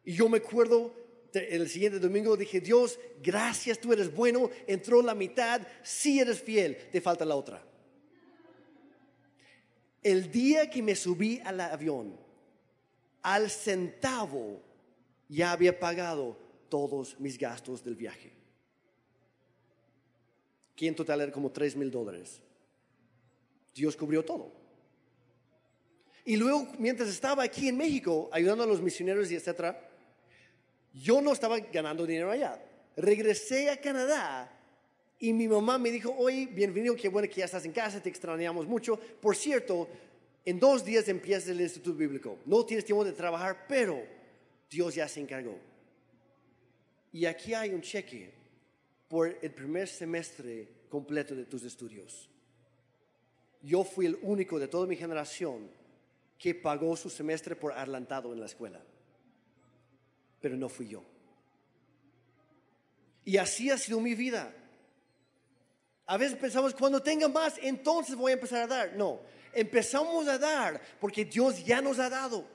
Y 0.04 0.14
yo 0.14 0.28
me 0.28 0.38
acuerdo, 0.38 0.94
el 1.34 1.68
siguiente 1.68 1.98
domingo 1.98 2.36
dije, 2.36 2.60
Dios, 2.60 2.98
gracias, 3.22 3.78
tú 3.78 3.92
eres 3.92 4.14
bueno, 4.14 4.50
entró 4.66 5.02
la 5.02 5.14
mitad, 5.14 5.60
sí 5.82 6.20
eres 6.20 6.40
fiel, 6.40 6.76
te 6.90 7.00
falta 7.00 7.24
la 7.24 7.36
otra. 7.36 7.62
El 10.02 10.30
día 10.30 10.70
que 10.70 10.82
me 10.82 10.94
subí 10.94 11.40
al 11.44 11.60
avión, 11.60 12.16
al 13.22 13.50
centavo 13.50 14.62
ya 15.28 15.52
había 15.52 15.78
pagado 15.78 16.36
todos 16.68 17.18
mis 17.18 17.38
gastos 17.38 17.82
del 17.82 17.96
viaje. 17.96 18.32
Que 20.76 20.86
en 20.86 20.94
total 20.94 21.20
era 21.22 21.32
como 21.32 21.50
3 21.50 21.76
mil 21.76 21.90
dólares. 21.90 22.40
Dios 23.74 23.96
cubrió 23.96 24.24
todo. 24.24 24.52
Y 26.24 26.36
luego, 26.36 26.68
mientras 26.78 27.08
estaba 27.08 27.42
aquí 27.42 27.68
en 27.68 27.76
México, 27.76 28.28
ayudando 28.32 28.64
a 28.64 28.66
los 28.66 28.82
misioneros 28.82 29.30
y 29.30 29.34
etcétera, 29.34 29.88
yo 30.92 31.20
no 31.20 31.32
estaba 31.32 31.58
ganando 31.58 32.06
dinero 32.06 32.30
allá. 32.30 32.62
Regresé 32.96 33.70
a 33.70 33.80
Canadá 33.80 34.57
y 35.20 35.32
mi 35.32 35.48
mamá 35.48 35.78
me 35.78 35.90
dijo, 35.90 36.14
oye, 36.16 36.46
bienvenido, 36.46 36.94
qué 36.94 37.08
bueno 37.08 37.28
que 37.28 37.36
ya 37.36 37.46
estás 37.46 37.64
en 37.64 37.72
casa, 37.72 38.00
te 38.00 38.08
extrañamos 38.08 38.66
mucho. 38.66 38.96
Por 38.96 39.34
cierto, 39.36 39.88
en 40.44 40.60
dos 40.60 40.84
días 40.84 41.08
empieza 41.08 41.50
el 41.50 41.60
Instituto 41.60 41.96
Bíblico. 41.96 42.38
No 42.46 42.64
tienes 42.64 42.84
tiempo 42.84 43.04
de 43.04 43.12
trabajar, 43.12 43.66
pero 43.68 44.00
Dios 44.70 44.94
ya 44.94 45.08
se 45.08 45.20
encargó. 45.20 45.58
Y 47.12 47.24
aquí 47.24 47.52
hay 47.52 47.70
un 47.70 47.80
cheque 47.80 48.32
por 49.08 49.36
el 49.42 49.50
primer 49.50 49.88
semestre 49.88 50.68
completo 50.88 51.34
de 51.34 51.46
tus 51.46 51.64
estudios. 51.64 52.28
Yo 53.62 53.82
fui 53.82 54.06
el 54.06 54.18
único 54.22 54.58
de 54.58 54.68
toda 54.68 54.86
mi 54.86 54.94
generación 54.94 55.68
que 56.38 56.54
pagó 56.54 56.96
su 56.96 57.10
semestre 57.10 57.56
por 57.56 57.72
adelantado 57.72 58.32
en 58.32 58.38
la 58.38 58.46
escuela. 58.46 58.80
Pero 60.40 60.56
no 60.56 60.68
fui 60.68 60.86
yo. 60.86 61.02
Y 63.24 63.36
así 63.36 63.70
ha 63.70 63.76
sido 63.76 64.00
mi 64.00 64.14
vida. 64.14 64.54
A 66.08 66.16
veces 66.16 66.38
pensamos, 66.38 66.72
cuando 66.72 67.02
tenga 67.02 67.28
más, 67.28 67.56
entonces 67.60 68.16
voy 68.16 68.30
a 68.30 68.34
empezar 68.34 68.62
a 68.62 68.66
dar. 68.66 68.96
No, 68.96 69.20
empezamos 69.52 70.26
a 70.26 70.38
dar 70.38 70.80
porque 70.98 71.26
Dios 71.26 71.62
ya 71.62 71.82
nos 71.82 71.98
ha 71.98 72.08
dado. 72.08 72.46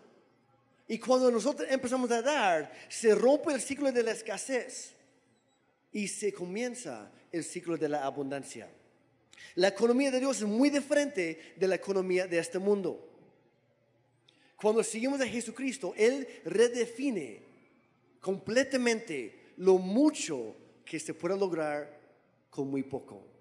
Y 0.88 0.98
cuando 0.98 1.30
nosotros 1.30 1.70
empezamos 1.70 2.10
a 2.10 2.24
dar, 2.24 2.74
se 2.90 3.14
rompe 3.14 3.54
el 3.54 3.62
ciclo 3.62 3.92
de 3.92 4.02
la 4.02 4.12
escasez 4.12 4.96
y 5.92 6.08
se 6.08 6.34
comienza 6.34 7.12
el 7.32 7.44
ciclo 7.44 7.78
de 7.78 7.90
la 7.90 8.04
abundancia. 8.04 8.68
La 9.54 9.68
economía 9.68 10.10
de 10.10 10.20
Dios 10.20 10.38
es 10.38 10.48
muy 10.48 10.72
diferente 10.72 11.54
de 11.56 11.68
la 11.68 11.76
economía 11.76 12.26
de 12.26 12.40
este 12.40 12.58
mundo. 12.58 13.08
Cuando 14.56 14.84
seguimos 14.84 15.22
a 15.22 15.28
Jesucristo, 15.28 15.94
Él 15.96 16.28
redefine 16.44 17.44
completamente 18.20 19.54
lo 19.58 19.78
mucho 19.78 20.56
que 20.84 21.00
se 21.00 21.14
puede 21.14 21.38
lograr 21.38 22.00
con 22.50 22.68
muy 22.72 22.82
poco. 22.82 23.33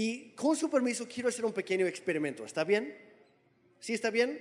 Y 0.00 0.30
con 0.36 0.54
su 0.54 0.70
permiso 0.70 1.08
quiero 1.12 1.28
hacer 1.28 1.44
un 1.44 1.52
pequeño 1.52 1.84
experimento. 1.84 2.44
¿Está 2.44 2.62
bien? 2.62 2.96
¿Sí 3.80 3.94
está 3.94 4.10
bien? 4.10 4.40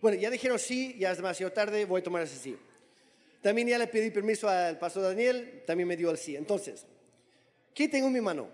Bueno, 0.00 0.18
ya 0.18 0.30
dijeron 0.30 0.58
sí, 0.58 0.96
ya 0.98 1.10
es 1.10 1.18
demasiado 1.18 1.52
tarde, 1.52 1.84
voy 1.84 2.00
a 2.00 2.02
tomar 2.02 2.22
ese 2.22 2.38
sí. 2.38 2.56
También 3.42 3.68
ya 3.68 3.76
le 3.76 3.88
pedí 3.88 4.10
permiso 4.10 4.48
al 4.48 4.78
pastor 4.78 5.02
Daniel, 5.02 5.64
también 5.66 5.86
me 5.86 5.98
dio 5.98 6.10
el 6.10 6.16
sí. 6.16 6.34
Entonces, 6.34 6.86
¿qué 7.74 7.88
tengo 7.88 8.06
en 8.06 8.14
mi 8.14 8.22
mano? 8.22 8.48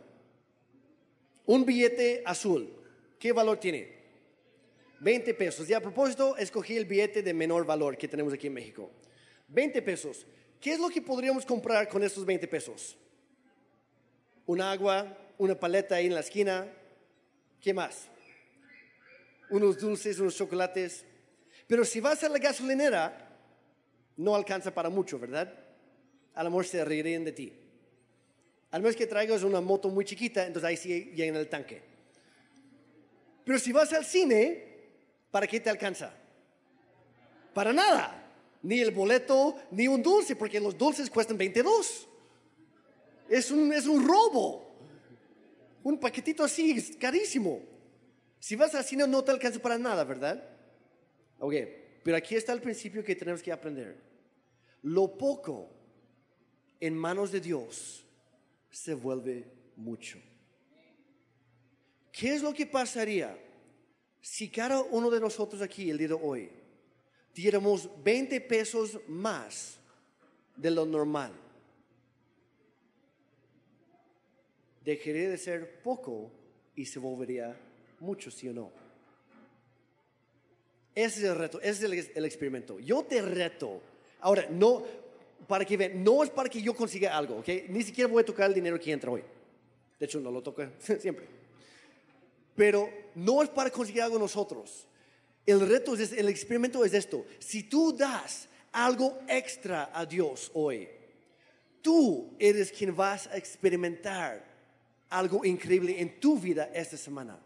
Un 1.44 1.64
billete 1.64 2.24
azul. 2.26 2.74
¿Qué 3.20 3.30
valor 3.30 3.60
tiene? 3.60 3.88
20 4.98 5.32
pesos. 5.34 5.70
Y 5.70 5.74
a 5.74 5.80
propósito, 5.80 6.36
escogí 6.36 6.76
el 6.76 6.86
billete 6.86 7.22
de 7.22 7.34
menor 7.34 7.64
valor 7.64 7.96
que 7.96 8.08
tenemos 8.08 8.32
aquí 8.32 8.48
en 8.48 8.54
México. 8.54 8.90
20 9.46 9.80
pesos. 9.80 10.26
¿Qué 10.60 10.72
es 10.72 10.80
lo 10.80 10.88
que 10.88 11.02
podríamos 11.02 11.46
comprar 11.46 11.88
con 11.88 12.02
estos 12.02 12.26
20 12.26 12.48
pesos? 12.48 12.96
Un 14.46 14.60
agua, 14.60 15.16
una 15.38 15.58
paleta 15.58 15.96
ahí 15.96 16.06
en 16.06 16.14
la 16.14 16.20
esquina. 16.20 16.66
¿Qué 17.60 17.74
más? 17.74 18.08
Unos 19.50 19.78
dulces, 19.78 20.18
unos 20.18 20.36
chocolates. 20.36 21.04
Pero 21.66 21.84
si 21.84 22.00
vas 22.00 22.22
a 22.22 22.28
la 22.28 22.38
gasolinera, 22.38 23.26
no 24.16 24.34
alcanza 24.34 24.72
para 24.72 24.88
mucho, 24.88 25.18
¿verdad? 25.18 25.52
A 26.34 26.44
lo 26.44 26.62
se 26.62 26.84
reirían 26.84 27.24
de 27.24 27.32
ti. 27.32 27.52
Al 28.70 28.82
menos 28.82 28.96
que 28.96 29.06
traigas 29.06 29.42
una 29.42 29.60
moto 29.60 29.88
muy 29.88 30.04
chiquita, 30.04 30.46
entonces 30.46 30.68
ahí 30.68 30.76
sí 30.76 31.12
llegan 31.14 31.36
el 31.36 31.48
tanque. 31.48 31.82
Pero 33.44 33.58
si 33.58 33.72
vas 33.72 33.92
al 33.92 34.04
cine, 34.04 34.64
¿para 35.30 35.46
qué 35.46 35.60
te 35.60 35.70
alcanza? 35.70 36.12
Para 37.54 37.72
nada. 37.72 38.24
Ni 38.62 38.80
el 38.80 38.90
boleto, 38.90 39.56
ni 39.70 39.86
un 39.86 40.02
dulce, 40.02 40.34
porque 40.34 40.58
los 40.58 40.76
dulces 40.76 41.08
cuestan 41.08 41.38
22. 41.38 42.08
Es 43.28 43.50
un, 43.50 43.72
es 43.72 43.86
un 43.86 44.06
robo. 44.06 44.65
Un 45.86 46.00
paquetito 46.00 46.42
así 46.42 46.96
carísimo. 46.98 47.62
Si 48.40 48.56
vas 48.56 48.74
al 48.74 48.82
cine 48.82 49.06
no 49.06 49.22
te 49.22 49.30
alcanza 49.30 49.62
para 49.62 49.78
nada, 49.78 50.02
¿verdad? 50.02 50.42
Ok, 51.38 51.54
pero 52.02 52.16
aquí 52.16 52.34
está 52.34 52.52
el 52.52 52.60
principio 52.60 53.04
que 53.04 53.14
tenemos 53.14 53.40
que 53.40 53.52
aprender. 53.52 53.96
Lo 54.82 55.16
poco 55.16 55.70
en 56.80 56.96
manos 56.96 57.30
de 57.30 57.40
Dios 57.40 58.04
se 58.68 58.94
vuelve 58.94 59.44
mucho. 59.76 60.18
¿Qué 62.10 62.34
es 62.34 62.42
lo 62.42 62.52
que 62.52 62.66
pasaría 62.66 63.38
si 64.20 64.48
cada 64.48 64.80
uno 64.80 65.08
de 65.08 65.20
nosotros 65.20 65.62
aquí 65.62 65.88
el 65.88 65.98
día 65.98 66.08
de 66.08 66.14
hoy 66.14 66.50
diéramos 67.32 67.88
20 68.02 68.40
pesos 68.40 68.98
más 69.06 69.78
de 70.56 70.72
lo 70.72 70.84
normal? 70.84 71.45
Dejaría 74.86 75.28
de 75.28 75.36
ser 75.36 75.82
poco 75.82 76.30
y 76.76 76.86
se 76.86 77.00
volvería 77.00 77.56
mucho, 77.98 78.30
¿sí 78.30 78.48
o 78.48 78.52
no? 78.52 78.70
Ese 80.94 81.18
es 81.18 81.24
el 81.24 81.34
reto, 81.34 81.60
ese 81.60 81.86
es 81.98 82.10
el, 82.14 82.24
experimento. 82.24 82.78
Yo 82.78 83.02
te 83.02 83.20
reto 83.20 83.82
Ahora, 84.20 84.48
no, 84.50 84.82
para 85.46 85.64
que 85.64 85.76
vean, 85.76 86.02
no 86.02 86.24
es 86.24 86.30
para 86.30 86.48
que 86.48 86.62
yo 86.62 86.74
consiga 86.74 87.16
algo, 87.16 87.36
¿ok? 87.36 87.48
Ni 87.68 87.82
siquiera 87.82 88.10
voy 88.10 88.22
a 88.22 88.24
tocar 88.24 88.48
el 88.48 88.54
dinero 88.54 88.80
que 88.80 88.90
entra 88.90 89.10
hoy. 89.10 89.22
De 90.00 90.06
hecho, 90.06 90.20
no 90.20 90.30
lo 90.30 90.42
toco 90.42 90.62
siempre. 90.98 91.26
Pero 92.54 92.90
no 93.14 93.42
es 93.42 93.50
para 93.50 93.70
conseguir 93.70 94.02
algo 94.02 94.18
nosotros. 94.18 94.86
El 95.44 95.60
reto 95.68 95.94
es, 95.94 96.12
el 96.12 96.28
experimento 96.28 96.84
es 96.84 96.94
esto. 96.94 97.26
Si 97.38 97.64
tú 97.64 97.94
das 97.94 98.48
algo 98.72 99.18
extra 99.28 99.90
a 99.92 100.06
Dios 100.06 100.50
hoy, 100.54 100.88
tú 101.82 102.34
eres 102.38 102.72
quien 102.72 102.96
vas 102.96 103.26
a 103.26 103.36
experimentar 103.36 104.55
algo 105.10 105.44
increíble 105.44 106.00
en 106.00 106.20
tu 106.20 106.38
vida 106.38 106.70
esta 106.74 106.96
semana. 106.96 107.38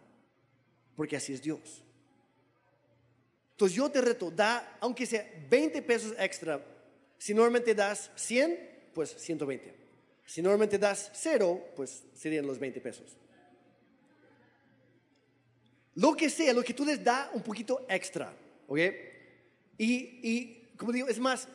Porque 0.96 1.16
así 1.16 1.32
es 1.32 1.42
Dios. 1.42 1.82
Entonces 3.52 3.76
yo 3.76 3.90
te 3.90 4.00
reto, 4.00 4.30
da, 4.30 4.78
aunque 4.80 5.04
sea 5.04 5.26
20 5.48 5.82
pesos 5.82 6.14
extra, 6.18 6.64
si 7.18 7.34
normalmente 7.34 7.74
das 7.74 8.10
100, 8.16 8.90
pues 8.94 9.14
120. 9.18 9.74
Si 10.24 10.40
normalmente 10.40 10.78
das 10.78 11.10
0, 11.14 11.72
pues 11.76 12.04
serían 12.14 12.46
los 12.46 12.58
20 12.58 12.80
pesos. 12.80 13.16
Lo 15.96 16.16
que 16.16 16.30
sea, 16.30 16.52
lo 16.52 16.62
que 16.62 16.72
tú 16.72 16.84
les 16.84 17.02
da 17.02 17.30
un 17.34 17.42
poquito 17.42 17.84
extra, 17.88 18.32
¿ok? 18.68 18.78
Y, 19.76 20.20
y 20.22 20.70
como 20.76 20.92
digo, 20.92 21.08
es 21.08 21.18
más, 21.18 21.46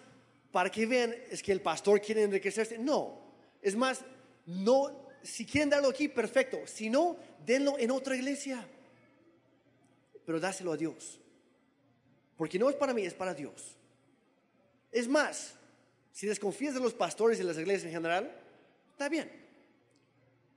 para 0.51 0.70
que 0.70 0.86
vean, 0.86 1.16
es 1.32 1.41
que 1.41 1.51
el 1.51 1.62
pastor 1.62 1.99
quiere 1.99 2.24
enriquecerse. 2.24 2.78
No, 2.78 3.20
es 3.62 3.76
más, 3.76 4.06
no, 4.45 5.05
si 5.26 5.45
quieren 5.45 5.69
darlo 5.69 5.89
aquí, 5.89 6.07
perfecto. 6.07 6.61
Si 6.65 6.89
no, 6.89 7.17
denlo 7.45 7.78
en 7.80 7.91
otra 7.91 8.15
iglesia. 8.15 8.65
Pero 10.26 10.39
dáselo 10.39 10.71
a 10.71 10.78
Dios. 10.78 11.19
Porque 12.38 12.59
no 12.59 12.69
es 12.69 12.76
para 12.76 12.93
mí, 12.93 13.05
es 13.05 13.13
para 13.13 13.34
Dios. 13.34 13.76
Es 14.91 15.07
más, 15.07 15.53
si 16.11 16.28
desconfías 16.28 16.73
de 16.73 16.80
los 16.80 16.93
pastores 16.93 17.39
y 17.39 17.43
las 17.43 17.57
iglesias 17.57 17.86
en 17.86 17.91
general, 17.91 18.32
está 18.91 19.09
bien. 19.09 19.32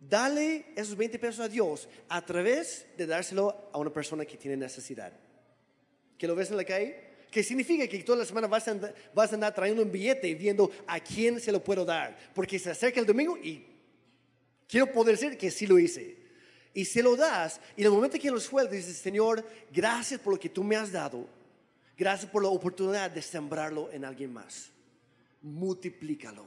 Dale 0.00 0.66
esos 0.76 0.96
20 0.96 1.18
pesos 1.18 1.40
a 1.40 1.48
Dios 1.48 1.88
a 2.08 2.24
través 2.24 2.86
de 2.96 3.06
dárselo 3.06 3.70
a 3.72 3.78
una 3.78 3.92
persona 3.92 4.24
que 4.24 4.36
tiene 4.36 4.56
necesidad. 4.56 5.12
¿Que 6.16 6.28
lo 6.28 6.36
ves 6.36 6.50
en 6.50 6.56
la 6.56 6.64
calle? 6.64 7.08
Que 7.30 7.42
significa 7.42 7.86
que 7.88 7.98
toda 8.02 8.18
la 8.18 8.24
semana 8.24 8.46
vas 8.46 8.68
a, 8.68 8.72
andar, 8.72 8.94
vas 9.14 9.32
a 9.32 9.34
andar 9.34 9.54
trayendo 9.54 9.82
un 9.82 9.90
billete 9.90 10.28
y 10.28 10.34
viendo 10.34 10.70
a 10.86 11.00
quién 11.00 11.40
se 11.40 11.52
lo 11.52 11.62
puedo 11.62 11.84
dar. 11.84 12.16
Porque 12.34 12.58
se 12.58 12.70
acerca 12.70 13.00
el 13.00 13.06
domingo 13.06 13.36
y 13.36 13.64
quiero 14.68 14.92
poder 14.92 15.18
decir 15.18 15.36
que 15.36 15.50
sí 15.50 15.66
lo 15.66 15.78
hice. 15.78 16.18
Y 16.74 16.84
se 16.84 17.02
lo 17.02 17.16
das, 17.16 17.60
y 17.76 17.80
en 17.80 17.86
el 17.86 17.92
momento 17.92 18.18
que 18.18 18.30
lo 18.30 18.38
sueltas, 18.38 18.76
dices, 18.76 18.98
Señor, 18.98 19.44
gracias 19.72 20.20
por 20.20 20.34
lo 20.34 20.38
que 20.38 20.48
tú 20.48 20.62
me 20.62 20.76
has 20.76 20.92
dado. 20.92 21.26
Gracias 21.96 22.30
por 22.30 22.42
la 22.42 22.48
oportunidad 22.48 23.10
de 23.10 23.20
sembrarlo 23.20 23.90
en 23.90 24.04
alguien 24.04 24.32
más. 24.32 24.70
Multiplícalo 25.42 26.46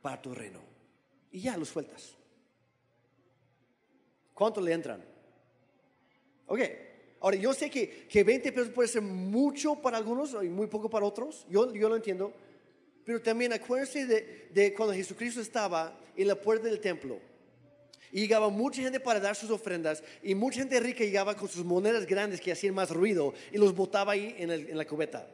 para 0.00 0.22
tu 0.22 0.32
reino. 0.32 0.60
Y 1.32 1.40
ya 1.40 1.56
lo 1.56 1.64
sueltas. 1.64 2.14
¿Cuánto 4.32 4.60
le 4.60 4.72
entran? 4.72 5.04
Ok. 6.46 6.60
Ahora, 7.20 7.36
yo 7.36 7.52
sé 7.52 7.68
que, 7.68 8.06
que 8.06 8.22
20 8.22 8.52
pesos 8.52 8.70
puede 8.70 8.88
ser 8.88 9.02
mucho 9.02 9.74
para 9.74 9.96
algunos 9.96 10.36
y 10.40 10.48
muy 10.48 10.68
poco 10.68 10.88
para 10.88 11.04
otros. 11.04 11.44
Yo, 11.50 11.74
yo 11.74 11.88
lo 11.88 11.96
entiendo. 11.96 12.32
Pero 13.04 13.20
también 13.20 13.52
acuérdense 13.52 14.06
de, 14.06 14.48
de 14.52 14.72
cuando 14.74 14.94
Jesucristo 14.94 15.40
estaba 15.40 15.98
en 16.16 16.28
la 16.28 16.36
puerta 16.36 16.68
del 16.68 16.78
templo. 16.78 17.18
Y 18.12 18.20
llegaba 18.20 18.48
mucha 18.48 18.82
gente 18.82 19.00
para 19.00 19.20
dar 19.20 19.36
sus 19.36 19.50
ofrendas 19.50 20.02
y 20.22 20.34
mucha 20.34 20.60
gente 20.60 20.80
rica 20.80 21.04
llegaba 21.04 21.36
con 21.36 21.48
sus 21.48 21.64
monedas 21.64 22.06
grandes 22.06 22.40
que 22.40 22.52
hacían 22.52 22.74
más 22.74 22.90
ruido 22.90 23.34
y 23.52 23.58
los 23.58 23.74
botaba 23.74 24.12
ahí 24.12 24.34
en, 24.38 24.76
la 24.76 24.86
cubeta 24.86 25.28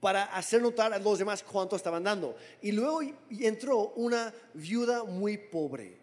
para 0.00 0.24
hacer 0.24 0.62
notar 0.62 0.92
a 0.92 0.98
los 0.98 1.18
demás 1.18 1.42
cuánto 1.42 1.76
estaban 1.76 2.04
dando. 2.04 2.36
Y 2.62 2.72
luego 2.72 3.00
entró 3.30 3.92
una 3.96 4.32
viuda 4.54 5.04
muy 5.04 5.36
pobre. 5.38 5.98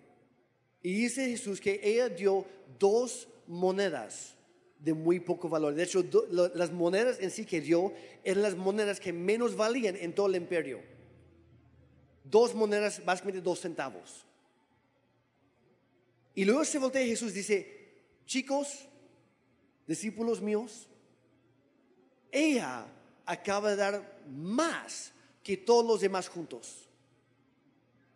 Y 0.82 0.94
dice 0.94 1.30
Jesús 1.30 1.62
que 1.62 1.80
ella 1.82 2.10
dio 2.10 2.46
dos 2.78 3.28
monedas 3.48 4.36
de 4.80 4.94
muy 4.94 5.20
poco 5.20 5.50
valor. 5.50 5.74
De 5.74 5.84
hecho, 5.84 6.04
las 6.54 6.72
monedas 6.72 7.18
en 7.20 7.32
sí 7.32 7.46
que 7.46 7.62
dio 7.62 7.94
eran 8.24 8.44
las 8.44 8.56
monedas 8.56 9.00
que 9.00 9.14
menos 9.14 9.56
valían 9.56 9.96
en 9.96 10.14
todo 10.14 10.28
el 10.28 10.36
imperio. 10.36 10.82
Dos 12.24 12.54
monedas, 12.54 13.04
básicamente 13.04 13.42
dos 13.42 13.62
centavos. 13.62 14.25
Y 16.36 16.44
luego 16.46 16.66
se 16.66 16.78
voltea 16.78 17.06
Jesús 17.06 17.32
y 17.32 17.36
dice, 17.36 17.94
chicos, 18.26 18.88
discípulos 19.88 20.42
míos, 20.42 20.88
ella 22.32 22.86
acaba 23.26 23.72
de 23.72 23.76
dar 23.78 24.22
más 24.30 25.14
que 25.42 25.56
todos 25.56 25.86
los 25.86 26.02
demás 26.02 26.28
juntos. 26.28 26.90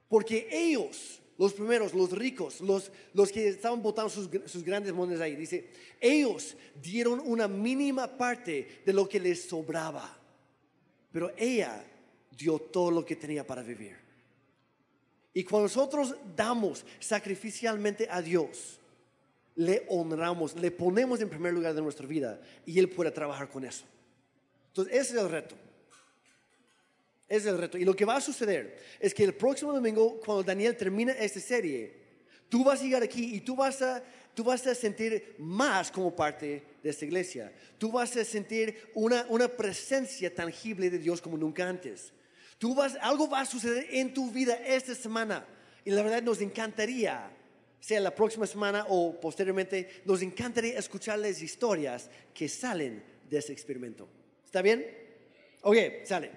Porque 0.10 0.48
ellos 0.52 1.22
los 1.40 1.54
primeros, 1.54 1.94
los 1.94 2.12
ricos, 2.12 2.60
los, 2.60 2.92
los 3.14 3.32
que 3.32 3.48
estaban 3.48 3.82
botando 3.82 4.10
sus, 4.10 4.30
sus, 4.46 4.62
grandes 4.62 4.92
monedas 4.92 5.22
ahí. 5.22 5.38
Dice, 5.38 5.70
ellos 6.02 6.58
dieron 6.82 7.22
una 7.24 7.48
mínima 7.48 8.18
parte 8.18 8.82
de 8.86 8.92
lo 8.92 9.08
que 9.08 9.22
les 9.22 9.48
sobraba, 9.48 10.20
pero 11.14 11.32
ella 11.38 11.82
dio 12.38 12.60
todo 12.60 12.92
lo 12.92 13.06
que 13.06 13.16
tenía 13.16 13.48
para 13.48 13.64
vivir. 13.64 13.96
Y 15.34 15.44
cuando 15.44 15.68
nosotros 15.68 16.16
damos 16.36 16.86
sacrificialmente 17.00 18.08
a 18.10 18.22
Dios, 18.22 18.80
le 19.56 19.86
honramos, 19.90 20.56
le 20.56 20.72
ponemos 20.72 21.20
en 21.22 21.30
primer 21.30 21.54
lugar 21.54 21.74
de 21.74 21.82
nuestra 21.82 22.08
vida 22.08 22.40
y 22.66 22.80
Él 22.80 22.90
puede 22.90 23.12
trabajar 23.12 23.50
con 23.50 23.66
eso. 23.66 23.86
Entonces, 24.70 24.94
ese 24.94 25.18
es 25.18 25.22
el 25.22 25.30
reto. 25.30 25.56
Es 27.28 27.46
el 27.46 27.58
reto. 27.58 27.78
Y 27.78 27.86
lo 27.86 27.96
que 27.96 28.06
va 28.06 28.16
a 28.16 28.22
suceder 28.22 28.80
es 29.00 29.14
que 29.14 29.24
el 29.24 29.34
próximo 29.34 29.74
domingo, 29.74 30.20
cuando 30.26 30.44
Daniel 30.44 30.76
termine 30.76 31.16
esta 31.20 31.40
serie, 31.40 31.94
tú 32.48 32.64
vas 32.64 32.80
a 32.80 32.84
llegar 32.84 33.04
aquí 33.04 33.36
y 33.36 33.42
tú 33.42 33.56
vas 33.56 33.82
a, 33.82 34.02
tú 34.34 34.44
vas 34.44 34.66
a 34.66 34.74
sentir 34.74 35.36
más 35.38 35.92
como 35.92 36.16
parte 36.16 36.64
de 36.82 36.90
esta 36.90 37.06
iglesia. 37.06 37.52
Tú 37.78 37.92
vas 37.92 38.16
a 38.16 38.26
sentir 38.26 38.90
una, 38.96 39.26
una 39.30 39.48
presencia 39.48 40.34
tangible 40.34 40.90
de 40.90 40.98
Dios 40.98 41.22
como 41.22 41.38
nunca 41.38 41.68
antes. 41.68 42.14
Tú 42.60 42.76
vas, 42.76 42.98
algo 43.02 43.28
va 43.28 43.42
a 43.42 43.46
suceder 43.46 43.88
en 43.90 44.14
tu 44.14 44.30
vida 44.30 44.54
esta 44.54 44.94
semana. 44.94 45.48
Y 45.86 45.92
la 45.92 46.04
verdad 46.04 46.22
nos 46.22 46.42
encantaría, 46.42 47.32
sea 47.80 48.02
la 48.02 48.14
próxima 48.14 48.46
semana 48.46 48.86
o 48.90 49.20
posteriormente, 49.20 50.02
nos 50.06 50.22
encantaría 50.22 50.78
escucharles 50.78 51.42
historias 51.42 52.10
que 52.34 52.50
salen 52.50 53.02
de 53.30 53.38
ese 53.38 53.54
experimento. 53.54 54.08
¿Está 54.46 54.62
bien? 54.62 54.86
Ok, 55.62 55.78
sale. 56.04 56.32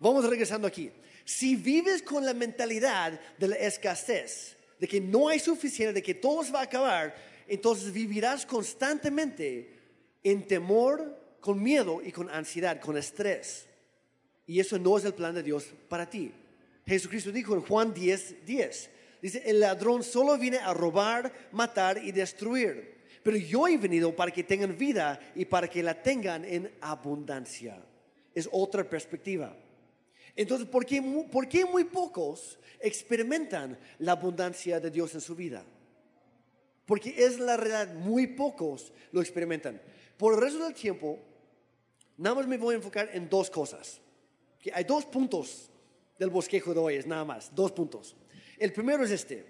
Vamos 0.00 0.28
regresando 0.28 0.66
aquí. 0.66 0.90
Si 1.26 1.56
vives 1.56 2.02
con 2.02 2.24
la 2.24 2.34
mentalidad 2.34 3.20
de 3.38 3.48
la 3.48 3.56
escasez, 3.56 4.56
de 4.80 4.88
que 4.88 5.00
no 5.00 5.28
hay 5.28 5.40
suficiente, 5.40 5.92
de 5.92 6.02
que 6.02 6.14
todo 6.14 6.42
se 6.42 6.52
va 6.52 6.60
a 6.60 6.64
acabar, 6.64 7.14
entonces 7.46 7.92
vivirás 7.92 8.46
constantemente 8.46 9.78
en 10.22 10.46
temor, 10.46 11.20
con 11.40 11.62
miedo 11.62 12.00
y 12.02 12.12
con 12.12 12.30
ansiedad, 12.30 12.80
con 12.80 12.96
estrés. 12.96 13.66
Y 14.46 14.60
eso 14.60 14.78
no 14.78 14.96
es 14.98 15.04
el 15.04 15.14
plan 15.14 15.34
de 15.34 15.42
Dios 15.42 15.66
para 15.88 16.08
ti. 16.08 16.32
Jesucristo 16.86 17.32
dijo 17.32 17.54
en 17.54 17.62
Juan 17.62 17.94
10, 17.94 18.44
10, 18.44 18.90
dice, 19.22 19.42
el 19.46 19.60
ladrón 19.60 20.02
solo 20.02 20.36
viene 20.36 20.58
a 20.58 20.74
robar, 20.74 21.32
matar 21.52 21.98
y 21.98 22.12
destruir. 22.12 22.94
Pero 23.22 23.38
yo 23.38 23.66
he 23.66 23.78
venido 23.78 24.14
para 24.14 24.30
que 24.30 24.44
tengan 24.44 24.76
vida 24.76 25.18
y 25.34 25.46
para 25.46 25.68
que 25.68 25.82
la 25.82 26.02
tengan 26.02 26.44
en 26.44 26.70
abundancia. 26.82 27.82
Es 28.34 28.48
otra 28.52 28.84
perspectiva. 28.84 29.56
Entonces, 30.36 30.68
¿por 30.68 30.84
qué, 30.84 31.00
muy 31.00 31.84
pocos 31.84 32.58
experimentan 32.80 33.78
la 33.98 34.12
abundancia 34.12 34.78
de 34.78 34.90
Dios 34.90 35.14
en 35.14 35.22
su 35.22 35.34
vida? 35.34 35.64
Porque 36.84 37.14
es 37.16 37.38
la 37.38 37.56
realidad, 37.56 37.94
muy 37.94 38.26
pocos 38.26 38.92
lo 39.10 39.22
experimentan. 39.22 39.80
Por 40.18 40.34
el 40.34 40.40
resto 40.40 40.62
del 40.62 40.74
tiempo, 40.74 41.18
nada 42.18 42.36
más 42.36 42.46
me 42.46 42.58
voy 42.58 42.74
a 42.74 42.76
enfocar 42.76 43.08
en 43.14 43.30
dos 43.30 43.48
cosas. 43.48 44.00
Hay 44.72 44.84
dos 44.84 45.04
puntos 45.04 45.70
del 46.18 46.30
bosquejo 46.30 46.72
de 46.72 46.80
hoy, 46.80 46.94
es 46.94 47.06
nada 47.06 47.24
más, 47.24 47.54
dos 47.54 47.72
puntos. 47.72 48.16
El 48.58 48.72
primero 48.72 49.04
es 49.04 49.10
este. 49.10 49.44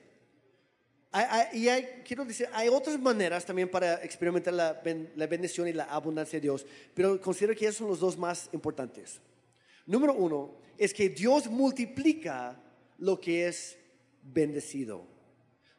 y 1.53 1.67
quiero 2.05 2.25
decir, 2.25 2.49
hay 2.53 2.69
otras 2.69 2.99
maneras 2.99 3.45
también 3.45 3.71
para 3.71 4.03
experimentar 4.03 4.55
la, 4.55 4.83
la 5.17 5.27
bendición 5.27 5.69
y 5.69 5.73
la 5.73 5.85
abundancia 5.85 6.39
de 6.39 6.43
Dios, 6.43 6.67
pero 6.95 7.21
considero 7.21 7.55
que 7.55 7.67
esos 7.67 7.77
son 7.77 7.89
los 7.89 8.01
dos 8.01 8.17
más 8.19 8.49
importantes. 8.53 9.21
Número 9.87 10.15
uno 10.15 10.57
es 10.79 10.95
que 10.95 11.09
Dios 11.09 11.49
multiplica 11.49 12.61
lo 12.99 13.21
que 13.21 13.47
es 13.47 13.77
bendecido. 14.23 15.07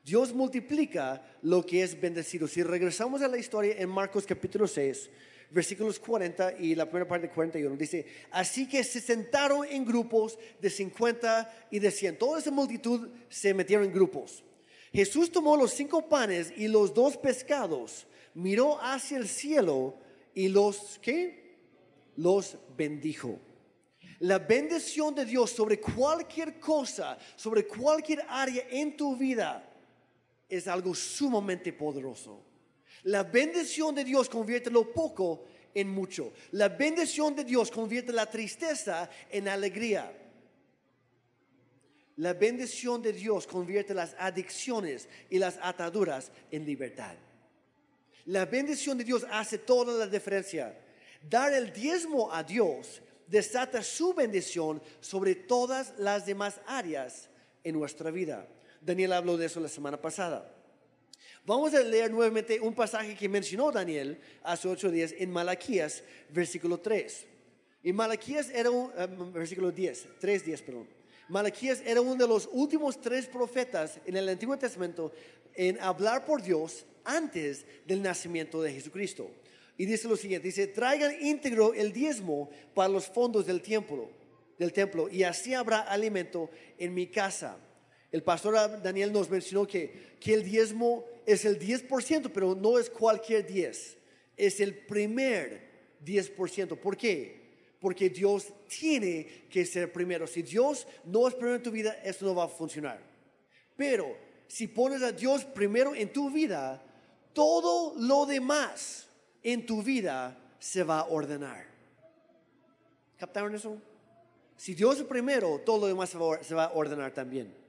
Dios 0.04 0.34
multiplica 0.34 1.24
lo 1.42 1.66
que 1.66 1.82
es 1.82 2.00
bendecido. 2.00 2.48
Si 2.48 2.62
regresamos 2.62 3.24
a 3.24 3.28
la 3.28 3.40
historia 3.40 3.76
en 3.80 3.90
Marcos 3.90 4.26
capítulo 4.28 4.68
6, 4.68 5.10
versículos 5.50 6.00
40 6.00 6.60
y 6.60 6.76
la 6.76 6.86
primera 6.86 7.08
parte 7.08 7.28
de 7.28 7.34
41, 7.34 7.76
dice, 7.76 8.06
así 8.32 8.68
que 8.68 8.84
se 8.84 9.00
sentaron 9.00 9.66
en 9.66 9.86
grupos 9.86 10.38
de 10.60 10.70
50 10.70 11.68
y 11.72 11.80
de 11.80 11.92
100. 11.92 12.18
Toda 12.18 12.40
esa 12.40 12.52
multitud 12.52 13.10
se 13.30 13.54
metieron 13.54 13.86
en 13.86 13.94
grupos. 13.94 14.44
Jesús 14.94 15.32
tomó 15.32 15.58
los 15.58 15.72
cinco 15.72 16.08
panes 16.08 16.54
y 16.56 16.70
los 16.70 16.94
dos 16.94 17.18
pescados, 17.18 18.08
miró 18.34 18.82
hacia 18.82 19.18
el 19.18 19.28
cielo 19.28 19.98
y 20.34 20.48
los, 20.48 21.00
¿qué? 21.02 21.44
Los 22.18 22.58
bendijo 22.78 23.40
La 24.20 24.40
bendición 24.40 25.14
de 25.14 25.26
Dios 25.26 25.52
sobre 25.52 25.82
cualquier 25.82 26.60
cosa, 26.62 27.18
sobre 27.36 27.68
cualquier 27.68 28.26
área 28.30 28.66
en 28.70 28.96
tu 28.96 29.18
vida, 29.18 29.70
es 30.48 30.68
algo 30.68 30.96
sumamente 30.96 31.74
poderoso. 31.74 32.45
La 33.06 33.24
bendición 33.24 33.94
de 33.94 34.04
Dios 34.04 34.30
convierte 34.30 34.72
lo 34.72 34.92
poco 34.92 35.46
en 35.74 35.90
mucho. 35.90 36.34
La 36.52 36.70
bendición 36.70 37.36
de 37.36 37.44
Dios 37.44 37.70
convierte 37.70 38.12
la 38.12 38.26
tristeza 38.26 39.10
en 39.30 39.48
alegría. 39.48 40.12
La 42.18 42.34
bendición 42.34 43.04
de 43.04 43.14
Dios 43.14 43.46
convierte 43.46 43.94
las 43.94 44.16
adicciones 44.18 45.08
y 45.30 45.38
las 45.38 45.60
ataduras 45.62 46.32
en 46.50 46.66
libertad. 46.66 47.16
La 48.26 48.46
bendición 48.46 48.98
de 48.98 49.04
Dios 49.04 49.26
hace 49.30 49.60
toda 49.60 49.94
la 49.94 50.08
diferencia. 50.08 50.76
Dar 51.30 51.54
el 51.54 51.72
diezmo 51.72 52.34
a 52.34 52.44
Dios 52.44 53.02
desata 53.28 53.84
su 53.84 54.16
bendición 54.16 54.82
sobre 55.00 55.36
todas 55.36 55.94
las 56.00 56.26
demás 56.26 56.60
áreas 56.66 57.30
en 57.64 57.78
nuestra 57.78 58.10
vida. 58.10 58.48
Daniel 58.82 59.14
habló 59.14 59.38
de 59.38 59.46
eso 59.46 59.60
la 59.60 59.70
semana 59.70 60.02
pasada. 60.02 60.52
Vamos 61.46 61.76
a 61.76 61.80
leer 61.84 62.10
nuevamente 62.10 62.60
un 62.60 62.74
pasaje 62.74 63.14
que 63.14 63.30
mencionó 63.30 63.72
Daniel 63.72 64.18
hace 64.42 64.68
ocho 64.68 64.90
días 64.90 65.14
en 65.16 65.32
Malaquías, 65.32 66.04
versículo 66.30 66.80
3. 66.80 67.24
Y 67.84 67.94
Malaquías 67.94 68.50
era 68.50 68.72
un, 68.72 68.92
eh, 68.98 69.08
versículo 69.32 69.72
10, 69.72 70.08
3 70.20 70.44
días, 70.44 70.64
perdón. 70.64 70.88
Malaquías 71.30 71.84
era 71.86 72.02
uno 72.02 72.16
de 72.16 72.28
los 72.28 72.50
últimos 72.52 73.00
tres 73.00 73.28
profetas 73.28 74.00
en 74.08 74.18
el 74.18 74.28
Antiguo 74.28 74.58
Testamento 74.58 75.12
en 75.54 75.80
hablar 75.80 76.26
por 76.26 76.42
Dios 76.42 76.84
antes 77.04 77.64
del 77.86 78.02
nacimiento 78.02 78.60
de 78.64 78.74
Jesucristo. 78.74 79.30
Y 79.78 79.86
dice 79.86 80.08
lo 80.08 80.18
siguiente, 80.18 80.48
dice, 80.48 80.66
traigan 80.66 81.14
íntegro 81.22 81.76
el 81.76 81.94
diezmo 81.94 82.50
para 82.74 82.90
los 82.90 83.06
fondos 83.06 83.46
del 83.46 83.62
templo, 83.62 84.10
del 84.58 84.74
templo, 84.74 85.10
y 85.10 85.22
así 85.22 85.54
habrá 85.54 85.82
alimento 85.82 86.50
en 86.80 86.94
mi 86.94 87.06
casa. 87.06 87.58
El 88.12 88.24
pastor 88.24 88.82
Daniel 88.82 89.12
nos 89.12 89.30
mencionó 89.30 89.68
que, 89.68 90.16
que 90.20 90.34
el 90.34 90.44
diezmo 90.44 91.06
es 91.26 91.46
el 91.46 91.60
10%, 91.60 92.30
pero 92.34 92.56
no 92.56 92.78
es 92.78 92.90
cualquier 92.90 93.46
10, 93.46 93.98
es 94.38 94.60
el 94.60 94.78
primer 94.78 95.98
10%. 96.04 96.78
¿Por 96.78 96.98
qué? 96.98 97.46
Porque 97.80 98.10
Dios 98.10 98.48
tiene 98.68 99.46
que 99.50 99.66
ser 99.66 99.92
primero. 99.92 100.28
Si 100.28 100.42
Dios 100.42 100.88
no 101.04 101.28
es 101.28 101.34
primero 101.34 101.56
en 101.56 101.64
tu 101.64 101.72
vida, 101.72 102.00
esto 102.04 102.26
no 102.26 102.36
va 102.36 102.46
a 102.46 102.48
funcionar. 102.48 103.00
Pero 103.76 104.16
si 104.48 104.68
pones 104.68 105.02
a 105.02 105.12
Dios 105.12 105.44
primero 105.46 105.94
en 105.96 106.12
tu 106.12 106.30
vida, 106.30 106.82
todo 107.34 107.94
lo 107.98 108.26
demás 108.26 109.08
en 109.44 109.66
tu 109.66 109.84
vida 109.84 110.38
se 110.60 110.84
va 110.84 111.02
a 111.02 111.08
ordenar. 111.10 111.66
¿Captaron 113.18 113.54
eso? 113.54 113.78
Si 114.58 114.74
Dios 114.74 115.00
es 115.00 115.04
primero, 115.04 115.62
todo 115.66 115.82
lo 115.82 115.88
demás 115.88 116.10
se 116.10 116.56
va 116.56 116.66
a 116.66 116.74
ordenar 116.74 117.14
también. 117.14 117.65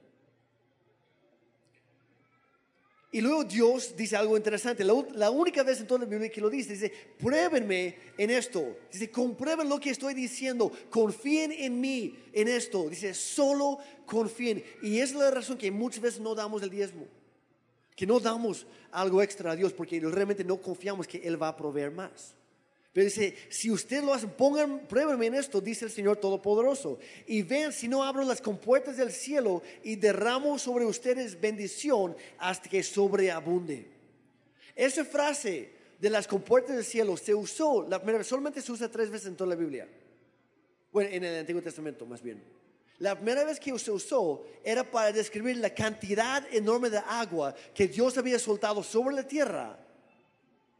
Y 3.11 3.21
luego 3.21 3.43
Dios 3.43 3.95
dice 3.95 4.15
algo 4.15 4.35
interesante. 4.35 4.83
La, 4.83 5.31
única 5.31 5.63
vez 5.63 5.79
en 5.79 5.87
toda 5.87 6.01
la 6.01 6.05
Biblia 6.05 6.29
que 6.29 6.41
lo 6.41 6.49
dice, 6.49 6.73
dice, 6.73 6.91
pruébenme 7.17 7.95
en 8.17 8.29
esto. 8.29 8.77
Dice, 8.91 9.09
comprueben 9.09 9.69
lo 9.69 9.79
que 9.79 9.91
estoy 9.91 10.13
diciendo. 10.13 10.71
Confíen 10.89 11.51
en 11.53 11.79
mí 11.79 12.17
en 12.33 12.47
esto. 12.47 12.89
Dice, 12.89 13.13
solo 13.13 13.79
confíen. 14.05 14.63
Y 14.81 14.99
es 14.99 15.13
la 15.13 15.31
razón 15.31 15.57
que 15.57 15.71
muchas 15.71 16.01
veces 16.01 16.19
no 16.19 16.35
damos 16.35 16.61
el 16.61 16.69
diezmo 16.69 17.07
que 17.97 18.05
no 18.05 18.19
damos 18.19 18.67
algo 18.91 19.23
extra 19.23 19.51
a 19.51 19.55
Dios 19.55 19.73
porque 19.73 19.99
realmente 19.99 20.43
no 20.43 20.61
confiamos 20.61 21.07
que 21.07 21.17
Él 21.17 21.41
va 21.41 21.47
a 21.47 21.57
proveer 21.57 21.89
más. 21.89 22.35
Pero 22.97 23.05
dice, 23.05 23.35
si 23.49 23.69
usted 23.69 24.03
lo 24.03 24.11
hace, 24.11 24.25
pongan, 24.25 24.87
pruébenme 24.87 25.27
en 25.27 25.35
esto, 25.35 25.61
dice 25.61 25.85
el 25.85 25.91
Señor 25.91 26.17
Todopoderoso. 26.17 26.97
Y 27.27 27.43
vean 27.43 27.71
si 27.71 27.87
no 27.87 28.03
abro 28.03 28.23
las 28.23 28.41
compuertas 28.41 28.97
del 28.97 29.11
cielo 29.11 29.61
y 29.83 29.97
derramo 29.97 30.57
sobre 30.57 30.83
ustedes 30.83 31.39
bendición 31.39 32.17
hasta 32.39 32.67
que 32.67 32.81
sobreabunde. 32.81 33.85
Esa 34.75 35.05
frase 35.05 35.69
de 35.99 36.09
las 36.09 36.25
compuertas 36.25 36.75
del 36.75 36.83
cielo 36.83 37.15
se 37.17 37.35
usó, 37.35 37.87
la 37.87 38.01
primera 38.01 38.23
solamente 38.23 38.63
se 38.63 38.71
usa 38.71 38.89
tres 38.89 39.11
veces 39.11 39.27
en 39.27 39.35
toda 39.35 39.51
la 39.51 39.55
Biblia. 39.55 39.87
Bueno, 40.91 41.11
en 41.13 41.23
el 41.23 41.37
Antiguo 41.41 41.61
Testamento 41.61 42.03
más 42.07 42.23
bien. 42.23 42.43
La 42.97 43.13
primera 43.13 43.43
vez 43.43 43.59
que 43.59 43.77
se 43.77 43.91
usó 43.91 44.43
era 44.63 44.83
para 44.83 45.11
describir 45.11 45.57
la 45.57 45.69
cantidad 45.69 46.43
enorme 46.51 46.89
de 46.89 46.97
agua 46.97 47.53
que 47.75 47.87
Dios 47.87 48.17
había 48.17 48.39
soltado 48.39 48.81
sobre 48.81 49.15
la 49.15 49.27
tierra 49.27 49.77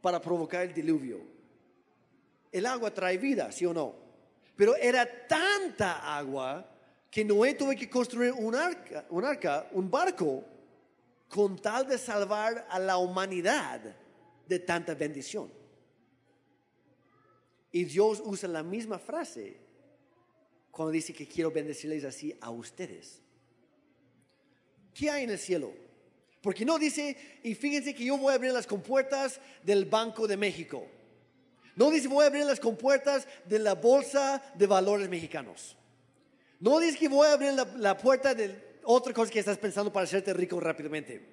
para 0.02 0.20
provocar 0.20 0.62
el 0.62 0.74
diluvio. 0.74 1.37
El 2.50 2.66
agua 2.66 2.92
trae 2.92 3.18
vida, 3.18 3.52
¿sí 3.52 3.66
o 3.66 3.74
no? 3.74 3.94
Pero 4.56 4.74
era 4.76 5.06
tanta 5.26 6.16
agua 6.16 6.68
que 7.10 7.24
Noé 7.24 7.54
tuvo 7.54 7.70
que 7.70 7.88
construir 7.88 8.32
un 8.32 8.54
arca, 8.54 9.06
un, 9.10 9.24
arca, 9.24 9.68
un 9.72 9.90
barco, 9.90 10.44
con 11.28 11.56
tal 11.58 11.86
de 11.86 11.98
salvar 11.98 12.66
a 12.70 12.78
la 12.78 12.98
humanidad 12.98 13.80
de 14.46 14.58
tanta 14.58 14.94
bendición. 14.94 15.50
Y 17.70 17.84
Dios 17.84 18.22
usa 18.24 18.48
la 18.48 18.62
misma 18.62 18.98
frase 18.98 19.56
cuando 20.70 20.92
dice 20.92 21.12
que 21.12 21.26
quiero 21.26 21.50
bendecirles 21.50 22.04
así 22.04 22.36
a 22.40 22.50
ustedes. 22.50 23.20
¿Qué 24.94 25.10
hay 25.10 25.24
en 25.24 25.30
el 25.30 25.38
cielo? 25.38 25.72
Porque 26.40 26.64
no 26.64 26.78
dice, 26.78 27.16
y 27.42 27.54
fíjense 27.54 27.94
que 27.94 28.04
yo 28.04 28.16
voy 28.16 28.32
a 28.32 28.36
abrir 28.36 28.52
las 28.52 28.66
compuertas 28.66 29.40
del 29.62 29.84
Banco 29.84 30.26
de 30.26 30.36
México. 30.36 30.86
No 31.78 31.92
dice, 31.92 32.08
voy 32.08 32.24
a 32.24 32.26
abrir 32.26 32.44
las 32.44 32.58
compuertas 32.58 33.28
de 33.44 33.60
la 33.60 33.76
Bolsa 33.76 34.42
de 34.56 34.66
Valores 34.66 35.08
Mexicanos. 35.08 35.76
No 36.58 36.80
dice 36.80 36.98
que 36.98 37.08
voy 37.08 37.28
a 37.28 37.34
abrir 37.34 37.52
la, 37.52 37.96
puerta 37.96 38.34
de 38.34 38.80
otra 38.82 39.12
cosa 39.14 39.30
que 39.30 39.38
estás 39.38 39.58
pensando 39.58 39.92
para 39.92 40.02
hacerte 40.02 40.34
rico 40.34 40.58
rápidamente. 40.58 41.24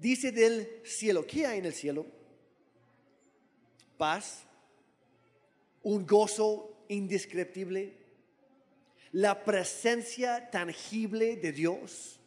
Dice 0.00 0.32
del 0.32 0.80
cielo, 0.84 1.24
¿qué 1.24 1.46
hay 1.46 1.60
en 1.60 1.66
el 1.66 1.72
cielo? 1.72 2.04
Paz, 3.96 4.42
un 5.84 6.04
gozo 6.04 6.84
indescriptible, 6.88 7.92
la 9.12 9.44
presencia 9.44 10.50
tangible 10.50 11.36
de 11.36 11.52
Dios 11.52 12.18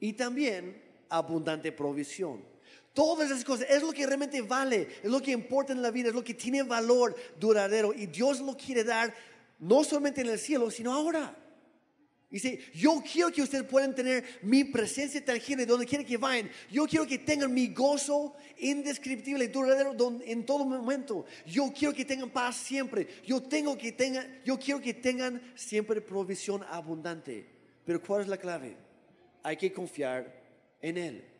y 0.00 0.12
también 0.12 0.82
abundante 1.08 1.72
provisión. 1.72 2.53
Todas 2.94 3.28
esas 3.28 3.44
cosas 3.44 3.66
es 3.68 3.82
lo 3.82 3.92
que 3.92 4.06
realmente 4.06 4.40
vale, 4.40 4.88
es 5.02 5.10
lo 5.10 5.20
que 5.20 5.32
importa 5.32 5.72
en 5.72 5.82
la 5.82 5.90
vida, 5.90 6.08
es 6.08 6.14
lo 6.14 6.22
que 6.22 6.32
tiene 6.32 6.62
valor 6.62 7.14
duradero 7.40 7.92
y 7.92 8.06
Dios 8.06 8.40
lo 8.40 8.56
quiere 8.56 8.84
dar 8.84 9.12
no 9.58 9.82
solamente 9.82 10.20
en 10.20 10.28
el 10.28 10.38
cielo, 10.38 10.70
sino 10.70 10.94
ahora. 10.94 11.36
Dice, 12.30 12.58
yo 12.72 13.00
quiero 13.00 13.32
que 13.32 13.42
ustedes 13.42 13.64
puedan 13.64 13.94
tener 13.94 14.24
mi 14.42 14.64
presencia 14.64 15.24
tangible 15.24 15.66
donde 15.66 15.86
quiera 15.86 16.04
que 16.04 16.16
vayan. 16.16 16.50
Yo 16.70 16.86
quiero 16.86 17.06
que 17.06 17.18
tengan 17.18 17.52
mi 17.52 17.68
gozo 17.68 18.34
indescriptible 18.58 19.44
y 19.44 19.48
duradero 19.48 19.94
en 20.24 20.46
todo 20.46 20.64
momento. 20.64 21.26
Yo 21.46 21.72
quiero 21.76 21.94
que 21.94 22.04
tengan 22.04 22.30
paz 22.30 22.56
siempre. 22.56 23.06
Yo, 23.24 23.42
tengo 23.42 23.76
que 23.76 23.92
tengan, 23.92 24.40
yo 24.44 24.58
quiero 24.58 24.80
que 24.80 24.94
tengan 24.94 25.42
siempre 25.56 26.00
provisión 26.00 26.64
abundante. 26.68 27.46
Pero 27.84 28.00
¿cuál 28.00 28.22
es 28.22 28.28
la 28.28 28.36
clave? 28.36 28.76
Hay 29.42 29.56
que 29.56 29.72
confiar 29.72 30.32
en 30.80 30.98
Él. 30.98 31.33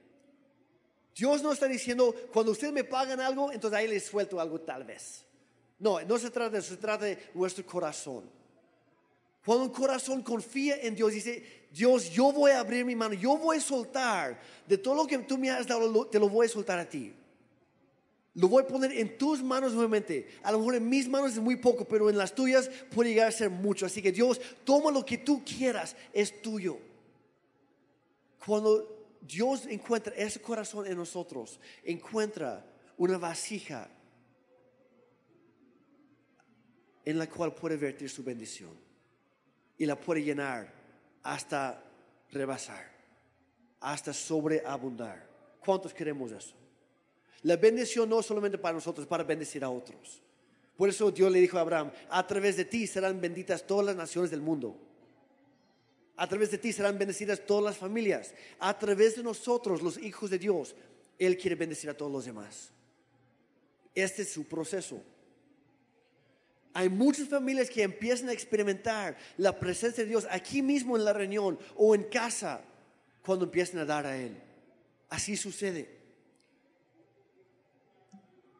Dios 1.14 1.42
no 1.42 1.52
está 1.52 1.68
diciendo, 1.68 2.14
cuando 2.32 2.52
ustedes 2.52 2.72
me 2.72 2.84
pagan 2.84 3.20
algo, 3.20 3.52
entonces 3.52 3.78
ahí 3.78 3.86
les 3.86 4.04
suelto 4.04 4.40
algo 4.40 4.60
tal 4.60 4.84
vez. 4.84 5.24
No, 5.78 6.00
no 6.02 6.18
se 6.18 6.30
trata 6.30 6.50
de 6.50 6.58
eso, 6.58 6.70
se 6.70 6.76
trata 6.76 7.04
de 7.04 7.18
nuestro 7.34 7.64
corazón. 7.64 8.24
Cuando 9.44 9.64
un 9.64 9.70
corazón 9.70 10.22
confía 10.22 10.76
en 10.80 10.94
Dios, 10.94 11.12
dice, 11.12 11.66
Dios, 11.70 12.10
yo 12.10 12.32
voy 12.32 12.52
a 12.52 12.60
abrir 12.60 12.84
mi 12.84 12.96
mano, 12.96 13.14
yo 13.14 13.36
voy 13.36 13.58
a 13.58 13.60
soltar 13.60 14.40
de 14.66 14.78
todo 14.78 14.94
lo 14.94 15.06
que 15.06 15.18
tú 15.18 15.36
me 15.36 15.50
has 15.50 15.66
dado, 15.66 16.06
te 16.06 16.18
lo 16.18 16.28
voy 16.28 16.46
a 16.46 16.48
soltar 16.48 16.78
a 16.78 16.88
ti. 16.88 17.12
Lo 18.34 18.48
voy 18.48 18.64
a 18.64 18.66
poner 18.66 18.90
en 18.92 19.16
tus 19.16 19.42
manos 19.42 19.72
nuevamente. 19.74 20.28
A 20.42 20.50
lo 20.50 20.58
mejor 20.58 20.74
en 20.74 20.88
mis 20.88 21.08
manos 21.08 21.32
es 21.32 21.38
muy 21.38 21.56
poco, 21.56 21.84
pero 21.84 22.10
en 22.10 22.18
las 22.18 22.34
tuyas 22.34 22.68
puede 22.92 23.10
llegar 23.10 23.28
a 23.28 23.32
ser 23.32 23.50
mucho. 23.50 23.86
Así 23.86 24.02
que 24.02 24.10
Dios, 24.10 24.40
toma 24.64 24.90
lo 24.90 25.04
que 25.04 25.18
tú 25.18 25.44
quieras, 25.44 25.94
es 26.12 26.42
tuyo. 26.42 26.78
Cuando 28.44 28.93
Dios 29.26 29.66
encuentra 29.66 30.14
ese 30.14 30.40
corazón 30.40 30.86
en 30.86 30.96
nosotros, 30.96 31.58
encuentra 31.82 32.64
una 32.98 33.16
vasija 33.16 33.88
en 37.04 37.18
la 37.18 37.28
cual 37.28 37.54
puede 37.54 37.76
vertir 37.76 38.10
su 38.10 38.22
bendición 38.22 38.70
y 39.78 39.86
la 39.86 39.98
puede 39.98 40.22
llenar 40.22 40.72
hasta 41.22 41.82
rebasar, 42.30 42.90
hasta 43.80 44.12
sobreabundar. 44.12 45.26
¿Cuántos 45.64 45.94
queremos 45.94 46.30
eso? 46.32 46.54
La 47.42 47.56
bendición 47.56 48.08
no 48.08 48.20
es 48.20 48.26
solamente 48.26 48.58
para 48.58 48.74
nosotros, 48.74 49.06
para 49.06 49.24
bendecir 49.24 49.64
a 49.64 49.70
otros. 49.70 50.22
Por 50.76 50.88
eso 50.88 51.10
Dios 51.10 51.30
le 51.30 51.40
dijo 51.40 51.56
a 51.56 51.62
Abraham, 51.62 51.92
a 52.10 52.26
través 52.26 52.56
de 52.56 52.64
ti 52.64 52.86
serán 52.86 53.20
benditas 53.20 53.66
todas 53.66 53.86
las 53.86 53.96
naciones 53.96 54.30
del 54.30 54.40
mundo. 54.40 54.78
A 56.16 56.28
través 56.28 56.50
de 56.50 56.58
ti 56.58 56.72
serán 56.72 56.98
bendecidas 56.98 57.44
todas 57.44 57.64
las 57.64 57.76
familias. 57.76 58.34
A 58.58 58.78
través 58.78 59.16
de 59.16 59.22
nosotros, 59.22 59.82
los 59.82 59.98
hijos 59.98 60.30
de 60.30 60.38
Dios, 60.38 60.74
Él 61.18 61.36
quiere 61.36 61.56
bendecir 61.56 61.90
a 61.90 61.96
todos 61.96 62.12
los 62.12 62.24
demás. 62.24 62.70
Este 63.94 64.22
es 64.22 64.32
su 64.32 64.44
proceso. 64.44 65.02
Hay 66.72 66.88
muchas 66.88 67.28
familias 67.28 67.70
que 67.70 67.82
empiezan 67.82 68.28
a 68.28 68.32
experimentar 68.32 69.16
la 69.36 69.58
presencia 69.58 70.02
de 70.02 70.10
Dios 70.10 70.26
aquí 70.30 70.60
mismo 70.60 70.96
en 70.96 71.04
la 71.04 71.12
reunión 71.12 71.58
o 71.76 71.94
en 71.94 72.04
casa 72.04 72.62
cuando 73.24 73.44
empiezan 73.44 73.80
a 73.80 73.84
dar 73.84 74.06
a 74.06 74.16
Él. 74.16 74.36
Así 75.08 75.36
sucede. 75.36 75.88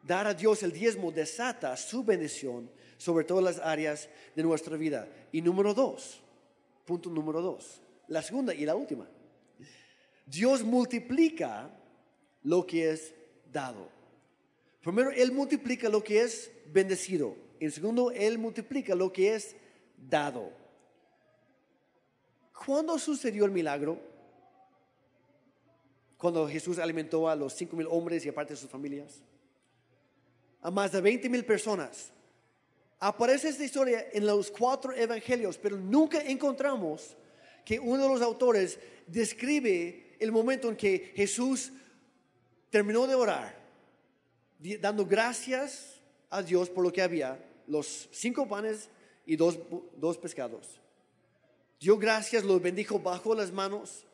Dar 0.03 0.27
a 0.27 0.33
Dios 0.33 0.61
el 0.63 0.71
diezmo 0.71 1.11
desata 1.11 1.75
su 1.75 2.03
bendición 2.03 2.69
sobre 2.97 3.25
todas 3.25 3.43
las 3.43 3.59
áreas 3.59 4.07
de 4.35 4.43
nuestra 4.43 4.77
vida. 4.77 5.09
Y 5.31 5.41
número 5.41 5.73
dos, 5.73 6.21
punto 6.85 7.09
número 7.09 7.41
dos, 7.41 7.81
la 8.07 8.21
segunda 8.21 8.53
y 8.53 8.65
la 8.65 8.75
última. 8.75 9.07
Dios 10.25 10.63
multiplica 10.63 11.69
lo 12.43 12.65
que 12.65 12.91
es 12.91 13.13
dado. 13.51 13.89
Primero, 14.81 15.11
Él 15.11 15.31
multiplica 15.31 15.89
lo 15.89 16.03
que 16.03 16.21
es 16.21 16.51
bendecido. 16.71 17.35
En 17.59 17.71
segundo, 17.71 18.11
Él 18.11 18.37
multiplica 18.37 18.95
lo 18.95 19.11
que 19.11 19.35
es 19.35 19.55
dado. 19.97 20.51
¿Cuándo 22.65 22.97
sucedió 22.99 23.45
el 23.45 23.51
milagro? 23.51 23.99
Cuando 26.17 26.47
Jesús 26.47 26.79
alimentó 26.79 27.27
a 27.27 27.35
los 27.35 27.53
cinco 27.53 27.75
mil 27.75 27.87
hombres 27.89 28.25
y 28.25 28.29
aparte 28.29 28.53
de 28.53 28.59
sus 28.59 28.69
familias. 28.69 29.21
A 30.61 30.71
más 30.71 30.91
de 30.91 31.01
20 31.01 31.29
mil 31.29 31.45
personas. 31.45 32.11
Aparece 32.99 33.49
esta 33.49 33.63
historia 33.63 34.07
en 34.13 34.25
los 34.25 34.49
cuatro 34.49 34.93
evangelios, 34.93 35.57
pero 35.57 35.77
nunca 35.77 36.21
encontramos 36.21 37.15
que 37.63 37.79
uno 37.79 38.03
de 38.03 38.09
los 38.09 38.21
autores 38.21 38.79
describe 39.07 40.15
el 40.19 40.31
momento 40.31 40.69
en 40.69 40.75
que 40.75 41.11
Jesús 41.15 41.71
terminó 42.69 43.07
de 43.07 43.15
orar, 43.15 43.57
dando 44.79 45.05
gracias 45.05 46.01
a 46.29 46.41
Dios 46.41 46.69
por 46.69 46.83
lo 46.83 46.91
que 46.91 47.01
había, 47.01 47.43
los 47.67 48.07
cinco 48.11 48.47
panes 48.47 48.89
y 49.25 49.35
dos, 49.35 49.59
dos 49.97 50.17
pescados. 50.17 50.79
Dio 51.79 51.97
gracias, 51.97 52.43
los 52.43 52.61
bendijo 52.61 52.99
bajo 52.99 53.35
las 53.35 53.51
manos. 53.51 54.05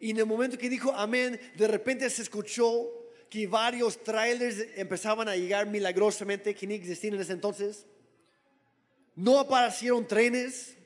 Y 0.00 0.10
en 0.10 0.18
el 0.18 0.26
momento 0.26 0.58
que 0.58 0.68
dijo 0.68 0.92
amén, 0.92 1.38
de 1.56 1.68
repente 1.68 2.08
se 2.10 2.22
escuchó 2.22 2.88
que 3.28 3.46
varios 3.46 4.02
trailers 4.02 4.66
empezaban 4.76 5.28
a 5.28 5.36
llegar 5.36 5.66
milagrosamente 5.66 6.54
que 6.54 6.66
ni 6.66 6.74
existían 6.74 7.14
en 7.14 7.20
ese 7.20 7.32
entonces. 7.32 7.86
No 9.14 9.38
aparecieron 9.38 10.06
trenes, 10.06 10.76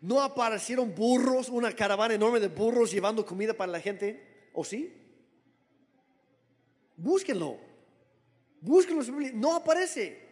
no 0.00 0.20
aparecieron 0.20 0.94
burros, 0.94 1.48
una 1.48 1.72
caravana 1.72 2.14
enorme 2.14 2.40
de 2.40 2.48
burros 2.48 2.90
llevando 2.90 3.24
comida 3.24 3.54
para 3.54 3.72
la 3.72 3.80
gente, 3.80 4.48
¿o 4.52 4.64
sí? 4.64 4.92
Búsquenlo, 6.96 7.58
búsquenlo, 8.60 9.02
no 9.34 9.54
aparece. 9.56 10.26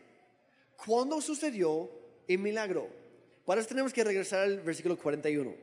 ¿Cuándo 0.84 1.20
sucedió 1.20 1.90
el 2.28 2.38
milagro? 2.38 2.88
Para 3.44 3.60
eso 3.60 3.68
tenemos 3.68 3.92
que 3.92 4.04
regresar 4.04 4.40
al 4.40 4.60
versículo 4.60 4.98
41. 4.98 5.54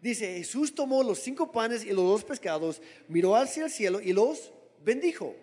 Dice, 0.00 0.38
Jesús 0.38 0.74
tomó 0.74 1.02
los 1.02 1.18
cinco 1.18 1.50
panes 1.52 1.84
y 1.84 1.88
los 1.88 2.04
dos 2.04 2.24
pescados, 2.24 2.80
miró 3.08 3.36
hacia 3.36 3.64
el 3.64 3.70
cielo 3.70 4.00
y 4.00 4.12
los 4.12 4.52
bendijo. 4.82 5.34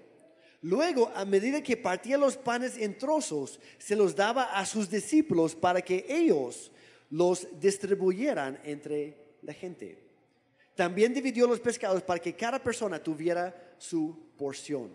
Luego, 0.61 1.11
a 1.15 1.23
medida 1.25 1.61
que 1.61 1.77
partía 1.77 2.17
los 2.17 2.35
panes 2.35 2.77
en 2.77 2.97
trozos, 2.97 3.59
se 3.77 3.95
los 3.95 4.15
daba 4.15 4.57
a 4.57 4.65
sus 4.65 4.89
discípulos 4.89 5.55
para 5.55 5.81
que 5.81 6.05
ellos 6.09 6.71
los 7.09 7.47
distribuyeran 7.59 8.59
entre 8.63 9.17
la 9.43 9.53
gente. 9.53 10.03
También 10.75 11.13
dividió 11.13 11.47
los 11.47 11.59
pescados 11.59 12.01
para 12.03 12.19
que 12.19 12.35
cada 12.35 12.61
persona 12.61 13.01
tuviera 13.01 13.75
su 13.77 14.31
porción. 14.37 14.91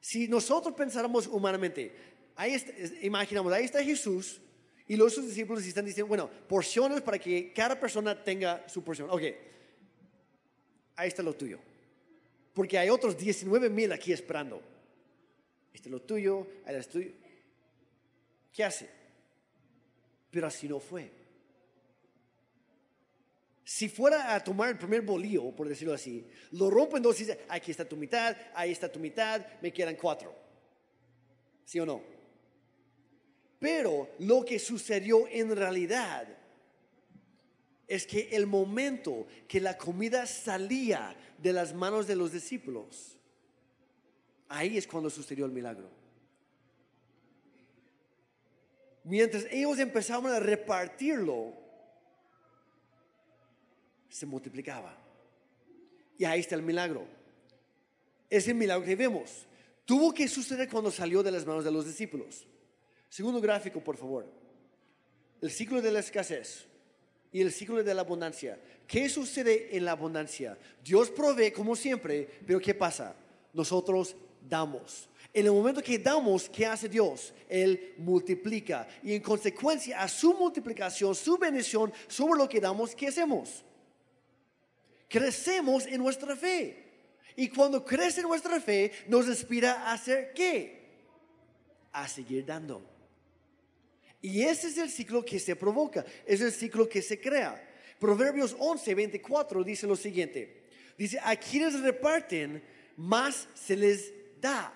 Si 0.00 0.28
nosotros 0.28 0.74
pensáramos 0.74 1.26
humanamente, 1.26 1.94
ahí 2.36 2.56
imaginamos, 3.02 3.52
ahí 3.52 3.64
está 3.64 3.82
Jesús 3.82 4.40
y 4.86 4.96
los 4.96 5.14
sus 5.14 5.26
discípulos 5.26 5.64
están 5.64 5.84
diciendo, 5.84 6.08
bueno, 6.08 6.28
porciones 6.48 7.00
para 7.00 7.18
que 7.18 7.52
cada 7.52 7.78
persona 7.78 8.22
tenga 8.22 8.68
su 8.68 8.82
porción. 8.82 9.08
Ok, 9.10 9.22
ahí 10.96 11.08
está 11.08 11.22
lo 11.22 11.34
tuyo. 11.34 11.58
Porque 12.52 12.78
hay 12.78 12.90
otros 12.90 13.16
19 13.16 13.70
mil 13.70 13.92
aquí 13.92 14.12
esperando. 14.12 14.62
Este 15.72 15.88
es 15.88 15.92
lo 15.92 16.02
tuyo, 16.02 16.46
ahí 16.66 16.76
es 16.76 16.88
tuyo. 16.88 17.10
¿Qué 18.52 18.62
hace? 18.64 18.88
Pero 20.30 20.46
así 20.46 20.68
no 20.68 20.78
fue. 20.78 21.10
Si 23.64 23.88
fuera 23.88 24.34
a 24.34 24.44
tomar 24.44 24.68
el 24.68 24.76
primer 24.76 25.00
bolío, 25.02 25.50
por 25.52 25.68
decirlo 25.68 25.94
así, 25.94 26.26
lo 26.50 26.68
rompe 26.68 26.96
en 26.98 27.02
dos 27.02 27.18
y 27.20 27.24
dice, 27.24 27.40
aquí 27.48 27.70
está 27.70 27.86
tu 27.86 27.96
mitad, 27.96 28.36
ahí 28.54 28.72
está 28.72 28.90
tu 28.90 28.98
mitad, 28.98 29.46
me 29.62 29.72
quedan 29.72 29.96
cuatro. 29.96 30.34
¿Sí 31.64 31.80
o 31.80 31.86
no? 31.86 32.02
Pero 33.58 34.10
lo 34.18 34.44
que 34.44 34.58
sucedió 34.58 35.26
en 35.28 35.54
realidad 35.56 36.26
es 37.88 38.06
que 38.06 38.28
el 38.32 38.46
momento 38.46 39.26
que 39.48 39.60
la 39.60 39.76
comida 39.76 40.26
salía 40.26 41.16
de 41.38 41.52
las 41.52 41.74
manos 41.74 42.06
de 42.06 42.16
los 42.16 42.32
discípulos, 42.32 43.18
ahí 44.48 44.78
es 44.78 44.86
cuando 44.86 45.10
sucedió 45.10 45.44
el 45.44 45.52
milagro. 45.52 45.90
Mientras 49.04 49.46
ellos 49.50 49.78
empezaban 49.78 50.32
a 50.32 50.40
repartirlo, 50.40 51.54
se 54.08 54.26
multiplicaba. 54.26 54.96
Y 56.18 56.24
ahí 56.24 56.40
está 56.40 56.54
el 56.54 56.62
milagro. 56.62 57.06
Ese 58.30 58.54
milagro 58.54 58.86
que 58.86 58.94
vemos 58.94 59.46
tuvo 59.84 60.14
que 60.14 60.28
suceder 60.28 60.68
cuando 60.68 60.90
salió 60.90 61.22
de 61.22 61.32
las 61.32 61.44
manos 61.44 61.64
de 61.64 61.72
los 61.72 61.84
discípulos. 61.84 62.46
Segundo 63.08 63.40
gráfico, 63.40 63.82
por 63.82 63.96
favor. 63.96 64.26
El 65.40 65.50
ciclo 65.50 65.82
de 65.82 65.90
la 65.90 65.98
escasez 65.98 66.66
y 67.32 67.40
el 67.40 67.50
ciclo 67.50 67.82
de 67.82 67.94
la 67.94 68.02
abundancia. 68.02 68.60
¿Qué 68.86 69.08
sucede 69.08 69.74
en 69.76 69.84
la 69.86 69.92
abundancia? 69.92 70.58
Dios 70.84 71.10
provee 71.10 71.50
como 71.50 71.74
siempre, 71.74 72.28
pero 72.46 72.60
¿qué 72.60 72.74
pasa? 72.74 73.16
Nosotros 73.54 74.14
damos. 74.48 75.08
En 75.32 75.46
el 75.46 75.52
momento 75.52 75.82
que 75.82 75.98
damos, 75.98 76.48
¿qué 76.50 76.66
hace 76.66 76.88
Dios? 76.88 77.32
Él 77.48 77.94
multiplica. 77.96 78.86
Y 79.02 79.14
en 79.14 79.22
consecuencia 79.22 80.02
a 80.02 80.08
su 80.08 80.34
multiplicación, 80.34 81.14
su 81.14 81.38
bendición 81.38 81.90
sobre 82.06 82.38
lo 82.38 82.48
que 82.48 82.60
damos, 82.60 82.94
¿qué 82.94 83.08
hacemos? 83.08 83.64
Crecemos 85.08 85.86
en 85.86 85.98
nuestra 85.98 86.36
fe. 86.36 86.84
Y 87.34 87.48
cuando 87.48 87.82
crece 87.82 88.20
nuestra 88.20 88.60
fe, 88.60 88.92
nos 89.08 89.26
inspira 89.26 89.88
a 89.88 89.94
hacer 89.94 90.34
qué? 90.34 90.82
A 91.92 92.06
seguir 92.06 92.44
dando. 92.44 92.91
Y 94.22 94.42
ese 94.42 94.68
es 94.68 94.78
el 94.78 94.88
ciclo 94.88 95.24
que 95.24 95.40
se 95.40 95.56
provoca, 95.56 96.04
es 96.24 96.40
el 96.40 96.52
ciclo 96.52 96.88
que 96.88 97.02
se 97.02 97.20
crea. 97.20 97.60
Proverbios 97.98 98.56
11, 98.58 98.94
24 98.94 99.64
dice 99.64 99.86
lo 99.86 99.96
siguiente. 99.96 100.62
Dice, 100.96 101.18
a 101.22 101.34
quienes 101.34 101.80
reparten, 101.80 102.62
más 102.96 103.48
se 103.54 103.76
les 103.76 104.12
da. 104.40 104.72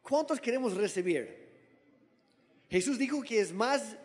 ¿Cuántos 0.00 0.40
queremos 0.40 0.74
recibir? 0.74 1.46
Jesús 2.70 2.98
dijo 2.98 3.22
que 3.22 3.40
es 3.40 3.52
más, 3.52 3.96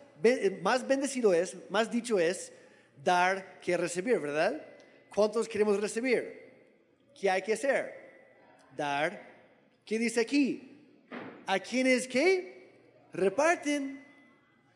más 0.60 0.86
bendecido 0.86 1.32
es, 1.32 1.56
más 1.70 1.90
dicho 1.90 2.18
es, 2.18 2.52
dar 3.02 3.58
que 3.60 3.76
recibir, 3.76 4.18
¿verdad? 4.18 4.64
¿Cuántos 5.14 5.48
queremos 5.48 5.80
recibir? 5.80 6.42
¿Qué 7.18 7.30
hay 7.30 7.42
que 7.42 7.54
hacer? 7.54 7.92
Dar. 8.76 9.30
¿Qué 9.84 9.98
dice 9.98 10.20
aquí? 10.20 10.80
¿A 11.46 11.58
quienes 11.58 12.06
qué? 12.06 12.61
Reparten. 13.12 14.04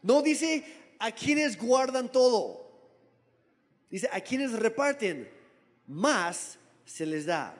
No 0.03 0.23
dice 0.23 0.65
a 0.99 1.11
quienes 1.13 1.59
guardan 1.59 2.11
todo. 2.11 2.67
Dice 3.91 4.09
a 4.13 4.21
quienes 4.21 4.53
reparten, 4.53 5.29
más 5.87 6.59
se 6.85 7.07
les 7.07 7.27
da. 7.27 7.55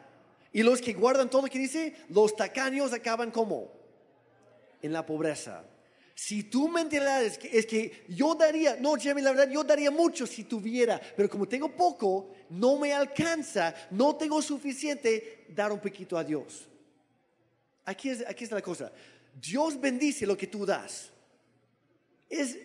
Y 0.53 0.63
los 0.63 0.81
que 0.81 0.95
guardan 0.95 1.29
todo, 1.29 1.45
¿qué 1.45 1.59
dice? 1.59 1.95
Los 2.09 2.35
tacaños 2.35 2.93
acaban 2.93 3.31
como? 3.31 3.73
En 4.83 4.93
la 4.93 5.05
pobreza. 5.05 5.65
Si 6.15 6.45
tu 6.45 6.69
mentalidad 6.69 7.23
es 7.23 7.37
que, 7.37 7.59
es 7.59 7.67
que 7.67 8.05
yo 8.09 8.35
daría, 8.35 8.77
no, 8.81 8.95
Jeremy, 8.95 9.21
la 9.21 9.33
verdad, 9.33 9.51
yo 9.51 9.63
daría 9.63 9.91
mucho 9.91 10.27
si 10.27 10.45
tuviera, 10.45 10.99
pero 11.15 11.29
como 11.29 11.47
tengo 11.47 11.71
poco, 11.77 12.33
no 12.49 12.79
me 12.79 12.95
alcanza, 12.95 13.75
no 13.91 14.17
tengo 14.17 14.41
suficiente, 14.41 15.45
dar 15.51 15.73
un 15.73 15.79
poquito 15.79 16.17
a 16.17 16.25
Dios. 16.25 16.69
Aquí, 17.85 18.09
es, 18.09 18.25
aquí 18.27 18.45
está 18.45 18.57
la 18.57 18.63
cosa. 18.63 18.91
Dios 19.41 19.79
bendice 19.79 20.27
lo 20.27 20.37
que 20.37 20.47
tú 20.47 20.65
das. 20.65 21.11
Es, 22.29 22.59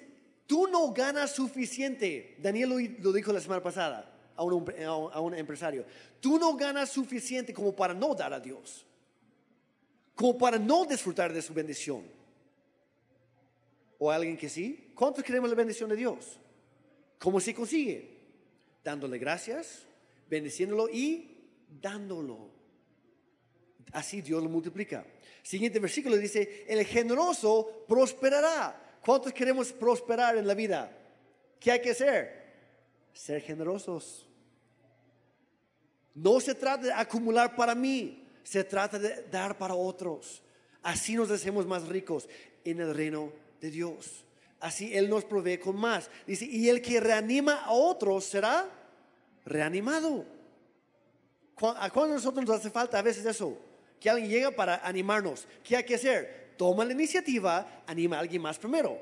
tú 0.47 0.67
no 0.67 0.91
ganas 0.93 1.31
suficiente. 1.31 2.37
Daniel 2.39 2.97
lo, 2.99 3.11
dijo 3.11 3.33
la 3.33 3.41
semana 3.41 3.61
pasada 3.61 4.31
a 4.35 4.43
un, 4.43 5.35
empresario. 5.35 5.85
Tú 6.19 6.39
no 6.39 6.55
ganas 6.55 6.89
suficiente 6.89 7.53
como 7.53 7.75
para 7.75 7.93
no 7.93 8.15
dar 8.15 8.33
a 8.33 8.39
Dios. 8.39 8.85
Como 10.15 10.37
para 10.37 10.57
no 10.57 10.85
disfrutar 10.85 11.33
de 11.33 11.41
su 11.41 11.53
bendición. 11.53 12.03
¿O 13.99 14.09
alguien 14.09 14.37
que 14.37 14.49
sí? 14.49 14.91
¿Cuántos 14.95 15.23
queremos 15.23 15.49
la 15.49 15.55
bendición 15.55 15.89
de 15.89 15.95
Dios? 15.95 16.39
¿Cómo 17.19 17.39
se 17.39 17.53
consigue? 17.53 18.19
Dándole 18.83 19.19
gracias, 19.19 19.85
bendiciéndolo 20.27 20.89
y 20.89 21.37
dándolo 21.81 22.61
Así 23.91 24.21
Dios 24.21 24.41
lo 24.41 24.49
multiplica. 24.49 25.05
Siguiente 25.43 25.79
versículo 25.79 26.17
dice, 26.17 26.65
el 26.67 26.85
generoso 26.85 27.85
prosperará. 27.87 28.99
¿Cuántos 29.03 29.33
queremos 29.33 29.73
prosperar 29.73 30.37
en 30.37 30.45
la 30.45 30.53
vida? 30.53 30.95
¿Qué 31.59 31.71
hay 31.71 31.81
que 31.81 31.91
hacer? 31.91 32.41
Ser 33.13 33.41
generosos. 33.41 34.27
No 36.13 36.39
se 36.39 36.53
trata 36.53 36.85
de 36.85 36.93
acumular 36.93 37.55
para 37.55 37.73
mí, 37.73 38.27
se 38.43 38.63
trata 38.63 38.99
de 38.99 39.23
dar 39.31 39.57
para 39.57 39.75
otros. 39.75 40.43
Así 40.83 41.15
nos 41.15 41.31
hacemos 41.31 41.65
más 41.65 41.87
ricos 41.87 42.27
en 42.63 42.79
el 42.79 42.93
reino 42.93 43.31
de 43.59 43.71
Dios. 43.71 44.25
Así 44.59 44.95
Él 44.95 45.09
nos 45.09 45.25
provee 45.25 45.57
con 45.57 45.75
más. 45.75 46.09
Dice, 46.27 46.45
y 46.45 46.69
el 46.69 46.81
que 46.81 46.99
reanima 46.99 47.63
a 47.63 47.71
otros 47.71 48.25
será 48.25 48.69
reanimado. 49.45 50.25
¿A 51.57 51.89
cuándo 51.89 52.15
nosotros 52.15 52.45
nos 52.45 52.57
hace 52.59 52.69
falta 52.69 52.99
a 52.99 53.03
veces 53.03 53.25
eso? 53.25 53.57
Que 54.01 54.09
alguien 54.09 54.29
llega 54.29 54.51
para 54.51 54.85
animarnos. 54.85 55.47
¿Qué 55.63 55.77
hay 55.77 55.85
que 55.85 55.95
hacer? 55.95 56.55
Toma 56.57 56.83
la 56.83 56.91
iniciativa, 56.91 57.83
anima 57.85 58.17
a 58.17 58.19
alguien 58.21 58.41
más 58.41 58.57
primero. 58.57 58.99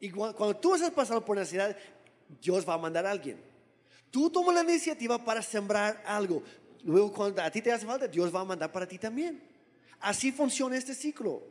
Y 0.00 0.10
cuando, 0.10 0.56
tú 0.56 0.74
estás 0.74 0.90
pasando 0.90 1.22
por 1.22 1.36
necesidad, 1.36 1.76
Dios 2.40 2.66
va 2.66 2.74
a 2.74 2.78
mandar 2.78 3.04
a 3.06 3.10
alguien. 3.10 3.38
Tú 4.10 4.30
tomas 4.30 4.54
la 4.54 4.62
iniciativa 4.62 5.22
para 5.22 5.42
sembrar 5.42 6.02
algo. 6.06 6.42
Luego, 6.84 7.12
cuando 7.12 7.42
a 7.42 7.50
ti 7.50 7.60
te 7.60 7.70
hace 7.70 7.84
falta, 7.84 8.08
Dios 8.08 8.34
va 8.34 8.40
a 8.40 8.44
mandar 8.44 8.72
para 8.72 8.88
ti 8.88 8.98
también. 8.98 9.42
Así 10.00 10.32
funciona 10.32 10.78
este 10.78 10.94
ciclo. 10.94 11.42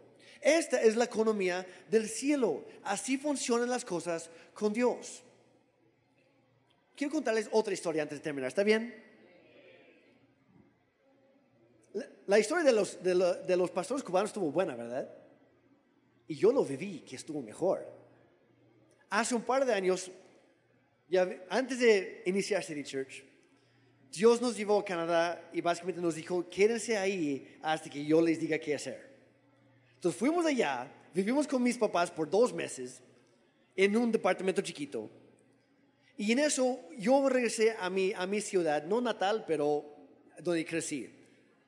Esta 0.41 0.81
es 0.81 0.95
la 0.95 1.05
economía 1.05 1.63
del 1.89 2.09
cielo. 2.09 2.65
Así 2.83 3.19
funcionan 3.19 3.69
las 3.69 3.85
cosas 3.85 4.31
con 4.55 4.73
Dios. 4.73 5.21
Quiero 6.95 7.13
contarles 7.13 7.49
otra 7.51 7.73
historia 7.73 8.01
antes 8.01 8.17
de 8.17 8.23
terminar. 8.23 8.47
¿Está 8.47 8.63
bien? 8.63 9.04
La, 12.27 12.39
historia 12.39 12.63
de 12.63 12.71
los, 12.73 13.01
de, 13.03 13.57
los 13.57 13.71
pastores 13.71 14.03
cubanos 14.03 14.29
estuvo 14.29 14.51
buena, 14.51 14.75
¿verdad? 14.75 15.09
Y 16.27 16.35
yo 16.35 16.51
lo 16.51 16.65
viví, 16.65 17.01
que 17.01 17.15
estuvo 17.15 17.41
mejor. 17.41 17.85
Hace 19.09 19.35
un 19.35 19.43
par 19.43 19.65
de 19.65 19.73
años, 19.73 20.11
ya, 21.07 21.29
antes 21.49 21.79
de 21.79 22.23
iniciar 22.25 22.63
City 22.63 22.83
Church, 22.83 23.23
Dios 24.11 24.41
nos 24.41 24.55
llevó 24.55 24.79
a 24.79 24.85
Canadá 24.85 25.49
y 25.53 25.61
básicamente 25.61 26.01
nos 26.01 26.15
dijo, 26.15 26.49
quédense 26.49 26.97
ahí 26.97 27.57
hasta 27.61 27.89
que 27.89 28.05
yo 28.05 28.21
les 28.21 28.39
diga 28.39 28.57
qué 28.57 28.75
hacer. 28.75 29.13
Entonces 29.95 30.17
fuimos 30.17 30.45
allá, 30.45 30.91
vivimos 31.13 31.47
con 31.47 31.61
mis 31.61 31.77
papás 31.77 32.09
por 32.11 32.29
dos 32.29 32.53
meses 32.53 33.01
en 33.75 33.95
un 33.97 34.11
departamento 34.11 34.61
chiquito. 34.61 35.09
Y 36.17 36.31
en 36.31 36.39
eso 36.39 36.79
yo 36.97 37.27
regresé 37.27 37.75
a 37.77 37.89
mi, 37.89 38.13
a 38.13 38.25
mi 38.25 38.39
ciudad, 38.39 38.83
no 38.85 39.01
natal, 39.01 39.43
pero 39.45 39.85
donde 40.39 40.65
crecí, 40.65 41.13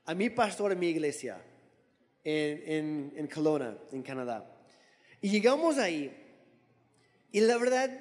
a 0.08 0.16
mi 0.16 0.30
pastor 0.30 0.72
en 0.72 0.80
mi 0.80 0.88
iglesia, 0.88 1.40
en, 2.24 2.64
en, 2.66 3.14
en 3.16 3.28
Kelowna, 3.28 3.78
en 3.92 4.02
Canadá. 4.02 4.50
Y 5.22 5.30
llegamos 5.30 5.78
ahí, 5.78 6.12
y 7.32 7.42
la 7.42 7.58
verdad, 7.58 7.92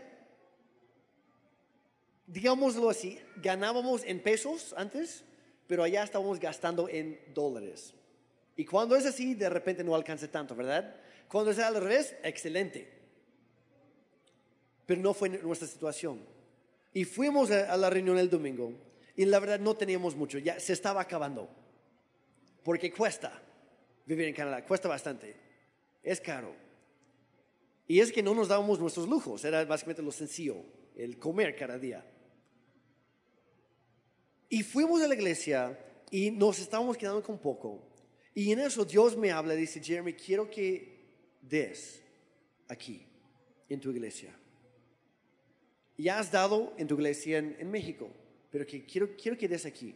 digámoslo 2.26 2.88
así, 2.88 3.18
ganábamos 3.42 4.04
en 4.04 4.22
pesos 4.22 4.72
antes, 4.76 5.24
pero 5.66 5.82
allá 5.82 6.04
estábamos 6.04 6.38
gastando 6.38 6.88
en 6.88 7.18
dólares. 7.34 7.92
Y 8.56 8.64
cuando 8.64 8.94
es 8.94 9.04
así, 9.04 9.34
de 9.34 9.50
repente 9.50 9.82
no 9.82 9.94
alcanza 9.96 10.30
tanto, 10.30 10.54
¿verdad? 10.54 10.94
Cuando 11.28 11.50
es 11.50 11.58
al 11.58 11.74
revés, 11.74 12.14
excelente. 12.22 12.88
Pero 14.86 15.00
no 15.00 15.12
fue 15.12 15.28
nuestra 15.28 15.66
situación. 15.66 16.20
Y 16.94 17.04
fuimos 17.04 17.50
a, 17.50 17.76
la 17.76 17.90
reunión 17.90 18.16
el 18.16 18.30
domingo 18.30 18.72
y 19.16 19.24
la 19.24 19.40
verdad 19.40 19.58
no 19.58 19.76
teníamos 19.76 20.14
mucho, 20.14 20.38
ya 20.38 20.60
se 20.60 20.72
estaba 20.72 21.00
acabando. 21.00 21.65
Porque 22.66 22.90
cuesta 22.90 23.40
vivir 24.06 24.26
en 24.26 24.34
Canadá, 24.34 24.66
cuesta 24.66 24.88
bastante. 24.88 25.36
Es 26.02 26.20
caro. 26.20 26.52
Y 27.86 28.00
es 28.00 28.10
que 28.10 28.24
no 28.24 28.34
nos 28.34 28.48
dábamos 28.48 28.80
nuestros 28.80 29.08
lujos, 29.08 29.44
era 29.44 29.64
básicamente 29.64 30.02
lo 30.02 30.10
sencillo, 30.10 30.64
el 30.96 31.16
comer 31.16 31.54
cada 31.54 31.78
día. 31.78 32.04
Y 34.48 34.64
fuimos 34.64 35.00
a 35.00 35.06
la 35.06 35.14
iglesia 35.14 35.78
y 36.10 36.32
nos 36.32 36.58
estábamos 36.58 36.96
quedando 36.96 37.22
con 37.22 37.38
poco. 37.38 37.86
Y 38.34 38.50
en 38.50 38.58
eso 38.58 38.84
Dios 38.84 39.16
me 39.16 39.30
habla, 39.30 39.54
dice, 39.54 39.80
Jeremy, 39.80 40.14
quiero 40.14 40.50
que 40.50 41.38
des 41.40 42.02
aquí, 42.66 43.06
en 43.68 43.78
tu 43.78 43.92
iglesia. 43.92 44.36
Ya 45.96 46.18
has 46.18 46.32
dado 46.32 46.74
en 46.78 46.88
tu 46.88 46.96
iglesia 46.96 47.38
en, 47.38 47.70
México, 47.70 48.10
pero 48.50 48.66
que 48.66 48.84
quiero, 48.84 49.16
quiero 49.16 49.38
que 49.38 49.46
des 49.46 49.66
aquí. 49.66 49.94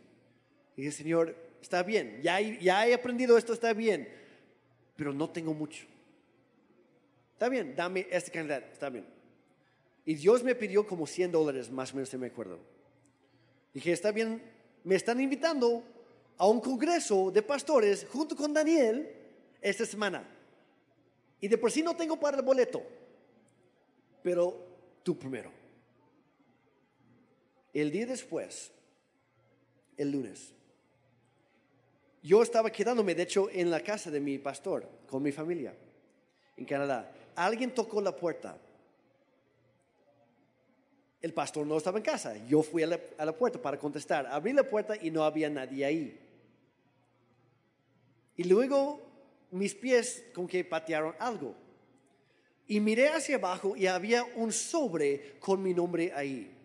Dije, 0.77 0.93
Señor, 0.93 1.50
está 1.61 1.83
bien, 1.83 2.21
ya, 2.23 2.41
he 2.41 2.95
aprendido 2.95 3.37
esto, 3.37 3.53
está 3.53 3.73
bien, 3.73 4.09
pero 4.97 5.13
no 5.13 5.31
tengo 5.31 5.55
mucho. 5.55 5.87
Está 7.33 7.49
bien, 7.49 7.75
dame 7.75 8.07
esta 8.11 8.31
cantidad, 8.31 8.63
está 8.71 8.91
bien. 8.91 9.07
Y 10.05 10.15
Dios 10.15 10.43
me 10.43 10.55
pidió 10.55 10.87
como 10.87 11.07
100 11.07 11.33
dólares, 11.33 11.71
más 11.71 11.93
o 11.93 11.97
menos, 11.97 12.09
se 12.09 12.19
me 12.19 12.27
acuerdo. 12.27 12.59
Dije, 13.73 13.93
está 13.93 14.13
bien, 14.13 14.43
me 14.85 14.95
están 14.95 15.21
invitando 15.21 15.85
a 16.37 16.47
un 16.47 16.61
congreso 16.61 17.31
de 17.31 17.43
pastores 17.43 18.07
junto 18.11 18.35
con 18.35 18.53
Daniel 18.53 19.09
esta 19.61 19.87
semana. 19.87 20.27
Y 21.41 21.49
de 21.49 21.59
por 21.59 21.71
sí 21.71 21.83
no 21.83 21.95
tengo 21.97 22.19
para 22.19 22.39
el 22.39 22.43
boleto, 22.43 22.83
pero 24.23 24.67
tú 25.03 25.19
primero. 25.19 25.51
El 27.73 27.91
día 27.91 28.07
después, 28.07 28.73
el 29.97 30.11
lunes, 30.11 30.53
yo 32.23 32.43
estaba 32.43 32.71
quedándome, 32.71 33.15
de 33.15 33.23
hecho, 33.23 33.49
en 33.51 33.71
la 33.71 33.81
casa 33.81 34.11
de 34.11 34.21
mi 34.21 34.39
pastor, 34.39 34.89
con 35.07 35.23
mi 35.23 35.33
familia, 35.33 35.75
en 36.57 36.65
Canadá. 36.65 37.13
Alguien 37.35 37.75
tocó 37.75 38.01
la 38.01 38.15
puerta 38.15 38.59
el 41.21 41.35
pastor 41.35 41.67
no 41.67 41.77
estaba 41.77 41.99
en 41.99 42.05
casa. 42.05 42.35
Yo 42.47 42.63
fui 42.63 42.83
a 42.83 42.87
la, 42.87 43.37
puerta 43.37 43.61
para 43.61 43.79
contestar. 43.79 44.27
Abrí 44.27 44.53
la 44.53 44.63
puerta 44.63 44.95
y 45.01 45.11
no 45.11 45.23
había 45.23 45.51
nadie 45.51 45.85
ahí. 45.85 46.19
Y 48.37 48.45
luego 48.45 49.01
mis 49.51 49.75
pies 49.75 50.25
con 50.33 50.47
que 50.47 50.65
patearon 50.65 51.15
algo. 51.19 51.55
Y 52.67 52.81
miré 52.81 53.09
hacia 53.09 53.37
abajo 53.37 53.77
y 53.77 53.87
había 53.87 54.25
un 54.37 54.53
sobre 54.53 55.39
con 55.41 55.63
mi 55.63 55.75
nombre 55.75 56.13
ahí. 56.15 56.57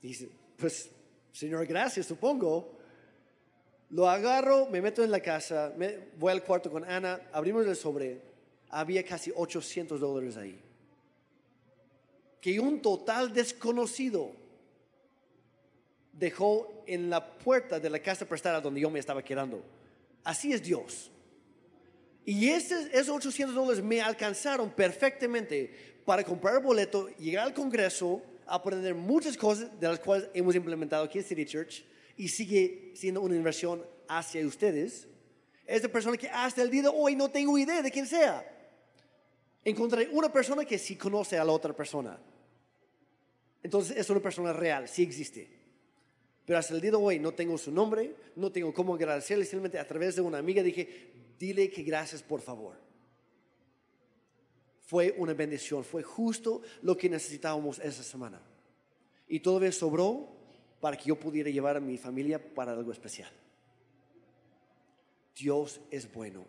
Dice, 0.00 0.30
pues, 0.56 0.90
Señor, 1.32 1.66
gracias, 1.66 2.06
supongo. 2.06 2.73
Lo 3.90 4.08
agarro, 4.08 4.66
me 4.66 4.80
meto 4.80 5.04
en 5.04 5.10
la 5.10 5.20
casa, 5.20 5.72
me, 5.76 5.98
voy 6.18 6.32
al 6.32 6.42
cuarto 6.42 6.70
con 6.70 6.84
Ana, 6.84 7.20
abrimos 7.32 7.66
el 7.66 7.76
sobre. 7.76 8.20
Había 8.70 9.04
casi 9.04 9.32
800 9.34 10.00
dólares 10.00 10.36
ahí 10.36 10.60
que 12.44 12.60
un 12.60 12.82
total 12.82 13.32
desconocido 13.32 14.30
dejó 16.12 16.84
en 16.86 17.08
la 17.08 17.38
puerta 17.38 17.80
de 17.80 17.88
la 17.88 18.00
casa 18.00 18.26
prestada 18.26 18.60
donde 18.60 18.82
yo 18.82 18.90
me 18.90 18.98
estaba 18.98 19.24
quedando. 19.24 19.64
Así 20.22 20.52
es 20.52 20.62
Dios. 20.62 21.10
Y 22.26 22.50
esos 22.50 23.08
800 23.08 23.54
dólares 23.54 23.82
me 23.82 24.02
alcanzaron 24.02 24.68
perfectamente 24.68 26.02
para 26.04 26.22
comprar 26.22 26.56
el 26.56 26.62
boleto, 26.62 27.08
llegar 27.16 27.46
al 27.46 27.54
Congreso, 27.54 28.20
aprender 28.46 28.94
muchas 28.94 29.38
cosas 29.38 29.80
de 29.80 29.88
las 29.88 29.98
cuales 30.00 30.28
hemos 30.34 30.54
implementado 30.54 31.04
aquí 31.04 31.20
en 31.20 31.24
City 31.24 31.46
Church 31.46 31.82
y 32.16 32.28
sigue 32.28 32.92
siendo 32.94 33.20
una 33.20 33.36
inversión 33.36 33.84
hacia 34.08 34.46
ustedes. 34.46 35.08
Es 35.66 35.86
persona 35.88 36.16
que 36.16 36.28
hasta 36.28 36.62
el 36.62 36.70
día 36.70 36.82
de 36.82 36.88
hoy 36.88 37.16
no 37.16 37.30
tengo 37.30 37.56
idea 37.58 37.82
de 37.82 37.90
quién 37.90 38.06
sea. 38.06 38.50
Encontré 39.64 40.08
una 40.12 40.30
persona 40.30 40.64
que 40.64 40.78
sí 40.78 40.96
conoce 40.96 41.38
a 41.38 41.44
la 41.44 41.52
otra 41.52 41.74
persona. 41.74 42.18
Entonces 43.62 43.96
es 43.96 44.10
una 44.10 44.20
persona 44.20 44.52
real, 44.52 44.88
sí 44.88 45.02
existe. 45.02 45.48
Pero 46.44 46.58
hasta 46.58 46.74
el 46.74 46.82
día 46.82 46.90
de 46.90 46.98
hoy 46.98 47.18
no 47.18 47.32
tengo 47.32 47.56
su 47.56 47.72
nombre, 47.72 48.14
no 48.36 48.52
tengo 48.52 48.74
cómo 48.74 48.94
agradecerle, 48.94 49.46
simplemente 49.46 49.78
a 49.78 49.86
través 49.86 50.16
de 50.16 50.20
una 50.20 50.36
amiga 50.36 50.62
dije, 50.62 51.12
dile 51.38 51.70
que 51.70 51.82
gracias 51.82 52.22
por 52.22 52.42
favor. 52.42 52.76
Fue 54.82 55.14
una 55.16 55.32
bendición, 55.32 55.82
fue 55.82 56.02
justo 56.02 56.60
lo 56.82 56.94
que 56.94 57.08
necesitábamos 57.08 57.78
esa 57.78 58.02
semana. 58.02 58.42
Y 59.26 59.40
todavía 59.40 59.72
sobró 59.72 60.33
para 60.84 60.98
que 60.98 61.08
yo 61.08 61.18
pudiera 61.18 61.48
llevar 61.48 61.78
a 61.78 61.80
mi 61.80 61.96
familia 61.96 62.38
para 62.38 62.72
algo 62.72 62.92
especial. 62.92 63.30
Dios 65.34 65.80
es 65.90 66.12
bueno. 66.12 66.44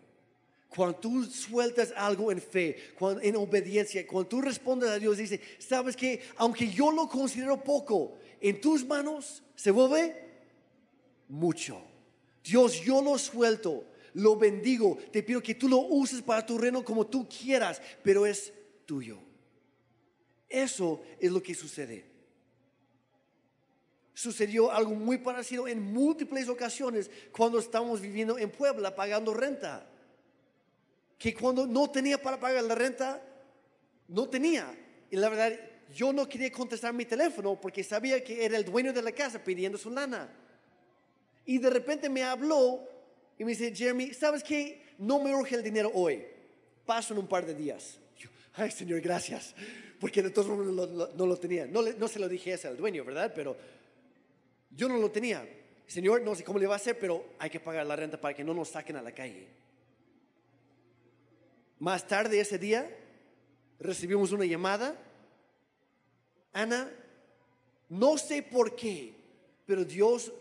Cuando 0.68 0.98
tú 0.98 1.24
sueltas 1.24 1.90
algo 1.96 2.30
en 2.30 2.42
fe, 2.42 2.76
en 3.22 3.34
obediencia, 3.36 4.06
cuando 4.06 4.28
tú 4.28 4.42
respondes 4.42 4.90
a 4.90 4.98
Dios, 4.98 5.16
dice, 5.16 5.40
sabes 5.58 5.96
que 5.96 6.20
aunque 6.36 6.68
yo 6.68 6.90
lo 6.92 7.08
considero 7.08 7.64
poco, 7.64 8.18
en 8.38 8.60
tus 8.60 8.84
manos 8.84 9.42
se 9.54 9.70
vuelve 9.70 10.14
mucho. 11.30 11.80
Dios, 12.44 12.82
yo 12.82 13.00
lo 13.00 13.16
suelto, 13.16 13.86
lo 14.12 14.36
bendigo, 14.36 14.98
te 15.10 15.22
pido 15.22 15.42
que 15.42 15.54
tú 15.54 15.66
lo 15.66 15.78
uses 15.78 16.20
para 16.20 16.44
tu 16.44 16.58
reino 16.58 16.84
como 16.84 17.06
tú 17.06 17.26
quieras, 17.26 17.80
pero 18.02 18.26
es 18.26 18.52
tuyo. 18.84 19.16
Eso 20.46 21.00
es 21.18 21.32
lo 21.32 21.42
que 21.42 21.54
sucede. 21.54 22.15
Sucedió 24.16 24.72
algo 24.72 24.92
muy 24.92 25.18
parecido 25.18 25.68
en 25.68 25.92
múltiples 25.92 26.48
ocasiones 26.48 27.10
cuando 27.30 27.58
estábamos 27.58 28.00
viviendo 28.00 28.38
en 28.38 28.50
Puebla 28.50 28.96
pagando 28.96 29.34
renta. 29.34 29.86
Que 31.18 31.34
cuando 31.34 31.66
no 31.66 31.90
tenía 31.90 32.20
para 32.20 32.40
pagar 32.40 32.64
la 32.64 32.74
renta, 32.74 33.22
no 34.08 34.26
tenía. 34.26 34.74
Y 35.10 35.16
la 35.16 35.28
verdad, 35.28 35.52
yo 35.94 36.14
no 36.14 36.26
quería 36.26 36.50
contestar 36.50 36.94
mi 36.94 37.04
teléfono 37.04 37.60
porque 37.60 37.84
sabía 37.84 38.24
que 38.24 38.42
era 38.42 38.56
el 38.56 38.64
dueño 38.64 38.90
de 38.90 39.02
la 39.02 39.12
casa 39.12 39.44
pidiendo 39.44 39.76
su 39.76 39.90
lana. 39.90 40.32
Y 41.44 41.58
de 41.58 41.68
repente 41.68 42.08
me 42.08 42.22
habló 42.22 42.88
y 43.38 43.44
me 43.44 43.50
dice, 43.50 43.74
Jeremy, 43.74 44.14
¿sabes 44.14 44.42
qué? 44.42 44.94
No 44.96 45.20
me 45.20 45.34
urge 45.34 45.56
el 45.56 45.62
dinero 45.62 45.90
hoy. 45.92 46.24
Paso 46.86 47.12
en 47.12 47.20
un 47.20 47.26
par 47.26 47.44
de 47.44 47.54
días. 47.54 47.98
Ay, 48.54 48.70
Señor, 48.70 49.02
gracias. 49.02 49.54
Porque 50.00 50.22
de 50.22 50.30
todos 50.30 50.48
modos 50.48 51.14
no, 51.14 51.26
lo 51.26 51.36
tenía. 51.36 51.66
No, 51.66 51.82
no 51.82 52.08
se 52.08 52.18
lo 52.18 52.30
dije 52.30 52.54
ese 52.54 52.66
al 52.66 52.78
dueño, 52.78 53.04
¿verdad? 53.04 53.32
Pero 53.34 53.56
yo 54.76 54.88
no 54.88 54.98
lo 54.98 55.10
tenía. 55.10 55.48
Señor, 55.86 56.22
no 56.22 56.34
sé 56.34 56.44
cómo 56.44 56.58
le 56.58 56.66
va 56.66 56.74
a 56.74 56.76
hacer, 56.76 56.98
pero 56.98 57.24
hay 57.38 57.48
que 57.48 57.60
pagar 57.60 57.86
la 57.86 57.96
renta 57.96 58.20
para 58.20 58.34
que 58.34 58.44
no 58.44 58.52
nos 58.52 58.68
saquen 58.68 58.96
a 58.96 59.02
la 59.02 59.12
calle. 59.12 59.48
Más 61.78 62.06
tarde 62.06 62.40
ese 62.40 62.58
día 62.58 62.88
recibimos 63.78 64.32
una 64.32 64.44
llamada. 64.44 64.96
Ana, 66.52 66.90
no 67.88 68.18
sé 68.18 68.42
por 68.42 68.74
qué, 68.74 69.14
pero 69.64 69.84
Dios 69.84 70.32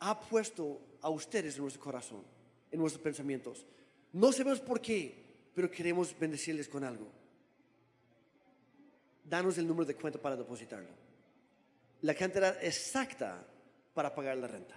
ha 0.00 0.20
puesto 0.20 0.80
a 1.00 1.08
ustedes 1.08 1.56
en 1.56 1.62
nuestro 1.62 1.82
corazón, 1.82 2.22
en 2.70 2.78
nuestros 2.78 3.02
pensamientos. 3.02 3.66
No 4.12 4.32
sabemos 4.32 4.60
por 4.60 4.80
qué, 4.80 5.24
pero 5.54 5.70
queremos 5.70 6.16
bendecirles 6.18 6.68
con 6.68 6.84
algo. 6.84 7.06
Danos 9.24 9.56
el 9.56 9.66
número 9.66 9.86
de 9.86 9.94
cuenta 9.94 10.20
para 10.20 10.36
depositarlo. 10.36 11.03
La 12.04 12.14
cantidad 12.14 12.62
exacta 12.62 13.42
para 13.94 14.14
pagar 14.14 14.36
la 14.36 14.46
renta. 14.46 14.74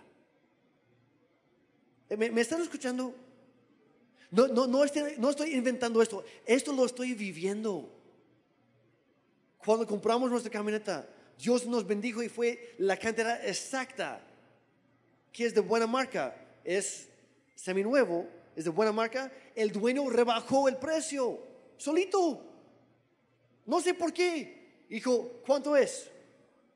Eh, 2.10 2.16
¿Me, 2.16 2.40
están 2.40 2.62
escuchando? 2.62 3.14
No, 4.32 4.48
no, 4.48 4.66
no, 4.66 4.86
no 5.18 5.30
estoy 5.30 5.54
inventando 5.54 6.02
esto. 6.02 6.24
Esto 6.46 6.72
lo 6.72 6.86
estoy 6.86 7.16
viviendo. 7.16 7.92
Cuando 9.58 9.86
compramos 9.86 10.32
nuestra 10.32 10.50
camioneta, 10.50 11.06
Dios 11.38 11.66
nos 11.66 11.86
bendijo 11.86 12.24
y 12.24 12.30
fue 12.30 12.76
la 12.78 12.96
cantidad 12.96 13.46
exacta 13.46 14.22
que 15.34 15.48
es 15.48 15.54
de 15.54 15.60
buena 15.60 15.86
marca, 15.86 16.34
es 16.64 17.10
seminuevo, 17.56 18.26
es 18.56 18.64
de 18.64 18.70
buena 18.70 18.94
marca, 18.94 19.30
el 19.54 19.74
dueño 19.74 20.10
rebajó 20.10 20.70
el 20.70 20.78
precio, 20.78 21.40
solito. 21.76 22.42
No 23.66 23.82
sé 23.82 23.94
por 23.94 24.14
qué. 24.14 24.86
Dijo, 24.88 25.42
¿cuánto 25.46 25.76
es? 25.76 26.10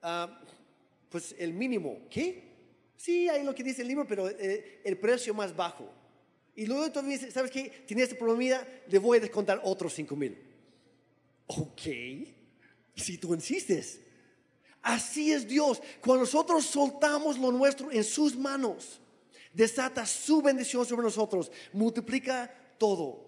Ah, 0.02 0.41
pues 1.10 1.36
el 1.38 1.54
mínimo. 1.54 1.99
¿Qué? 2.10 2.52
Sí, 2.97 3.28
hay 3.30 3.43
lo 3.43 3.54
que 3.54 3.64
dice 3.64 3.82
el 3.82 3.88
libro, 3.88 4.06
pero 4.08 4.30
eh, 4.30 4.82
el 4.84 4.97
precio 4.97 5.34
más 5.34 5.56
bajo. 5.56 5.89
Y 6.56 6.66
luego 6.66 6.91
tú 6.91 7.02
dices, 7.02 7.34
¿sabes 7.34 7.52
qué? 7.52 7.70
Tiene 7.88 8.04
esta 8.04 8.16
problemita, 8.16 8.68
le 8.88 8.99
voy 8.99 9.18
a 9.18 9.22
descontar 9.22 9.60
otros 9.64 9.93
5 9.93 10.16
mil. 10.16 10.38
Ok, 11.47 11.82
si 12.95 13.18
tú 13.18 13.34
insistes. 13.34 13.99
Así 14.82 15.32
es 15.32 15.47
Dios. 15.47 15.82
Cuando 16.02 16.22
nosotros 16.22 16.66
soltamos 16.66 17.38
lo 17.38 17.52
nuestro 17.52 17.91
en 17.91 18.04
sus 18.04 18.36
manos, 18.36 18.99
desata 19.54 20.06
su 20.06 20.41
bendición 20.41 20.86
sobre 20.86 21.04
nosotros, 21.04 21.52
multiplica 21.74 22.54
todo. 22.78 23.28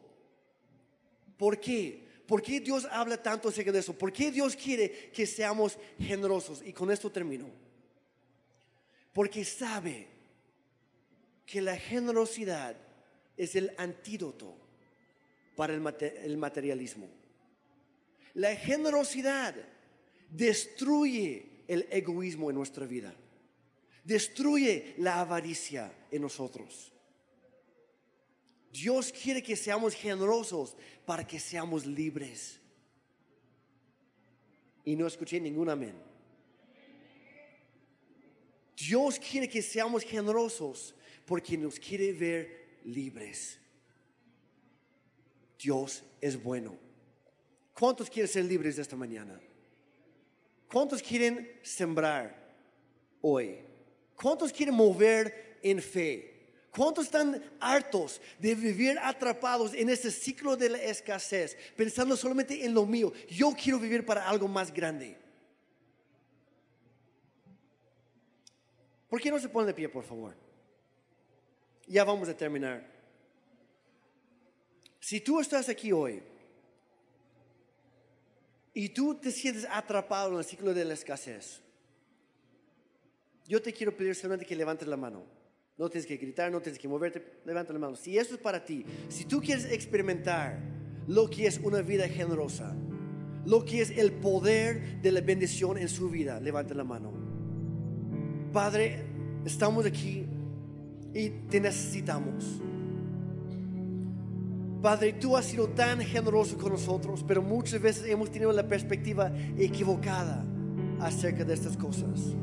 ¿Por 1.38 1.60
qué? 1.60 2.03
¿Por 2.28 2.42
qué 2.42 2.60
Dios 2.60 2.88
habla 2.90 3.22
tanto 3.22 3.50
acerca 3.50 3.72
de 3.72 3.80
eso? 3.80 3.98
¿Por 3.98 4.14
qué 4.14 4.32
Dios 4.32 4.56
quiere 4.56 5.12
que 5.12 5.26
seamos 5.26 5.78
generosos? 6.00 6.62
Y 6.66 6.72
con 6.72 6.90
esto 6.92 7.12
termino. 7.12 7.50
Porque 9.12 9.44
sabe 9.44 10.08
que 11.46 11.62
la 11.62 11.78
generosidad 11.78 12.76
es 13.36 13.56
el 13.56 13.74
antídoto 13.78 14.56
para 15.56 15.74
el, 15.74 15.82
materialismo. 16.38 17.10
La 18.36 18.56
generosidad 18.56 19.56
destruye 20.30 21.64
el 21.68 21.88
egoísmo 21.92 22.50
en 22.50 22.56
nuestra 22.56 22.86
vida, 22.86 23.14
destruye 24.04 24.96
la 24.98 25.20
avaricia 25.20 25.94
en 26.10 26.22
nosotros. 26.22 26.93
Dios 28.74 29.12
quiere 29.12 29.44
que 29.44 29.56
seamos 29.56 29.94
generosos 29.94 30.76
para 31.06 31.26
que 31.26 31.40
seamos 31.40 31.86
libres. 31.86 32.60
Y 34.84 34.96
no 34.96 35.06
escuché 35.06 35.40
ningún 35.40 35.70
amén. 35.70 35.94
Dios 38.76 39.20
quiere 39.20 39.48
que 39.48 39.62
seamos 39.62 40.04
generosos 40.04 40.96
porque 41.28 41.56
nos 41.56 41.80
quiere 41.80 42.12
ver 42.14 42.80
libres. 42.84 43.60
Dios 45.60 46.04
es 46.20 46.42
bueno. 46.42 46.76
¿Cuántos 47.78 48.10
quieren 48.10 48.28
ser 48.28 48.46
libres 48.46 48.80
esta 48.80 48.96
mañana? 48.96 49.40
¿Cuántos 50.68 51.04
quieren 51.04 51.60
sembrar 51.62 52.56
hoy? 53.22 53.60
¿Cuántos 54.16 54.52
quieren 54.52 54.74
mover 54.74 55.60
en 55.62 55.80
fe? 55.80 56.33
¿Cuántos 56.76 57.06
están 57.06 57.40
hartos 57.60 58.20
de 58.40 58.56
vivir 58.56 58.98
atrapados 59.00 59.76
en 59.76 59.90
ese 59.90 60.10
ciclo 60.10 60.58
de 60.58 60.70
la 60.70 60.82
escasez, 60.82 61.56
pensando 61.76 62.18
solamente 62.18 62.66
en 62.66 62.74
lo 62.74 62.84
mío? 62.86 63.14
Yo 63.30 63.54
quiero 63.54 63.78
vivir 63.78 64.04
para 64.04 64.28
algo 64.28 64.48
más 64.48 64.74
grande. 64.74 65.16
¿Por 69.08 69.22
qué 69.22 69.30
no 69.30 69.40
se 69.40 69.50
ponen 69.50 69.68
de 69.68 69.76
pie, 69.76 69.88
por 69.88 70.04
favor? 70.04 70.36
Ya 71.86 72.04
vamos 72.04 72.28
a 72.28 72.36
terminar. 72.36 72.84
Si 75.00 75.22
tú 75.22 75.40
estás 75.40 75.70
aquí 75.70 75.92
hoy 75.92 76.24
y 78.74 78.90
tú 78.90 79.14
te 79.14 79.32
sientes 79.32 79.68
atrapado 79.70 80.32
en 80.32 80.40
el 80.40 80.44
ciclo 80.44 80.74
de 80.74 80.86
la 80.86 80.96
escasez, 80.96 81.62
yo 83.46 83.62
te 83.62 83.72
quiero 83.72 83.96
pedir 83.96 84.16
solamente 84.16 84.48
que 84.48 84.56
levantes 84.56 84.88
la 84.88 84.98
mano. 84.98 85.43
No 85.78 85.90
tienes 85.90 86.06
que 86.06 86.18
gritar, 86.18 86.52
no 86.52 86.62
tienes 86.62 86.80
que 86.80 86.88
moverte, 86.88 87.24
levanta 87.46 87.74
la 87.74 87.80
mano. 87.80 87.96
Si 87.96 88.18
eso 88.18 88.36
es 88.36 88.40
para 88.40 88.64
ti, 88.64 88.86
si 89.10 89.26
tú 89.26 89.42
quieres 89.42 89.66
experimentar 89.72 90.60
lo 91.08 91.30
que 91.30 91.48
es 91.48 91.60
una 91.64 91.82
vida 91.82 92.08
generosa, 92.08 92.76
lo 93.46 93.66
que 93.66 93.82
es 93.82 93.90
el 93.92 94.14
poder 94.14 95.02
de 95.02 95.12
la 95.12 95.22
bendición 95.22 95.78
en 95.78 95.90
su 95.90 96.10
vida, 96.10 96.40
levanta 96.40 96.74
la 96.74 96.84
mano. 96.84 97.12
Padre, 98.54 99.04
estamos 99.46 99.86
aquí 99.86 100.26
y 101.14 101.30
te 101.30 101.60
necesitamos. 101.60 102.62
Padre, 104.82 105.14
tú 105.14 105.36
has 105.36 105.46
sido 105.46 105.70
tan 105.70 106.02
generoso 106.02 106.58
con 106.58 106.74
nosotros, 106.74 107.24
pero 107.28 107.42
muchas 107.42 107.82
veces 107.82 108.06
hemos 108.06 108.30
tenido 108.30 108.52
la 108.52 108.68
perspectiva 108.68 109.32
equivocada 109.58 110.46
acerca 111.00 111.44
de 111.44 111.54
estas 111.54 111.78
cosas. 111.78 112.36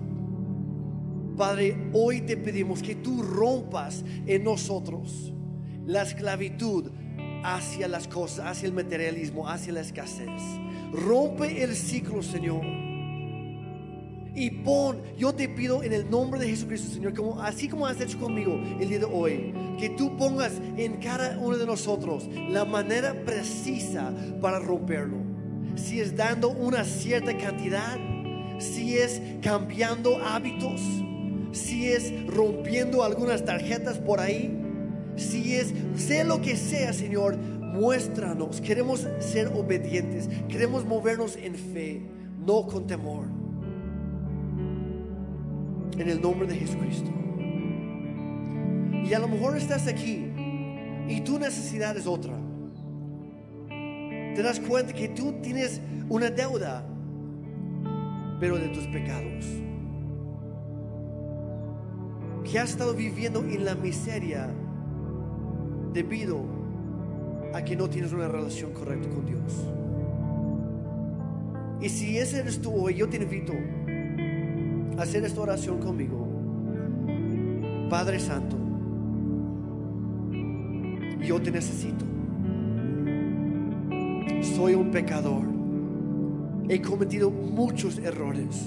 Padre, 1.37 1.77
hoy 1.93 2.23
te 2.23 2.37
pedimos 2.37 2.83
que 2.83 2.95
tú 2.95 3.23
rompas 3.23 4.05
en 4.27 4.45
nosotros 4.45 5.33
la 5.87 6.03
esclavitud 6.03 6.91
hacia 7.43 7.89
las 7.89 8.07
cosas, 8.07 8.47
hacia 8.47 8.67
el 8.67 8.75
materialismo, 8.75 9.49
hacia 9.49 9.73
la 9.73 9.81
escasez. 9.81 10.29
Rompe 10.93 11.63
el 11.63 11.75
ciclo, 11.75 12.23
Señor 12.23 12.91
y 14.35 14.51
pon, 14.51 15.03
yo 15.19 15.35
te 15.35 15.49
pido 15.49 15.83
en 15.83 15.93
el 15.93 16.09
nombre 16.09 16.41
de 16.41 16.49
Jesucristo, 16.49 16.93
Señor, 16.93 17.15
como, 17.15 17.41
así 17.43 17.69
como 17.69 17.87
has 17.87 18.01
hecho 18.01 18.19
conmigo 18.19 18.61
el 18.81 18.89
día 18.89 19.01
de 19.01 19.05
hoy, 19.05 19.53
que 19.79 19.91
tú 19.91 20.17
pongas 20.17 20.53
en 20.77 20.99
cada 20.99 21.39
uno 21.39 21.57
de 21.57 21.67
nosotros 21.67 22.29
la 22.49 22.65
manera 22.65 23.15
precisa 23.25 24.13
para 24.41 24.59
romperlo. 24.59 25.19
Si 25.77 26.01
es 26.01 26.17
dando 26.17 26.51
una 26.51 26.85
cierta 26.85 27.37
cantidad, 27.37 27.99
si 28.59 28.97
es 28.97 29.21
cambiando 29.43 30.19
hábitos, 30.25 30.81
si 31.53 31.89
es 31.89 32.13
rompiendo 32.27 33.05
algunas 33.05 33.45
tarjetas 33.45 33.99
por 33.99 34.21
ahí, 34.21 34.57
si 35.17 35.55
es, 35.55 35.75
sé 35.97 36.25
lo 36.25 36.41
que 36.41 36.57
sea, 36.57 36.93
Señor, 36.93 37.37
muéstranos. 37.37 38.61
Queremos 38.61 39.07
ser 39.19 39.49
obedientes, 39.49 40.29
queremos 40.49 40.85
movernos 40.85 41.37
en 41.37 41.55
fe, 41.55 42.03
no 42.47 42.67
con 42.67 42.87
temor 42.87 43.41
en 45.99 46.09
el 46.09 46.21
nombre 46.21 46.47
de 46.49 46.57
Jesucristo. 46.57 47.11
Y 49.05 49.13
a 49.13 49.19
lo 49.19 49.29
mejor 49.29 49.57
estás 49.57 49.87
aquí 49.87 50.27
y 51.09 51.21
tu 51.23 51.39
necesidad 51.39 51.97
es 51.97 52.07
otra. 52.07 52.35
Te 53.69 54.43
das 54.43 54.61
cuenta 54.61 54.93
que 54.93 55.09
tú 55.09 55.35
tienes 55.43 55.81
una 56.09 56.31
deuda, 56.31 56.87
pero 58.39 58.57
de 58.57 58.69
tus 58.69 58.87
pecados. 58.87 59.45
Que 62.51 62.59
has 62.59 62.71
estado 62.71 62.95
viviendo 62.95 63.45
en 63.45 63.65
la 63.65 63.75
miseria 63.75 64.49
debido 65.93 66.45
a 67.55 67.63
que 67.63 67.77
no 67.77 67.89
tienes 67.89 68.13
una 68.13 68.29
relación 68.29 68.73
correcta 68.73 69.09
con 69.09 69.27
Dios. 69.27 69.67
Y 71.81 71.89
si 71.89 72.19
ese 72.19 72.41
eres 72.41 72.61
tú 72.61 72.73
hoy, 72.75 72.95
yo 72.95 73.09
te 73.09 73.17
invito 73.17 73.53
hacer 74.99 75.25
esta 75.25 75.41
oración 75.41 75.79
conmigo. 75.79 76.29
Padre 77.89 78.21
Santo, 78.21 78.57
yo 81.23 81.41
te 81.41 81.51
necesito. 81.51 82.05
Soy 84.57 84.75
un 84.75 84.91
pecador. 84.91 85.45
He 86.69 86.81
cometido 86.83 87.31
muchos 87.31 87.99
errores. 87.99 88.67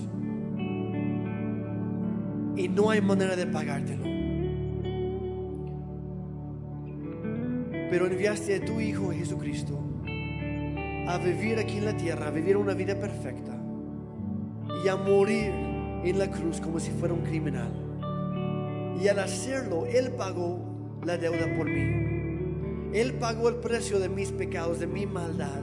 Y 2.55 2.67
no 2.67 2.89
hay 2.89 3.01
manera 3.01 3.35
de 3.35 3.47
pagártelo. 3.47 4.03
Pero 7.89 8.07
enviaste 8.07 8.55
a 8.55 8.65
tu 8.65 8.79
Hijo 8.79 9.11
Jesucristo 9.11 9.79
a 11.07 11.17
vivir 11.17 11.59
aquí 11.59 11.77
en 11.77 11.85
la 11.85 11.97
tierra, 11.97 12.27
a 12.27 12.31
vivir 12.31 12.57
una 12.57 12.73
vida 12.73 12.99
perfecta 12.99 13.51
y 14.83 14.87
a 14.87 14.95
morir 14.95 15.51
en 16.03 16.17
la 16.17 16.29
cruz 16.29 16.59
como 16.59 16.79
si 16.79 16.91
fuera 16.91 17.13
un 17.13 17.21
criminal. 17.21 17.71
Y 19.01 19.07
al 19.07 19.19
hacerlo, 19.19 19.85
Él 19.85 20.11
pagó 20.11 20.59
la 21.05 21.17
deuda 21.17 21.53
por 21.57 21.69
mí. 21.69 22.89
Él 22.93 23.13
pagó 23.13 23.49
el 23.49 23.55
precio 23.55 23.99
de 23.99 24.09
mis 24.09 24.31
pecados, 24.31 24.79
de 24.79 24.87
mi 24.87 25.05
maldad. 25.05 25.61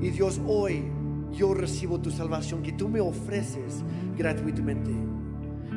Y 0.00 0.10
Dios, 0.10 0.40
hoy 0.46 0.84
yo 1.32 1.54
recibo 1.54 2.00
tu 2.00 2.10
salvación 2.10 2.62
que 2.62 2.72
tú 2.72 2.88
me 2.88 3.00
ofreces 3.00 3.82
gratuitamente. 4.16 4.90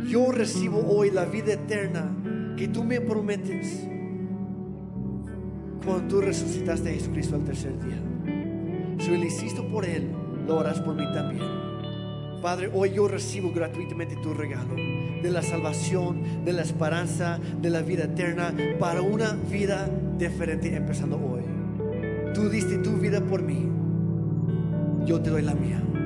Yo 0.10 0.32
recibo 0.32 0.80
hoy 0.80 1.12
la 1.12 1.26
vida 1.26 1.54
eterna 1.54 2.16
que 2.58 2.68
tú 2.68 2.84
me 2.84 2.99
prometes 2.99 3.88
cuando 5.86 6.08
tú 6.08 6.22
resucitaste 6.22 6.89
a 6.89 6.93
Jesucristo 6.93 7.36
al 7.36 7.43
tercer 7.43 7.74
día. 7.84 8.01
Si 8.99 9.10
lo 9.10 9.24
hiciste 9.24 9.62
por 9.62 9.86
Él, 9.86 10.12
lo 10.47 10.60
harás 10.60 10.80
por 10.82 10.95
mí 10.95 11.04
también. 11.14 11.43
Padre, 12.41 12.70
hoy 12.74 12.91
yo 12.91 13.08
recibo 13.08 13.51
gratuitamente 13.54 14.18
tu 14.18 14.34
regalo 14.34 14.76
de 14.76 15.32
la 15.32 15.41
salvación, 15.41 16.43
de 16.43 16.51
la 16.51 16.62
esperanza, 16.62 17.39
de 17.62 17.70
la 17.70 17.82
vida 17.82 18.04
eterna 18.04 18.54
para 18.80 19.01
una 19.01 19.32
vida 19.32 19.89
diferente 20.18 20.76
empezando 20.76 21.16
hoy. 21.16 21.41
Tú 22.34 22.49
diste 22.49 22.80
tu 22.80 22.97
vida 22.97 23.22
por 23.22 23.41
mí, 23.41 23.70
yo 25.06 25.22
te 25.22 25.30
doy 25.30 25.41
la 25.41 25.54
mía. 25.54 26.03